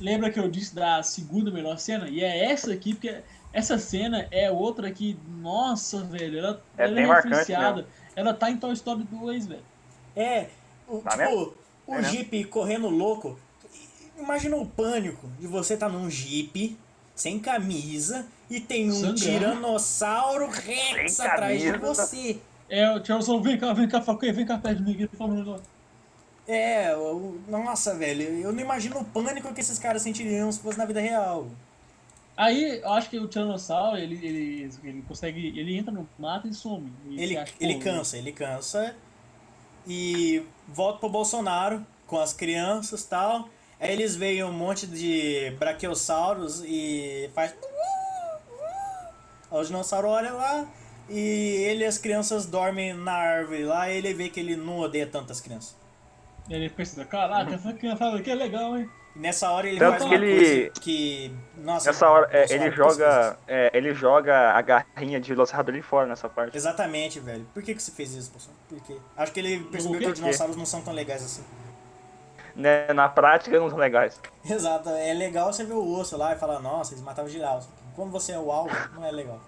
[0.00, 2.08] Lembra que eu disse da segunda melhor cena?
[2.08, 3.16] E é essa aqui, porque
[3.52, 7.86] essa cena é outra que, nossa, velho, ela É ela bem marcante referenciada.
[8.16, 9.62] Ela tá em Toy Story 2, velho.
[10.16, 10.46] É,
[10.88, 11.54] o, Tá tipo, mesmo?
[11.86, 12.10] o É mesmo?
[12.12, 13.38] Jeep correndo louco.
[14.18, 16.76] Imagina o pânico de você tá num Jeep,
[17.14, 19.20] sem camisa, e tem um Sangrando.
[19.20, 21.86] tiranossauro Rex Sem atrás de camisa.
[21.94, 22.38] você.
[22.68, 25.62] É, o Tiranossauro, vem cá, vem cá, vem cá perto de mim, um negócio.
[26.46, 30.78] É, o- nossa, velho, eu não imagino o pânico que esses caras sentiriam se fosse
[30.78, 31.46] na vida real.
[32.36, 36.54] Aí, eu acho que o Tiranossauro, ele, ele, ele consegue, ele entra no mato e
[36.54, 36.92] some.
[37.06, 38.94] E Ele, acha, ele pô, cansa, ele cansa.
[39.86, 43.48] E volta pro Bolsonaro com as crianças e tal.
[43.80, 47.54] Aí eles veem um monte de braquiossauros e faz.
[49.50, 50.66] Aí o dinossauro olha lá
[51.08, 51.18] e
[51.68, 55.06] ele e as crianças dormem na árvore lá e ele vê que ele não odeia
[55.06, 55.76] tantas crianças.
[56.48, 58.88] Ele pensa, caraca, essa criançada aqui é legal, hein?
[59.16, 61.32] E nessa hora ele Tanto faz que uma ele- coisa que.
[61.56, 63.38] Nossa, Nessa hora, é, ele joga.
[63.46, 66.56] é, ele joga a garrinha de Velociraptor ali fora nessa parte.
[66.56, 67.46] Exatamente, velho.
[67.54, 68.60] Por que, que você fez isso, Bolsonaro?
[68.68, 68.96] Por quê?
[69.16, 71.42] Acho que ele percebeu que os dinossauros não são tão legais assim.
[72.56, 74.20] Né, na prática não são legais.
[74.48, 77.68] Exato, é legal você ver o osso lá e falar, nossa, eles matavam girafa.
[77.96, 79.40] Quando você é o alvo, não é legal.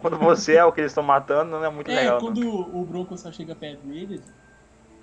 [0.00, 2.18] quando você é o que eles estão matando, não é muito é, legal.
[2.18, 2.80] quando não.
[2.80, 4.20] o Bronco só chega perto deles,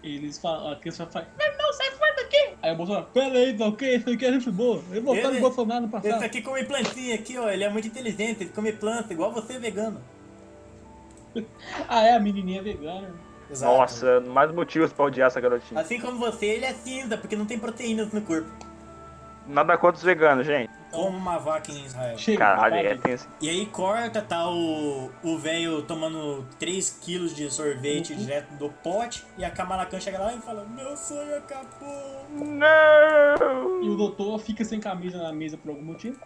[0.04, 2.56] eles falam, a criança fala, não, não, sai fora daqui!
[2.62, 3.96] Aí o Bolsonaro, pera aí, tá ok?
[3.96, 4.82] Isso aqui é gente boa.
[4.92, 6.20] Ele votaram no Bolsonaro no Ele passado.
[6.20, 7.50] tá aqui come plantinha aqui, ó.
[7.50, 10.02] Ele é muito inteligente, ele come planta, igual você vegano.
[11.88, 13.14] Ah, é, a menininha vegana.
[13.50, 13.74] Exato.
[13.78, 15.80] Nossa, mais motivos pra odiar essa garotinha.
[15.82, 18.48] Assim como você, ele é cinza, porque não tem proteínas no corpo.
[19.48, 20.70] Nada contra os veganos, gente.
[20.92, 22.16] Como uma vaca em Israel.
[22.20, 23.28] Chega, Caralho, é tenso.
[23.42, 28.20] E aí corta, tá o o velho tomando 3kg de sorvete Uhum.
[28.20, 32.26] direto do pote, e a Kamala Khan chega lá e fala, meu sonho acabou.
[32.30, 33.84] Não!
[33.84, 36.20] E o doutor fica sem camisa na mesa por algum motivo.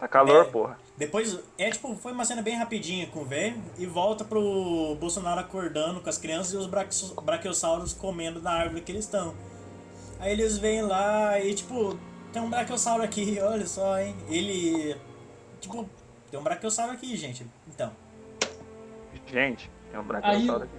[0.00, 0.48] Tá calor, É.
[0.48, 0.78] porra.
[0.96, 5.40] Depois, é tipo, foi uma cena bem rapidinha com o velho, e volta pro Bolsonaro
[5.40, 9.34] acordando com as crianças e os braquio- braquiossauros comendo na árvore que eles estão.
[10.18, 11.98] Aí eles vêm lá e tipo,
[12.32, 14.16] tem um braquiossauro aqui, olha só, hein.
[14.28, 14.96] Ele.
[15.60, 15.88] Tipo,
[16.30, 17.46] tem um braquiossauro aqui, gente.
[17.68, 17.92] Então.
[19.26, 20.72] Gente, é um Aí braquiossauro aqui.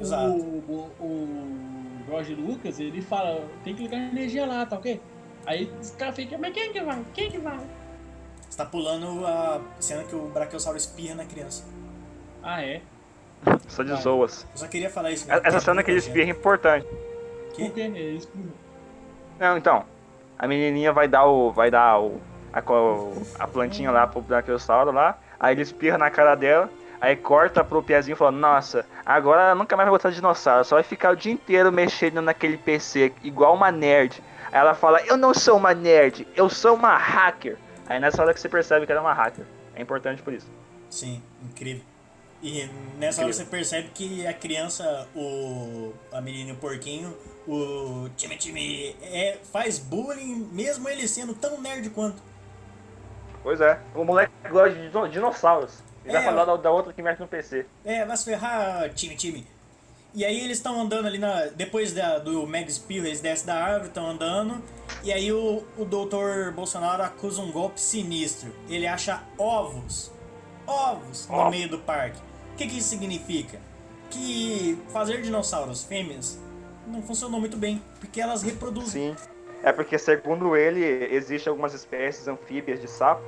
[0.00, 0.32] Exato.
[0.32, 5.00] o, o, o Jorge Lucas, ele fala, tem que ligar a energia lá, tá ok?
[5.46, 7.04] Aí os caras ficam, mas quem que vai?
[7.12, 7.58] Quem que vai?
[8.50, 11.64] Você tá pulando a cena que o Brachiosauro espirra na criança.
[12.42, 12.82] Ah, é?
[13.68, 14.02] Só de Vai.
[14.02, 14.44] zoas.
[14.52, 15.26] Eu só queria falar isso.
[15.28, 16.86] mesmo, Essa porque cena que ele é espirra é importante.
[17.54, 17.64] Que?
[17.66, 17.92] Por quê?
[17.94, 18.28] É isso.
[19.38, 19.84] Não, então.
[20.36, 21.52] A menininha vai dar o.
[21.52, 22.20] Vai dar o.
[22.52, 22.58] A,
[23.44, 25.16] a plantinha lá pro Brachiosauro lá.
[25.38, 26.68] Aí ele espirra na cara dela.
[27.00, 30.66] Aí corta pro Piazinho e fala, nossa, agora ela nunca mais vai gostar de dinossauro,
[30.66, 34.22] só vai ficar o dia inteiro mexendo naquele PC, igual uma nerd.
[34.52, 37.56] Aí ela fala, eu não sou uma nerd, eu sou uma hacker.
[37.90, 39.44] Aí nessa hora que você percebe que ela é uma hacker.
[39.74, 40.46] É importante por isso.
[40.88, 41.82] Sim, incrível.
[42.40, 42.64] E
[42.98, 47.14] nessa hora você percebe que a criança, o a menina e o porquinho,
[47.48, 52.22] o time time é, faz bullying, mesmo ele sendo tão nerd quanto.
[53.42, 55.82] Pois é, o moleque gosta de dino- dinossauros.
[56.04, 56.24] Ele vai É.
[56.24, 57.66] falar da, da outra que mexe no PC.
[57.84, 59.44] É, vai se ferrar, time time.
[60.12, 61.46] E aí eles estão andando ali na.
[61.46, 64.60] Depois da, do Meg Spill, eles descem da árvore, estão andando.
[65.02, 68.52] E aí o, o doutor Bolsonaro acusa um golpe sinistro.
[68.68, 70.10] Ele acha ovos.
[70.66, 72.20] Ovos no meio do parque.
[72.52, 73.58] O que, que isso significa?
[74.10, 76.38] Que fazer dinossauros fêmeas
[76.86, 77.82] não funcionou muito bem.
[78.00, 79.14] Porque elas reproduzem.
[79.16, 79.30] Sim.
[79.62, 80.82] É porque, segundo ele,
[81.14, 83.22] existem algumas espécies anfíbias de sapo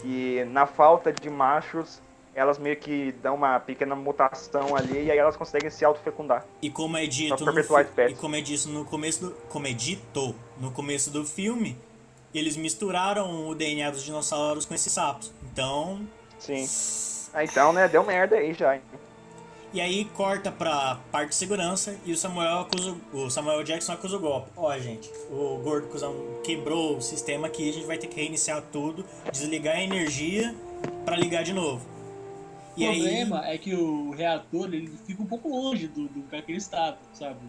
[0.00, 2.00] que, na falta de machos,
[2.36, 6.44] elas meio que dão uma pequena mutação ali e aí elas conseguem se autofecundar.
[6.62, 9.72] E como é dito no, fi- e como é dito no começo do, como é
[9.72, 11.76] dito no começo do filme,
[12.34, 15.32] eles misturaram o DNA dos dinossauros com esses sapos.
[15.50, 16.06] Então,
[16.38, 16.68] Sim.
[17.32, 18.78] Ah, então, né, deu merda aí já.
[19.72, 24.16] e aí corta pra parte de segurança e o Samuel acusa o Samuel Jackson acusa
[24.16, 24.50] o golpe.
[24.56, 26.14] Ó, gente, o gordo cuzão
[26.44, 30.54] quebrou o sistema aqui, a gente vai ter que reiniciar tudo, desligar a energia
[31.04, 31.95] pra ligar de novo.
[32.76, 36.20] O E aí problema é que o reator ele fica um pouco longe do, do
[36.20, 37.40] lugar que ele estava, sabe?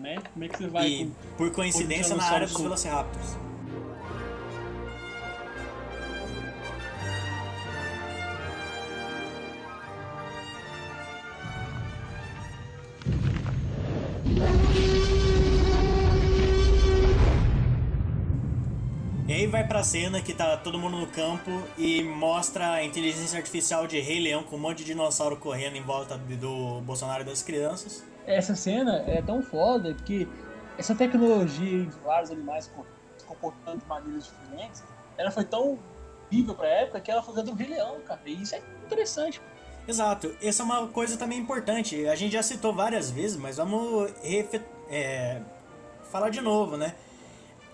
[0.00, 0.16] Né?
[0.32, 1.12] Como é que você vai e com...
[1.36, 2.60] por coincidência na área dos.
[2.60, 3.36] Velociraptors.
[19.36, 23.86] Aí vai pra cena que tá todo mundo no campo e mostra a inteligência artificial
[23.86, 27.42] de Rei Leão com um monte de dinossauro correndo em volta do Bolsonaro e das
[27.42, 28.02] crianças.
[28.26, 30.26] Essa cena é tão foda que
[30.78, 34.82] essa tecnologia de vários animais se comportando de maneiras diferentes,
[35.18, 35.78] ela foi tão
[36.30, 38.20] viva pra época que ela foi do Rei Leão, cara.
[38.24, 39.40] E isso é interessante.
[39.86, 42.06] Exato, essa é uma coisa também importante.
[42.06, 44.10] A gente já citou várias vezes, mas vamos
[44.88, 45.42] é,
[46.10, 46.94] falar de novo, né?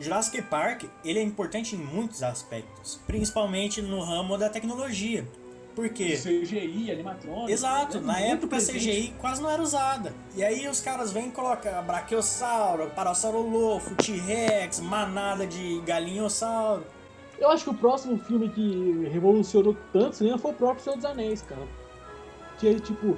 [0.02, 5.26] Jurassic Park ele é importante em muitos aspectos, principalmente no ramo da tecnologia.
[5.74, 6.16] Por quê?
[6.16, 7.50] CGI, animatrônico.
[7.50, 8.78] Exato, é na época a presente.
[8.78, 10.12] CGI quase não era usada.
[10.36, 16.84] E aí os caras vêm e colocam Brachiosauro, Parasaurolofo, T-Rex, manada de galinhossauro.
[17.38, 20.96] Eu acho que o próximo filme que revolucionou tanto o cinema foi o próprio Senhor
[20.96, 21.66] dos Anéis, cara.
[22.58, 23.16] Que, tipo,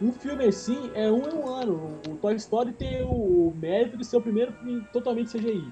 [0.00, 2.00] um filme assim é um em um ano.
[2.08, 5.64] O Toy Story tem o mérito de ser o primeiro filme totalmente CGI.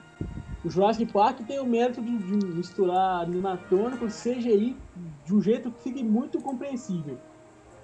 [0.64, 4.76] O Jurassic Park tem o mérito de, de misturar animatrônico e CGI
[5.24, 7.16] de um jeito que fique muito compreensível.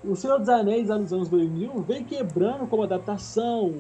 [0.03, 3.73] O Senhor dos Anéis, lá nos anos 2000, veio quebrando como adaptação,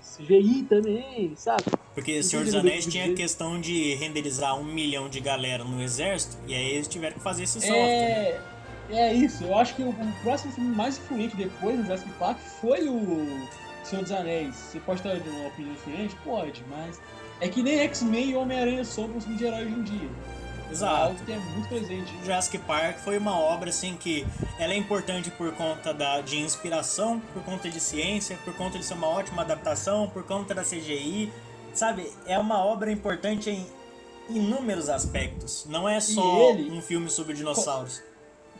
[0.00, 1.64] CGI também, sabe?
[1.94, 6.36] Porque Senhor dos Anéis tinha a questão de renderizar um milhão de galera no exército,
[6.46, 7.76] e aí eles tiveram que fazer esse software.
[7.76, 8.40] É,
[8.90, 9.44] é isso.
[9.44, 13.46] Eu acho que o, o próximo filme mais influente depois do Jurassic Park foi o
[13.82, 14.54] Senhor dos Anéis.
[14.54, 16.16] Você pode ter uma opinião diferente?
[16.24, 17.00] Pode, mas
[17.40, 20.08] é que nem X-Men e Homem-Aranha são os filmes de herói hoje em dia.
[20.70, 20.94] Exato.
[20.94, 22.12] É algo que é muito presente.
[22.22, 24.26] Jurassic Park foi uma obra assim que
[24.58, 28.84] ela é importante por conta da, de inspiração, por conta de ciência, por conta de
[28.84, 31.30] ser uma ótima adaptação, por conta da CGI,
[31.74, 32.10] sabe?
[32.26, 33.66] É uma obra importante em
[34.30, 35.66] inúmeros aspectos.
[35.68, 38.02] Não é só ele- um filme sobre dinossauros.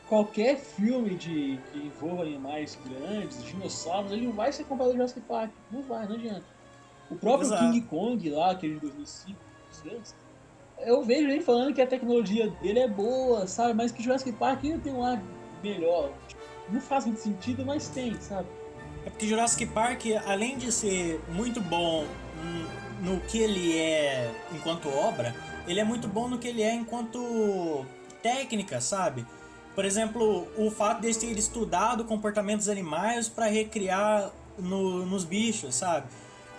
[0.08, 5.20] Qualquer filme de, que envolva animais grandes, dinossauros, ele não vai ser comparado ao Jurassic
[5.22, 5.50] Park.
[5.70, 6.44] Não vai, não adianta.
[7.10, 7.62] O próprio Exato.
[7.64, 9.38] King Kong lá, aquele de 2005,
[9.82, 10.14] 2006,
[10.80, 13.74] eu vejo ele falando que a tecnologia dele é boa, sabe?
[13.74, 15.22] Mas que Jurassic Park ainda tem um ar
[15.62, 16.12] melhor.
[16.68, 18.48] Não faz muito sentido, mas tem, sabe?
[19.04, 22.06] É porque Jurassic Park, além de ser muito bom
[23.02, 25.34] no que ele é enquanto obra,
[25.66, 27.84] ele é muito bom no que ele é enquanto
[28.22, 29.26] técnica, sabe?
[29.74, 36.06] Por exemplo, o fato de ter estudado comportamentos animais para recriar no- nos bichos, sabe?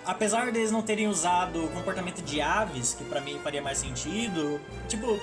[0.05, 4.59] Apesar deles não terem usado o comportamento de aves, que pra mim faria mais sentido,
[4.87, 5.17] tipo,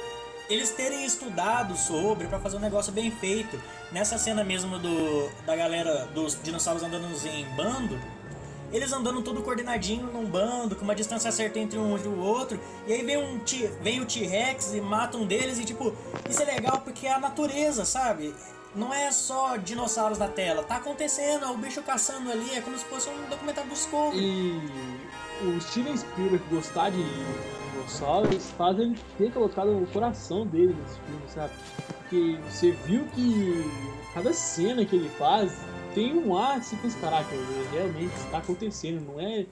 [0.48, 3.60] eles terem estudado sobre pra fazer um negócio bem feito.
[3.93, 8.01] Nessa cena mesmo do da galera dos dinossauros andando em bando,
[8.73, 12.59] eles andando tudo coordenadinho num bando, com uma distância certa entre um e o outro,
[12.86, 13.40] e aí vem um
[13.82, 15.94] vem o T-Rex e mata um deles e tipo,
[16.28, 18.35] isso é legal porque é a natureza, sabe?
[18.74, 22.78] Não é só dinossauros na tela, tá acontecendo, é o bicho caçando ali, é como
[22.78, 24.19] se fosse um documentário do Discovery.
[24.19, 27.05] E o Steven Spielberg gostar de
[27.73, 31.53] dinossauros faz ele ter colocado o coração dele nesse filme, sabe?
[31.99, 33.70] Porque você viu que
[34.15, 35.53] cada cena que ele faz
[35.94, 37.31] tem um ar assim, pensa, caraca,
[37.73, 39.47] realmente está acontecendo, não é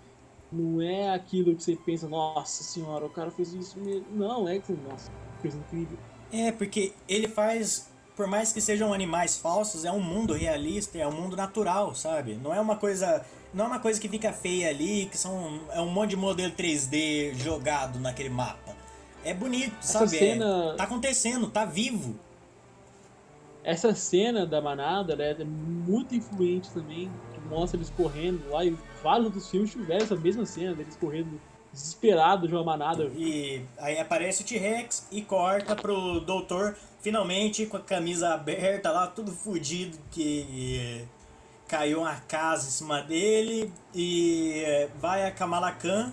[0.53, 4.05] não é aquilo que você pensa, nossa senhora, o cara fez isso mesmo.
[4.11, 5.11] Não, é que, nossa,
[5.41, 5.97] coisa incrível.
[6.33, 11.07] É, porque ele faz, por mais que sejam animais falsos, é um mundo realista, é
[11.07, 12.35] um mundo natural, sabe?
[12.35, 15.81] Não é uma coisa, não é uma coisa que fica feia ali, que são é
[15.81, 18.75] um monte de modelo 3D jogado naquele mapa.
[19.25, 20.17] É bonito, Essa sabe?
[20.17, 22.19] É- cena- tá acontecendo, tá vivo.
[23.62, 28.77] Essa cena da manada ela é muito influente também, que mostra eles correndo lá e
[29.03, 31.41] vários outros filmes tiveram essa mesma cena deles correndo
[31.73, 33.05] desesperados de uma manada.
[33.16, 39.07] E aí aparece o T-Rex e corta pro doutor, finalmente com a camisa aberta lá,
[39.07, 41.07] tudo fudido, que
[41.69, 43.73] caiu uma casa em cima dele.
[43.95, 46.12] E vai a Kamala Khan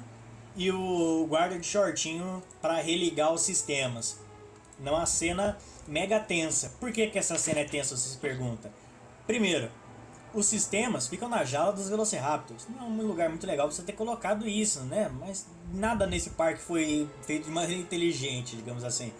[0.56, 4.20] e o guarda de shortinho para religar os sistemas.
[4.80, 5.58] Numa cena
[5.88, 6.74] mega tensa.
[6.80, 8.72] Por que, que essa cena é tensa, você se pergunta?
[9.26, 9.70] Primeiro,
[10.34, 12.68] os sistemas ficam na jaula dos Velociraptors.
[12.70, 15.10] Não é um lugar muito legal você ter colocado isso, né?
[15.20, 19.12] Mas nada nesse parque foi feito de maneira inteligente, digamos assim.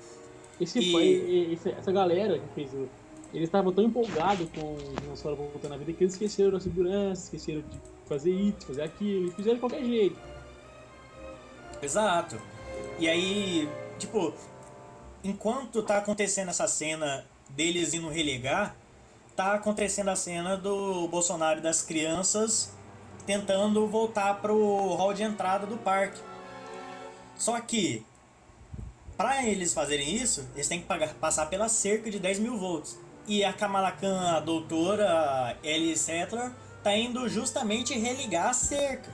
[0.60, 2.88] Esse, E- foi- esse- essa galera que fez o.
[3.34, 7.24] Eles estavam tão empolgados com o dinossauro voltando à vida que eles esqueceram da segurança,
[7.26, 10.18] esqueceram de fazer isso, fazer aquilo, e fizeram de qualquer jeito.
[11.82, 12.40] Exato.
[13.00, 13.70] E aí,
[14.00, 14.34] tipo,
[15.28, 18.76] enquanto tá acontecendo essa cena deles indo religar,
[19.36, 22.72] tá acontecendo a cena do Bolsonaro e das crianças
[23.26, 26.20] tentando voltar pro hall de entrada do parque.
[27.38, 28.06] Só que,
[29.18, 32.98] para eles fazerem isso, eles têm que pagar, passar pela cerca de 10 mil volts.
[33.28, 36.52] E a Kamala Khan, a doutora Ellie Sattler,
[36.82, 39.12] tá indo justamente religar a cerca.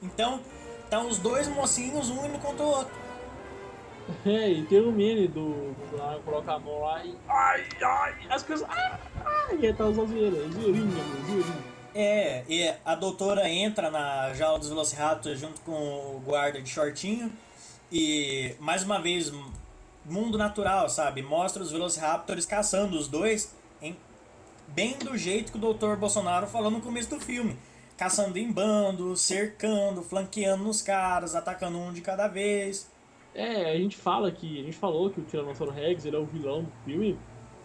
[0.00, 0.40] Então,
[0.88, 3.07] tá os dois mocinhos, um indo contra o outro.
[4.24, 7.14] É, e tem o meme do, do lá, coloca a mão lá e.
[7.28, 8.14] Ai, ai!
[8.30, 8.66] As coisas.
[8.68, 9.58] Ai, ai!
[9.60, 11.78] E aí tá os zoeira, zoeirinha, zoeirinha.
[11.94, 17.32] É, e a doutora entra na jaula dos Velociraptors junto com o guarda de shortinho.
[17.90, 19.32] E, mais uma vez,
[20.04, 21.22] mundo natural, sabe?
[21.22, 23.96] Mostra os Velociraptors caçando os dois em,
[24.68, 25.96] bem do jeito que o Dr.
[25.96, 27.58] Bolsonaro falou no começo do filme.
[27.96, 32.88] Caçando em bando, cercando, flanqueando nos caras, atacando um de cada vez.
[33.34, 34.60] É, a gente fala que.
[34.60, 37.18] A gente falou que o Tiranossauro Rex ele é o vilão do filme,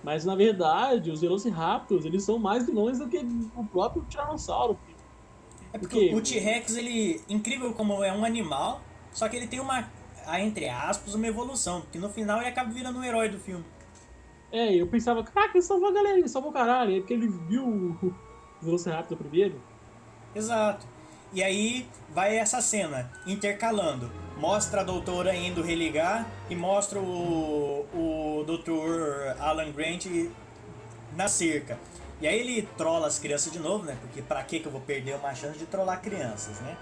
[0.04, 3.18] mas na verdade os Velociraptors eles são mais vilões do que
[3.56, 4.78] o próprio Tiranossauro.
[5.72, 7.22] É Por porque o T-Rex, ele.
[7.28, 8.82] Incrível como é um animal,
[9.12, 9.90] só que ele tem uma.
[10.40, 11.82] Entre aspas, uma evolução.
[11.82, 13.66] Porque no final ele acaba virando um herói do filme.
[14.52, 16.96] É, eu pensava, caraca, ele salvou a galera, ele salvou o caralho.
[16.96, 18.14] É porque ele viu o
[18.62, 19.60] Velociraptor primeiro.
[20.36, 20.93] Exato.
[21.34, 24.12] E aí vai essa cena, intercalando.
[24.38, 30.06] Mostra a doutora indo religar e mostra o, o doutor Alan Grant
[31.16, 31.80] na cerca.
[32.22, 33.98] E aí ele trola as crianças de novo, né?
[34.02, 36.78] Porque pra que eu vou perder uma chance de trollar crianças, né?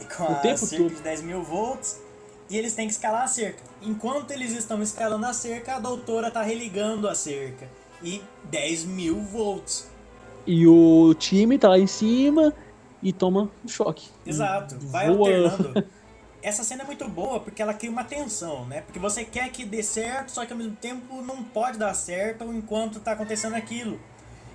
[0.00, 0.94] E com O a tempo cerca todo.
[0.96, 2.00] de 10 mil volts.
[2.48, 3.62] E eles têm que escalar a cerca.
[3.82, 7.68] Enquanto eles estão escalando a cerca, a doutora tá religando a cerca.
[8.02, 9.88] E 10 mil volts.
[10.46, 12.54] E o time tá lá em cima
[13.06, 14.08] e toma um choque.
[14.26, 15.28] Exato, vai Voa.
[15.28, 15.86] alternando.
[16.42, 18.80] essa cena é muito boa porque ela cria uma tensão, né?
[18.80, 22.42] Porque você quer que dê certo, só que ao mesmo tempo não pode dar certo
[22.52, 24.00] enquanto tá acontecendo aquilo.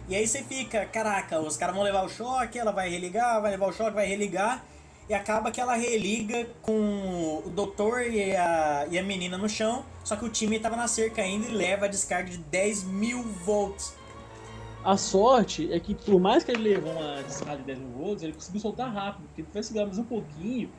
[0.09, 3.51] E aí você fica, caraca, os caras vão levar o choque, ela vai religar, vai
[3.51, 4.65] levar o choque, vai religar.
[5.07, 9.85] E acaba que ela religa com o doutor e a, e a menina no chão.
[10.03, 13.23] Só que o time tava na cerca ainda e leva a descarga de 10 mil
[13.23, 13.93] volts.
[14.83, 18.23] A sorte é que, por mais que ele levou uma descarga de 10 mil volts,
[18.23, 19.27] ele conseguiu soltar rápido.
[19.27, 20.71] Porque ele foi segurar mais um pouquinho.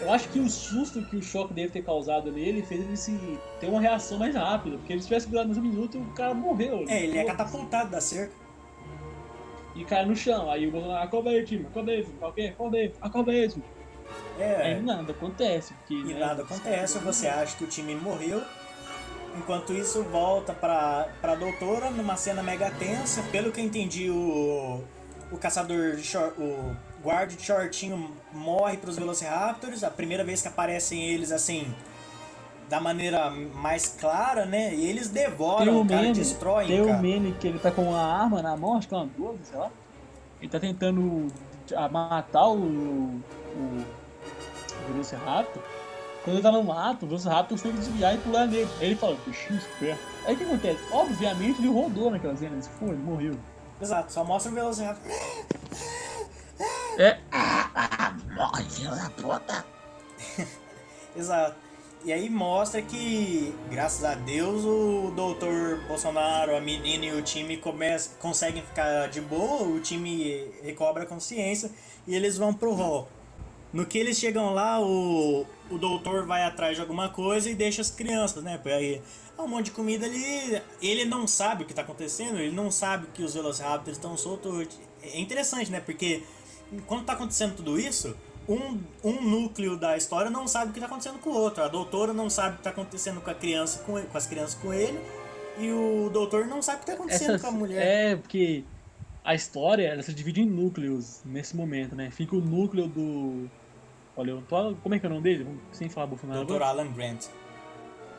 [0.00, 3.38] Eu acho que o susto que o choque deve ter causado nele fez ele se
[3.60, 4.78] ter uma reação mais rápida.
[4.78, 6.84] Porque se tivesse segurado mais um minuto, o cara morreu.
[6.88, 8.44] É, ele é catapultado da cerca
[9.74, 10.50] e cai no chão.
[10.50, 13.64] Aí o Bolsonaro, acorda aí, time, acorda aí, acorda aí, acorda aí, acorda aí, time.
[14.38, 14.62] É.
[14.62, 15.74] Aí nada acontece.
[15.74, 18.42] Porque, e né, nada acontece, você acha que o time morreu.
[19.36, 23.22] Enquanto isso, volta pra, pra doutora numa cena mega tensa.
[23.32, 24.80] Pelo que eu entendi, o,
[25.30, 29.82] o caçador de short, o guarda de shortinho morre pros Velociraptors.
[29.82, 31.74] A primeira vez que aparecem eles assim,
[32.68, 34.74] da maneira mais clara, né?
[34.74, 36.98] E eles devoram, o cara, meme, destroem, Tem cara.
[36.98, 39.38] o meme que ele tá com uma arma na mão, acho que é uma 12,
[39.44, 39.70] sei lá.
[40.40, 41.26] Ele tá tentando
[41.90, 43.20] matar o, o,
[43.56, 43.84] o
[44.92, 45.62] Velociraptor.
[46.24, 48.68] Quando ele tá no mato, o Velociraptor tem que desviar e pular nele.
[48.80, 50.02] Aí ele fala, bichinho esperto.
[50.26, 50.80] Aí o que acontece?
[50.90, 53.38] Obviamente ele rodou naquela cena, ele foi, ele morreu.
[53.80, 55.12] Exato, só mostra o Velociraptor.
[56.98, 57.18] É.
[57.30, 59.64] Ah, ah, morre, filho da puta.
[61.14, 61.56] Exato.
[62.04, 67.56] E aí mostra que, graças a Deus, o doutor Bolsonaro, a menina e o time
[67.56, 71.70] começam, conseguem ficar de boa, o time recobra a consciência
[72.06, 73.08] e eles vão pro hall.
[73.74, 77.82] No que eles chegam lá, o, o doutor vai atrás de alguma coisa e deixa
[77.82, 78.56] as crianças, né?
[78.56, 79.02] Porque aí
[79.36, 80.62] há um monte de comida ali.
[80.80, 84.68] Ele não sabe o que está acontecendo, ele não sabe que os Velociraptors estão soltos.
[85.02, 85.80] É interessante, né?
[85.80, 86.22] Porque
[86.86, 88.16] quando está acontecendo tudo isso,
[88.48, 91.64] um, um núcleo da história não sabe o que está acontecendo com o outro.
[91.64, 94.54] A doutora não sabe o que está acontecendo com a criança com, com as crianças
[94.54, 95.00] com ele.
[95.58, 97.84] E o doutor não sabe o que está acontecendo com a mulher.
[97.84, 98.62] É, porque
[99.24, 102.10] a história ela se divide em núcleos nesse momento, né?
[102.10, 103.50] Fica o núcleo do.
[104.16, 104.74] Olha, tô...
[104.82, 105.60] como é que é o nome dele?
[105.72, 106.44] Sem falar Bolsonaro.
[106.44, 106.62] Dr.
[106.62, 107.26] Alan Grant.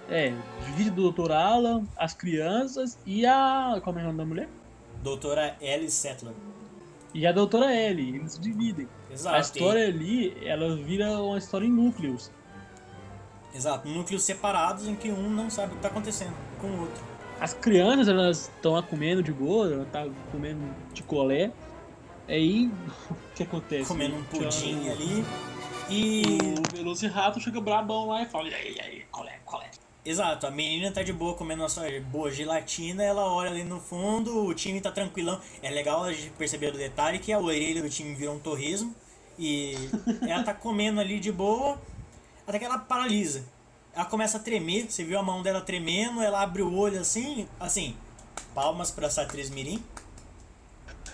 [0.10, 0.34] É,
[0.66, 1.32] divide do Dr.
[1.32, 3.80] Alan, as crianças e a.
[3.84, 4.50] Como é o nome da mulher?
[5.02, 6.34] Doutora Alice Settler.
[7.16, 8.90] E a Doutora Ellie, eles se dividem.
[9.10, 9.36] Exato.
[9.38, 12.30] A história ali, ela vira uma história em núcleos.
[13.54, 17.02] Exato, núcleos separados em que um não sabe o que está acontecendo com o outro.
[17.40, 20.60] As crianças, elas estão comendo de boa, estão tá comendo
[20.94, 21.52] de colé.
[22.28, 22.70] Aí,
[23.10, 23.88] o que acontece?
[23.88, 25.24] Comendo um pudim ali.
[25.90, 26.38] E.
[26.74, 29.70] O Velociraptor chega brabão lá e fala: e aí, e aí, colé, colé.
[30.04, 33.80] Exato, a menina tá de boa comendo a sua boa gelatina, ela olha ali no
[33.80, 35.40] fundo, o time tá tranquilão.
[35.64, 38.96] É legal a gente perceber o detalhe que a orelha do time virou um torresmo.
[39.38, 39.76] E
[40.28, 41.82] ela tá comendo ali de boa,
[42.46, 43.46] até que ela paralisa.
[43.94, 47.48] Ela começa a tremer, você viu a mão dela tremendo, ela abre o olho assim,
[47.60, 47.96] assim,
[48.54, 49.84] palmas pra essa atriz Mirim.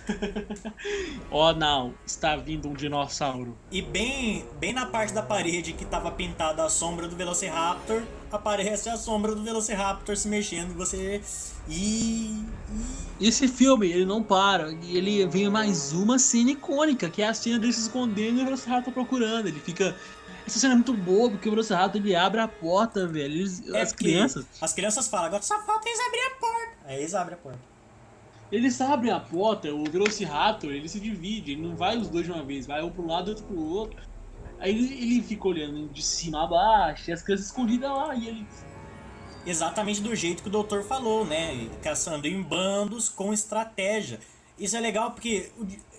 [1.30, 3.56] oh não, está vindo um dinossauro.
[3.70, 8.88] E bem, bem na parte da parede que estava pintada a sombra do Velociraptor, aparece
[8.88, 11.22] a sombra do Velociraptor se mexendo você.
[11.68, 12.44] E.
[13.20, 14.72] Esse filme, ele não para.
[14.72, 18.42] E ele vem mais uma cena icônica, que é a cena dele se escondendo e
[18.42, 19.48] o Velociraptor procurando.
[19.48, 19.96] Ele fica.
[20.44, 23.34] Essa cena é muito boa, porque o Velociraptor ele abre a porta, velho.
[23.34, 24.44] Eles, é as crianças.
[24.60, 26.72] As crianças falam, agora só falta eles abrir a porta.
[26.86, 27.71] Aí eles abrem a porta.
[28.52, 32.32] Eles abrem a porta, o Velociraptor, ele se divide, ele não vai os dois de
[32.32, 34.02] uma vez, vai um pro lado e outro pro outro.
[34.58, 38.28] Aí ele, ele fica olhando de cima a baixo, e as crianças escondidas lá, e
[38.28, 38.46] ele.
[39.46, 41.66] Exatamente do jeito que o doutor falou, né?
[41.82, 44.20] Caçando em bandos com estratégia.
[44.58, 45.50] Isso é legal porque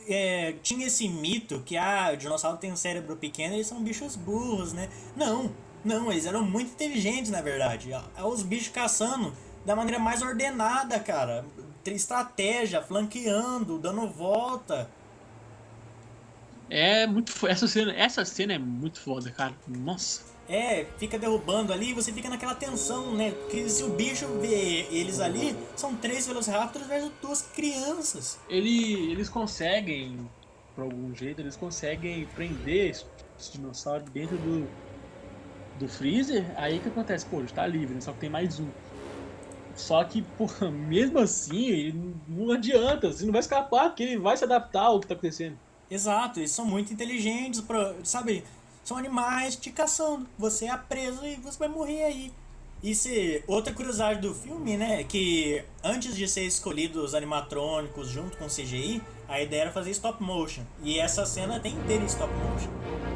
[0.08, 3.82] é, tinha esse mito que ah, o dinossauro tem um cérebro pequeno e eles são
[3.84, 4.90] bichos burros, né?
[5.16, 5.52] Não,
[5.84, 7.90] não, eles eram muito inteligentes na verdade.
[8.24, 9.34] Os bichos caçando
[9.66, 11.44] da maneira mais ordenada, cara
[11.92, 14.90] estratégia, flanqueando, dando volta.
[16.70, 19.54] É muito essa cena, essa cena é muito foda, cara.
[19.68, 20.34] Nossa.
[20.48, 23.32] É, fica derrubando ali e você fica naquela tensão, né?
[23.32, 28.38] Porque se o bicho vê eles ali, são três Velociraptors versus duas crianças.
[28.50, 30.30] Ele, eles conseguem,
[30.76, 33.06] por algum jeito, eles conseguem prender esse
[33.54, 34.68] dinossauro dentro do,
[35.80, 36.46] do freezer.
[36.58, 37.26] Aí o que acontece?
[37.26, 38.02] Pô, está livre, né?
[38.02, 38.68] só que tem mais um.
[39.76, 40.24] Só que,
[40.88, 45.08] mesmo assim, não adianta, você não vai escapar, porque ele vai se adaptar ao que
[45.08, 45.58] tá acontecendo.
[45.90, 48.44] Exato, eles são muito inteligentes, pra, sabe?
[48.84, 50.28] São animais te caçando.
[50.38, 52.32] Você é preso e você vai morrer aí.
[52.94, 58.36] Se, outra curiosidade do filme, né, é que antes de ser escolhidos os animatrônicos junto
[58.36, 60.64] com o CGI, a ideia era fazer stop motion.
[60.84, 63.13] E essa cena tem inteira stop motion.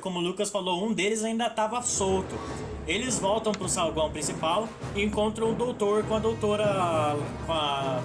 [0.00, 2.34] Como o Lucas falou, um deles ainda estava solto.
[2.86, 7.16] Eles voltam pro salgão principal e encontram o doutor com a doutora.
[7.46, 8.02] com a.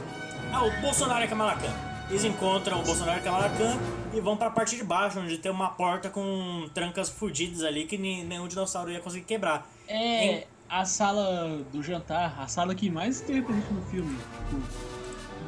[0.52, 1.74] Ah, o Bolsonaro e a Kamala Khan.
[2.10, 3.78] Eles encontram o Bolsonaro e a Kamala Khan
[4.14, 7.98] e vão pra parte de baixo, onde tem uma porta com trancas fudidas ali que
[7.98, 9.70] nenhum dinossauro ia conseguir quebrar.
[9.88, 14.16] É a sala do jantar, a sala que mais tem represente no filme.
[14.16, 14.62] Tipo,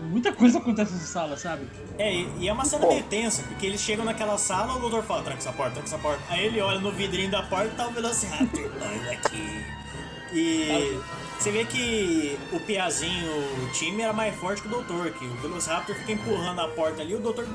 [0.01, 1.67] muita coisa acontece nessa sala, sabe?
[1.97, 5.03] É, e, e é uma cena meio tensa, porque eles chegam naquela sala, o doutor
[5.03, 6.21] fala, tranca essa porta, tranca essa porta.
[6.29, 9.65] Aí ele olha no vidrinho da porta e tá o Velociraptor olha aqui.
[10.33, 10.99] E
[11.41, 13.31] você vê que o Piazinho,
[13.63, 17.01] o time era mais forte que o doutor, que o Velociraptor fica empurrando a porta
[17.01, 17.47] ali, o doutor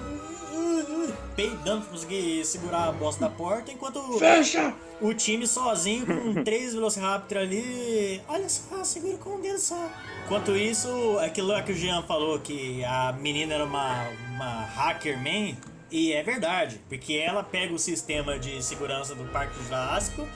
[1.36, 4.74] peidando pra conseguir segurar a bosta da porta, enquanto Fecha!
[5.00, 8.20] o time sozinho com três Velociraptor ali.
[8.26, 9.88] Olha só, segura com um dedo só.
[10.24, 10.88] Enquanto isso,
[11.20, 15.54] aquilo lá que o Jean falou que a menina era uma, uma hacker man.
[15.92, 20.26] E é verdade, porque ela pega o sistema de segurança do Parque Jurássico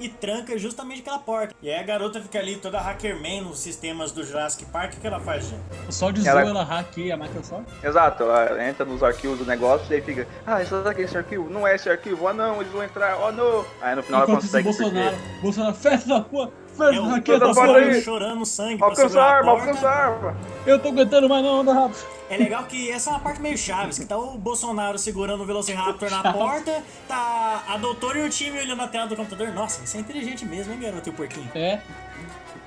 [0.00, 1.54] e tranca justamente aquela porta.
[1.62, 4.94] E aí a garota fica ali toda hackerman nos sistemas do Jurassic Park.
[4.94, 5.58] O que ela faz, Jean?
[5.90, 7.66] Só de Ela- ela hackeia a Microsoft.
[7.82, 11.16] Exato, ela entra nos arquivos do negócio e aí fica, ah, isso daqui é esse
[11.16, 13.64] arquivo, não é esse arquivo, ah não, eles vão entrar, oh não.
[13.82, 16.50] Aí no final ela Enquanto isso, consegue Bolsonaro, Bolsonaro, fecha essa porra!
[16.84, 17.90] É porra aí.
[17.90, 18.02] aí!
[18.02, 20.36] chorando sangue Alcança a a arma, alcança a arma.
[20.66, 21.98] Eu tô aguentando mais não, anda rápido.
[22.30, 25.46] É legal que essa é uma parte meio chaves, que tá o Bolsonaro segurando o
[25.46, 29.48] Velociraptor na porta, tá a doutora e o time olhando na tela do computador.
[29.52, 31.50] Nossa, isso é inteligente mesmo, hein, garoto e o porquinho?
[31.54, 31.80] É.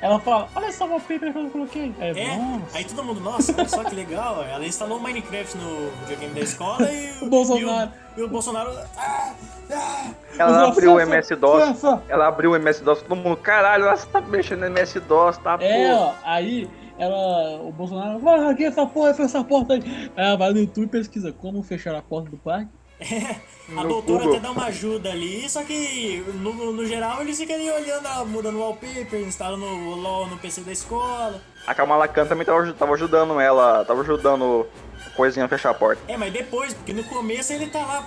[0.04, 1.96] Ela fala, olha só o wallpaper que eu coloquei.
[1.98, 4.44] É, É, aí todo mundo, nossa, olha só que legal.
[4.44, 7.92] Ela instalou o Minecraft no videogame da escola e O Bolsonaro.
[8.18, 8.72] E o, e o Bolsonaro.
[8.98, 9.34] Ah,
[9.72, 10.12] ah.
[10.38, 14.66] Ela abriu o MS-DOS, ela abriu o MS-DOS, todo mundo, caralho, ela tá mexendo no
[14.66, 16.70] MS-DOS, tá, É, ó, aí
[17.00, 20.12] ela, o Bolsonaro, vai hackeia essa porra, fecha essa porta aí.
[20.18, 22.68] Aí ela vai no YouTube e pesquisa como fechar a porta do parque.
[23.70, 24.34] A No doutora Google.
[24.38, 28.26] até dá uma ajuda ali, só que no, no geral eles ficam ali olhando, ela
[28.26, 31.42] mudando o wallpaper, instalando o LOL no PC da escola.
[31.66, 34.68] A Kamala Khan também tava, tava ajudando ela, tava ajudando
[35.08, 36.02] a coisinha a fechar a porta.
[36.10, 38.06] É, mas depois, porque no começo ele tá lá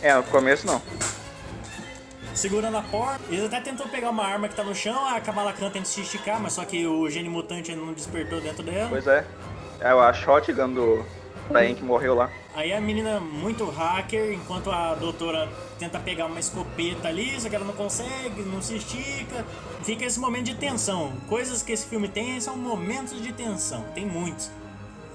[0.00, 0.80] É, no começo não.
[2.32, 3.20] segurando a porta.
[3.28, 6.00] Eles até tentou pegar uma arma que tá no chão, a Kamala Khan tenta se
[6.02, 8.88] esticar, mas só que o gene mutante ainda não despertou dentro dela.
[8.88, 9.24] Pois é.
[9.80, 11.04] É a shotgun do
[11.48, 12.30] Brian que morreu lá.
[12.54, 15.48] Aí a menina muito hacker, enquanto a doutora
[15.78, 19.44] tenta pegar uma escopeta ali, só que ela não consegue, não se estica.
[19.82, 21.12] Fica esse momento de tensão.
[21.28, 24.50] Coisas que esse filme tem são momentos de tensão, tem muitos.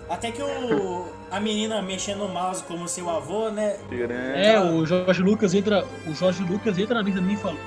[0.10, 3.78] Até que o, a menina mexendo no mouse como seu avô, né?
[4.36, 7.58] É, o Jorge Lucas entra, o Jorge Lucas entra na mesa de mim e fala.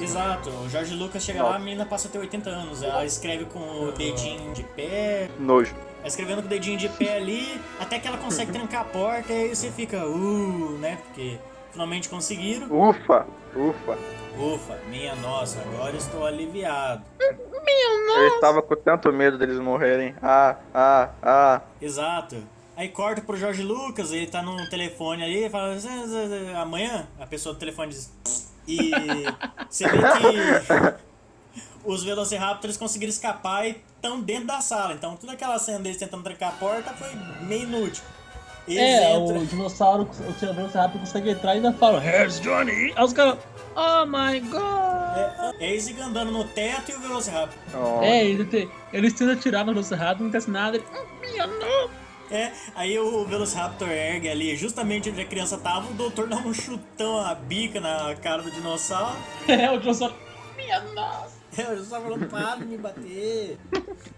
[0.00, 2.82] Exato, o Jorge Lucas chega lá, a menina passa a ter 80 anos.
[2.82, 5.74] Ela escreve com o dedinho de pé, Nojo.
[5.98, 9.32] Vai escrevendo com o dedinho de pé ali, até que ela consegue trancar a porta,
[9.32, 10.98] e aí você fica, uh, né?
[11.04, 11.38] Porque
[11.72, 12.66] finalmente conseguiram.
[12.70, 13.98] Ufa, ufa.
[14.38, 17.02] Ufa, minha nossa, agora estou aliviado.
[17.20, 20.14] Eu estava com tanto medo deles morrerem.
[20.22, 21.60] Ah, ah, ah.
[21.82, 22.36] Exato.
[22.76, 25.76] Aí corta pro Jorge Lucas, ele tá num telefone ali, e fala,
[26.62, 28.12] amanhã, a pessoa do telefone diz.
[28.68, 28.92] E
[29.68, 31.08] você vê que
[31.84, 34.94] os Velociraptors conseguiram escapar e estão dentro da sala.
[34.94, 37.08] Então toda aquela cena deles tentando trancar a porta foi
[37.46, 38.02] meio inútil.
[38.66, 39.38] Eles É, entram.
[39.42, 42.92] o dinossauro, o tiranossauro rápido consegue entrar e ainda fala, Here's Johnny!
[42.94, 43.38] Aí os caras,
[43.74, 45.16] oh my god!
[45.16, 47.58] É, é eles ficam andando no teto e o Velociraptor.
[47.74, 48.02] Oh.
[48.02, 51.90] É, ele te- eles tentam atirar no Velociraptor, não acontece nada, ele, "Oh, não!
[52.30, 56.52] É, aí o Velociraptor ergue ali, justamente onde a criança tava, o doutor dá um
[56.52, 59.16] chutão a bica na cara do dinossauro.
[59.48, 60.14] É, o dinossauro,
[60.58, 61.37] minha nossa!
[61.56, 63.58] É, eu só falando, para de me bater.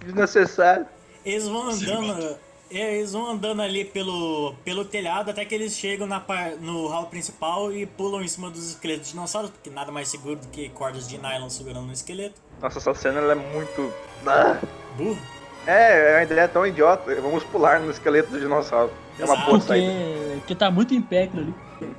[0.05, 0.87] Desnecessário.
[1.25, 2.39] Eles vão andando.
[2.71, 6.87] é, eles vão andando ali pelo, pelo telhado até que eles chegam na par, no
[6.89, 10.49] hall principal e pulam em cima dos esqueletos de dinossauros, porque nada mais seguro do
[10.49, 12.41] que cordas de nylon segurando no esqueleto.
[12.61, 13.93] Nossa, essa cena ela é muito.
[14.27, 14.59] Ah.
[14.97, 15.19] Burro.
[15.67, 17.15] É, a ideia é tão idiota.
[17.21, 18.93] Vamos pular no esqueleto do dinossauro.
[19.19, 19.93] É uma boa saída.
[20.39, 21.55] Porque, tá muito em pé ali.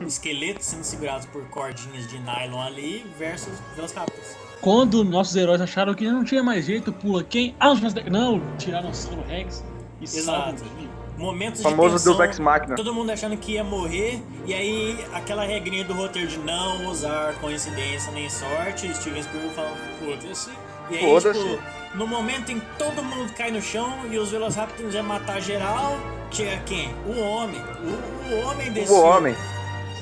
[0.05, 4.35] Esqueletos sendo segurados por cordinhas de nylon ali versus Velociraptors.
[4.61, 7.55] Quando nossos heróis acharam que não tinha mais jeito, pula quem?
[7.59, 9.63] Ah, os Não, Tiranossauro Rex
[9.99, 10.63] e Exato.
[10.63, 11.01] o.
[11.17, 12.75] Momentos O famoso de tensão, Deus Ex Machina.
[12.75, 17.35] todo mundo achando que ia morrer, e aí aquela regrinha do roteiro de não usar
[17.35, 20.49] coincidência nem sorte, Steven Spielberg falando, foda-se.
[20.89, 21.39] E aí, Foda-se.
[21.39, 21.59] tipo,
[21.95, 25.95] no momento em que todo mundo cai no chão e os Velociraptors iam matar geral,
[26.31, 26.89] chega quem?
[27.05, 27.61] O homem.
[27.61, 29.35] O, o homem desse O homem,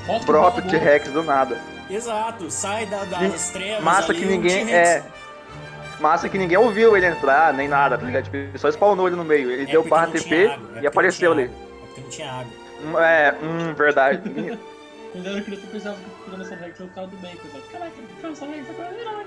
[0.08, 1.58] o próprio do T-Rex do nada.
[1.90, 4.74] Exato, sai da, das trevas Massa ali, que ninguém.
[4.74, 5.04] É.
[6.00, 8.24] Massa que ninguém ouviu ele entrar, nem nada, tá ligado?
[8.26, 9.52] Tipo, só spawnou ele no meio.
[9.52, 11.44] Ele É deu barra TP água, é e apareceu ali.
[11.44, 13.06] É porque não tinha água.
[13.06, 14.22] É, hum, verdade.
[15.12, 17.32] Quando eu era criança, eu pensava que o Tiranossauro Rex era o cara do bem.
[17.32, 17.94] Eu pensava, caraca,
[18.70, 19.26] agora é herói.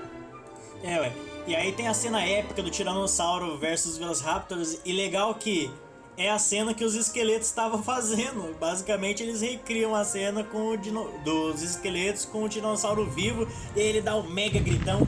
[0.83, 1.11] É, ué.
[1.45, 5.69] E aí tem a cena épica do Tiranossauro versus Velociraptors, e legal que
[6.17, 8.55] é a cena que os esqueletos estavam fazendo.
[8.59, 11.09] Basicamente, eles recriam a cena com o dino...
[11.23, 15.07] dos esqueletos com o Tiranossauro vivo, e ele dá um mega gritão.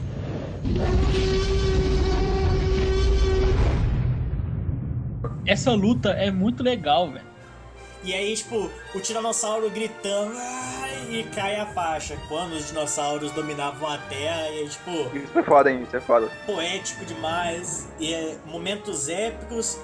[5.46, 7.24] Essa luta é muito legal, velho.
[8.02, 10.36] E aí, tipo, o Tiranossauro gritando
[11.10, 12.16] e cai a faixa.
[12.28, 15.82] Quando os dinossauros dominavam a Terra, e aí, tipo, Isso é foda, hein?
[15.82, 16.30] Isso é foda.
[16.44, 19.78] poético demais, e é momentos épicos.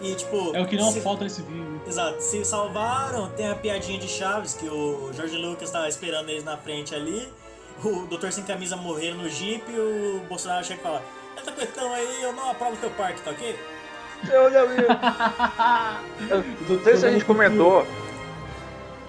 [0.00, 0.54] E, tipo.
[0.54, 1.80] É o que não se- falta nesse vídeo.
[1.86, 6.44] Exato, se salvaram, tem a piadinha de Chaves, que o Jorge Lucas tava esperando eles
[6.44, 7.28] na frente ali.
[7.84, 11.02] O Doutor Sem Camisa morrer no Jeep e o Bolsonaro chega e fala:
[11.36, 13.56] Essa questão aí eu não aprovo teu parque, tá ok?
[14.30, 14.76] Eu já vi.
[16.30, 16.44] Eu
[16.76, 17.86] não sei se a gente comentou.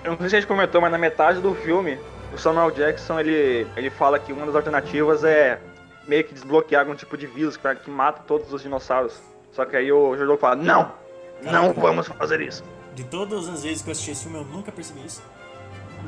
[0.03, 1.97] Eu não sei se a gente comentou, mas na metade do filme,
[2.33, 5.59] o Samuel Jackson ele, ele fala que uma das alternativas é
[6.07, 9.21] meio que desbloquear algum tipo de vírus que, que mata todos os dinossauros.
[9.57, 10.91] Só que aí o Jordan fala, não!
[11.41, 12.63] Não vamos fazer isso.
[12.93, 15.23] De todas as vezes que eu assisti esse filme, eu nunca percebi isso.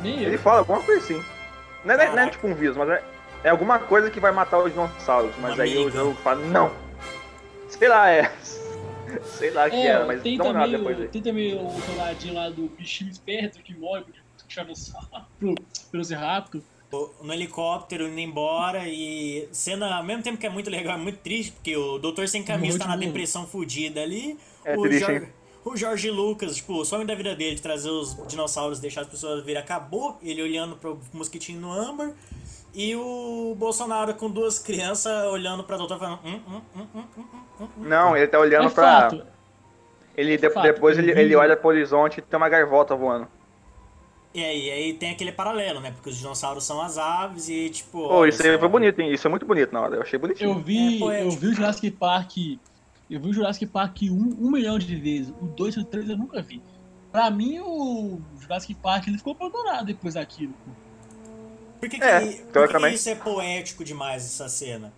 [0.04, 0.40] Nem Ele eu.
[0.40, 1.24] fala alguma coisa assim.
[1.84, 2.30] Não é, não é Caraca.
[2.30, 3.04] tipo um vírus, mas é,
[3.46, 5.32] é alguma coisa que vai matar os dinossauros.
[5.40, 6.72] Mas Uma aí o jogo fala, não!
[7.70, 8.32] Sei lá, é.
[9.26, 11.08] Sei lá o que É, era, mas tem, olhada também, depois aí.
[11.08, 14.14] tem também o soldadinho lá do bichinho esperto que morre pro
[14.48, 15.08] Tiranossauro,
[15.40, 15.56] pro
[15.92, 16.62] Velociraptor.
[16.62, 16.79] O-
[17.22, 21.20] No helicóptero indo embora e cena, ao mesmo tempo que é muito legal, é muito
[21.20, 24.40] triste, porque o Doutor Sem Camisa Muito tá na depressão fudida ali.
[24.66, 25.30] É o, triste, Jor- hein?
[25.66, 29.08] o Jorge Lucas, tipo, o sonho da vida dele de trazer os dinossauros, deixar as
[29.08, 30.18] pessoas virem, acabou.
[30.24, 32.12] Ele olhando pro mosquitinho no âmbar.
[32.74, 36.20] E o Bolsonaro com duas crianças olhando pra doutor falando.
[36.26, 37.24] Hum, hum, hum, hum, hum,
[37.62, 37.68] hum, hum.
[37.78, 39.02] Não, ele tá olhando É pra.
[39.02, 39.24] fato.
[40.18, 43.28] Ele, de- fato, depois ele, ele olha pro horizonte e tem uma gaivota voando.
[44.34, 45.92] E aí, e aí tem aquele paralelo, né?
[45.92, 48.08] Porque os dinossauros são as aves e, tipo.
[48.08, 49.12] Pô, olha isso aí foi bonito, hein?
[49.12, 49.96] Isso é muito bonito na hora.
[49.96, 50.52] Eu achei bonitinho.
[50.52, 52.38] Eu vi, É eu vi o Jurassic Park.
[53.10, 55.34] Eu vi o Jurassic Park um, um milhão de vezes.
[55.42, 56.62] O 2 e o 3 eu nunca vi.
[57.12, 60.54] Pra mim, o Jurassic Park ele ficou abandonado depois daquilo.
[60.64, 60.72] pô.
[61.80, 62.20] Por que, que, É,
[62.52, 64.94] por que isso é poético demais, essa cena?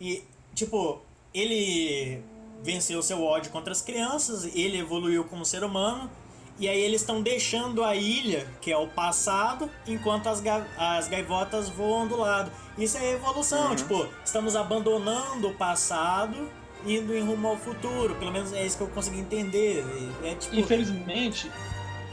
[0.00, 1.00] E, tipo,
[1.32, 2.20] ele
[2.62, 6.10] venceu seu ódio contra as crianças, ele evoluiu como ser humano,
[6.58, 11.08] e aí eles estão deixando a ilha, que é o passado, enquanto as, ga- as
[11.08, 12.50] gaivotas voam do lado.
[12.78, 13.76] Isso é evolução, Uhum.
[13.76, 16.48] tipo, estamos abandonando o passado,
[16.86, 18.14] indo em rumo ao futuro.
[18.16, 19.84] Pelo menos é isso que eu consegui entender.
[20.24, 20.54] É tipo.
[20.56, 21.50] Infelizmente,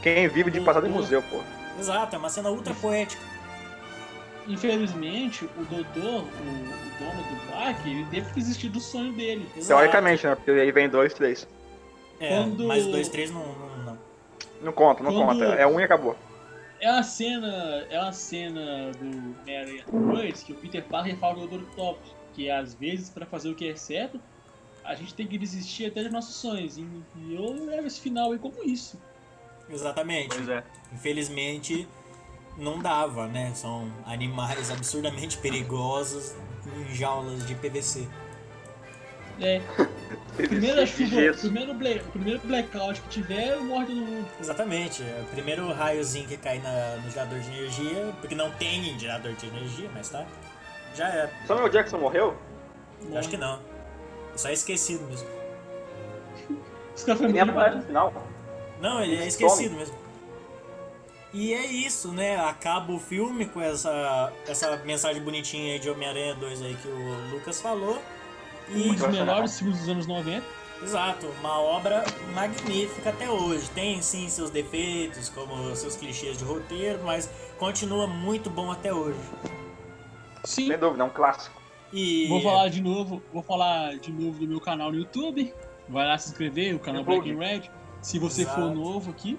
[0.02, 1.40] Quem vive de passado em museu, pô.
[1.78, 3.22] Exato, é uma cena ultra poética.
[4.48, 9.46] infelizmente, o doutor, o, o dono do parque, ele teve que desistir do sonho dele.
[9.56, 9.68] Exato.
[9.80, 10.34] Teoricamente, né?
[10.34, 11.46] Porque aí vem dois, três.
[12.18, 13.79] É, Quando- mas dois, três não- não,
[14.62, 14.72] não.
[14.72, 15.44] Conta, não Quando- conta.
[15.54, 16.16] É um e acabou.
[16.80, 21.46] É uma cena, é uma cena do Mary 2 que o Peter Parker fala do
[21.46, 21.62] Dr.
[21.64, 24.18] Octopus, que às vezes para fazer o que é certo,
[24.82, 26.78] a gente tem que desistir até dos nossos sonhos.
[26.78, 26.86] E
[27.34, 28.98] eu levo esse final aí como isso.
[29.68, 30.50] Exatamente.
[30.50, 30.64] é.
[30.92, 31.86] Infelizmente,
[32.56, 33.52] não dava, né?
[33.54, 36.34] São animais absurdamente perigosos
[36.76, 38.08] em jaulas de PVC.
[39.38, 39.60] É,
[40.36, 44.28] primeira chuva, primeiro, bla- primeiro blackout que tiver, morre todo mundo.
[44.40, 45.02] Exatamente.
[45.02, 49.32] É o primeiro raiozinho que cai na- no gerador de energia, porque não tem gerador
[49.34, 50.24] de energia, mas tá.
[50.94, 51.30] Já é.
[51.46, 52.36] Samuel Jackson morreu?
[53.10, 53.60] Eu Acho que não.
[54.34, 55.26] É só esquecido mesmo.
[56.96, 58.26] Os caras Ele foram nem aparece no final.
[58.80, 59.28] Não, ele é Some.
[59.28, 59.94] esquecido mesmo.
[61.32, 62.36] E é isso, né?
[62.40, 67.30] Acaba o filme com essa, essa mensagem bonitinha aí de Homem-Aranha 2 aí que o
[67.30, 68.02] Lucas falou.
[68.72, 70.44] E um dos melhores filmes dos anos 90.
[70.82, 73.68] Exato, uma obra magnífica até hoje.
[73.70, 79.18] Tem sim seus defeitos, como seus clichês de roteiro, mas continua muito bom até hoje.
[80.44, 80.68] Sim.
[80.68, 81.60] Sem dúvida, é um clássico.
[81.92, 85.52] E Vou falar de novo, vou falar de novo do meu canal no YouTube.
[85.88, 87.62] Vai lá se inscrever, o canal Black and Red.
[88.00, 88.60] Se você Exato.
[88.60, 89.38] for novo aqui,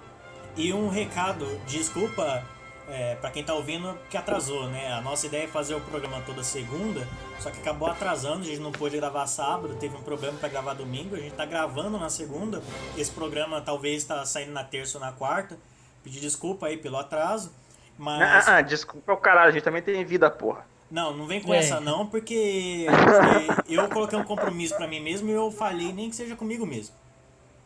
[0.55, 2.43] E um recado, desculpa
[2.91, 4.91] é, para quem tá ouvindo que atrasou, né?
[4.93, 7.07] A nossa ideia é fazer o programa toda segunda,
[7.39, 10.73] só que acabou atrasando, a gente não pôde gravar sábado, teve um problema para gravar
[10.73, 12.61] domingo, a gente tá gravando na segunda.
[12.97, 15.57] Esse programa talvez tá saindo na terça ou na quarta.
[16.03, 17.51] Pedir desculpa aí pelo atraso,
[17.97, 20.65] mas Ah, ah, desculpa o caralho, a gente também tem vida, porra.
[20.89, 21.57] não, não vem com É.
[21.59, 22.87] essa não, porque
[23.69, 26.95] eu coloquei um compromisso para mim mesmo e eu falhei nem que seja comigo mesmo.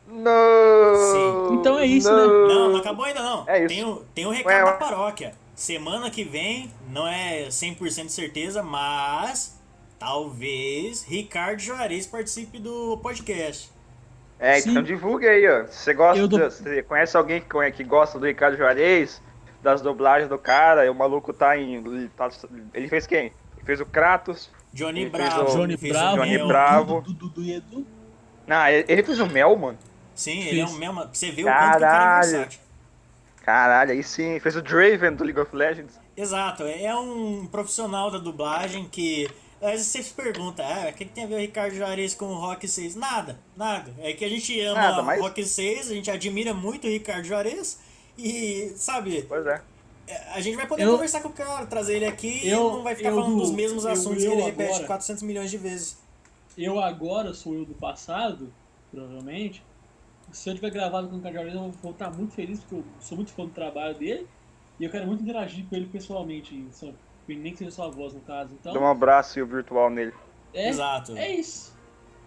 [0.08, 1.56] Não!
[1.56, 2.48] Então é isso, não.
[2.48, 3.44] Não, não acabou ainda não.
[3.48, 3.68] É isso.
[3.68, 5.34] Tem o, tem o recado Ué, da paróquia.
[5.56, 9.60] Semana que vem, não é 100% de certeza, mas
[9.98, 13.72] talvez Ricardo Juarez participe do podcast.
[14.38, 14.72] É, Sim.
[14.72, 15.66] então divulgue aí, ó.
[15.68, 19.22] Se você gosta, se você conhece alguém que, que gosta do Ricardo Juarez,
[19.64, 21.76] das dublagens do cara, e o maluco tá em.
[21.76, 22.30] Ele, tá-
[22.74, 23.32] ele fez quem?
[23.56, 24.52] Ele fez o Kratos.
[24.74, 25.44] Johnny Bravo.
[25.44, 26.38] o- Johnny Bravo, Johnny.
[26.46, 27.02] Bravo.
[27.02, 27.88] Do, do, do, do Edu.
[28.46, 29.78] Não, ele, ele fez o Mel, mano.
[30.16, 30.78] Sim, ele é Fez.
[30.80, 31.08] mesmo.
[31.12, 32.32] Você vê o quanto que o cara é Caralho.
[32.32, 32.60] versátil.
[33.44, 34.40] Caralho, aí sim.
[34.40, 36.00] Fez o Draven do League of Legends.
[36.18, 39.30] Exato, é um profissional da dublagem que.
[39.62, 42.14] Às vezes você se pergunta, ah, o que, que tem a ver o Ricardo Juarez
[42.14, 42.96] com o Rock 6?
[42.96, 43.94] Nada, nada.
[44.00, 46.90] É que a gente ama Nada, mas- o Rock 6, a gente admira muito o
[46.90, 47.80] Ricardo Juarez
[48.18, 49.62] e, sabe, Pois é.
[50.34, 52.84] a gente vai poder Eu- conversar com o cara, trazer ele aqui e Eu- não
[52.84, 55.24] vai ficar eu falando do- dos mesmos eu- assuntos eu que ele repete agora- 400
[55.24, 55.98] milhões de vezes.
[56.58, 58.54] Eu agora sou eu do passado,
[58.92, 59.64] provavelmente.
[60.36, 63.16] Se eu tiver gravado com o Juarez, eu vou estar muito feliz, porque eu sou
[63.18, 64.28] muito fã do trabalho dele.
[64.80, 66.92] E eu quero muito interagir com ele pessoalmente, só-
[67.28, 68.54] nem que seja sua voz, no caso.
[68.60, 70.14] Então, Dá um abraço e o virtual nele.
[70.54, 71.16] é, Exato.
[71.18, 71.74] é isso.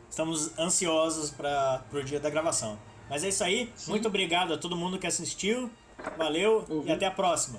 [0.08, 2.78] Estamos ansiosos para o dia da gravação.
[3.10, 3.70] Mas é isso aí.
[3.74, 3.90] Sim.
[3.90, 5.70] Muito obrigado a todo mundo que assistiu.
[6.16, 6.84] Valeu Ouviu.
[6.86, 7.58] e até a próxima.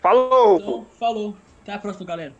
[0.00, 0.56] Falou!
[0.58, 1.36] Então, falou.
[1.62, 2.34] Até a próxima, galera.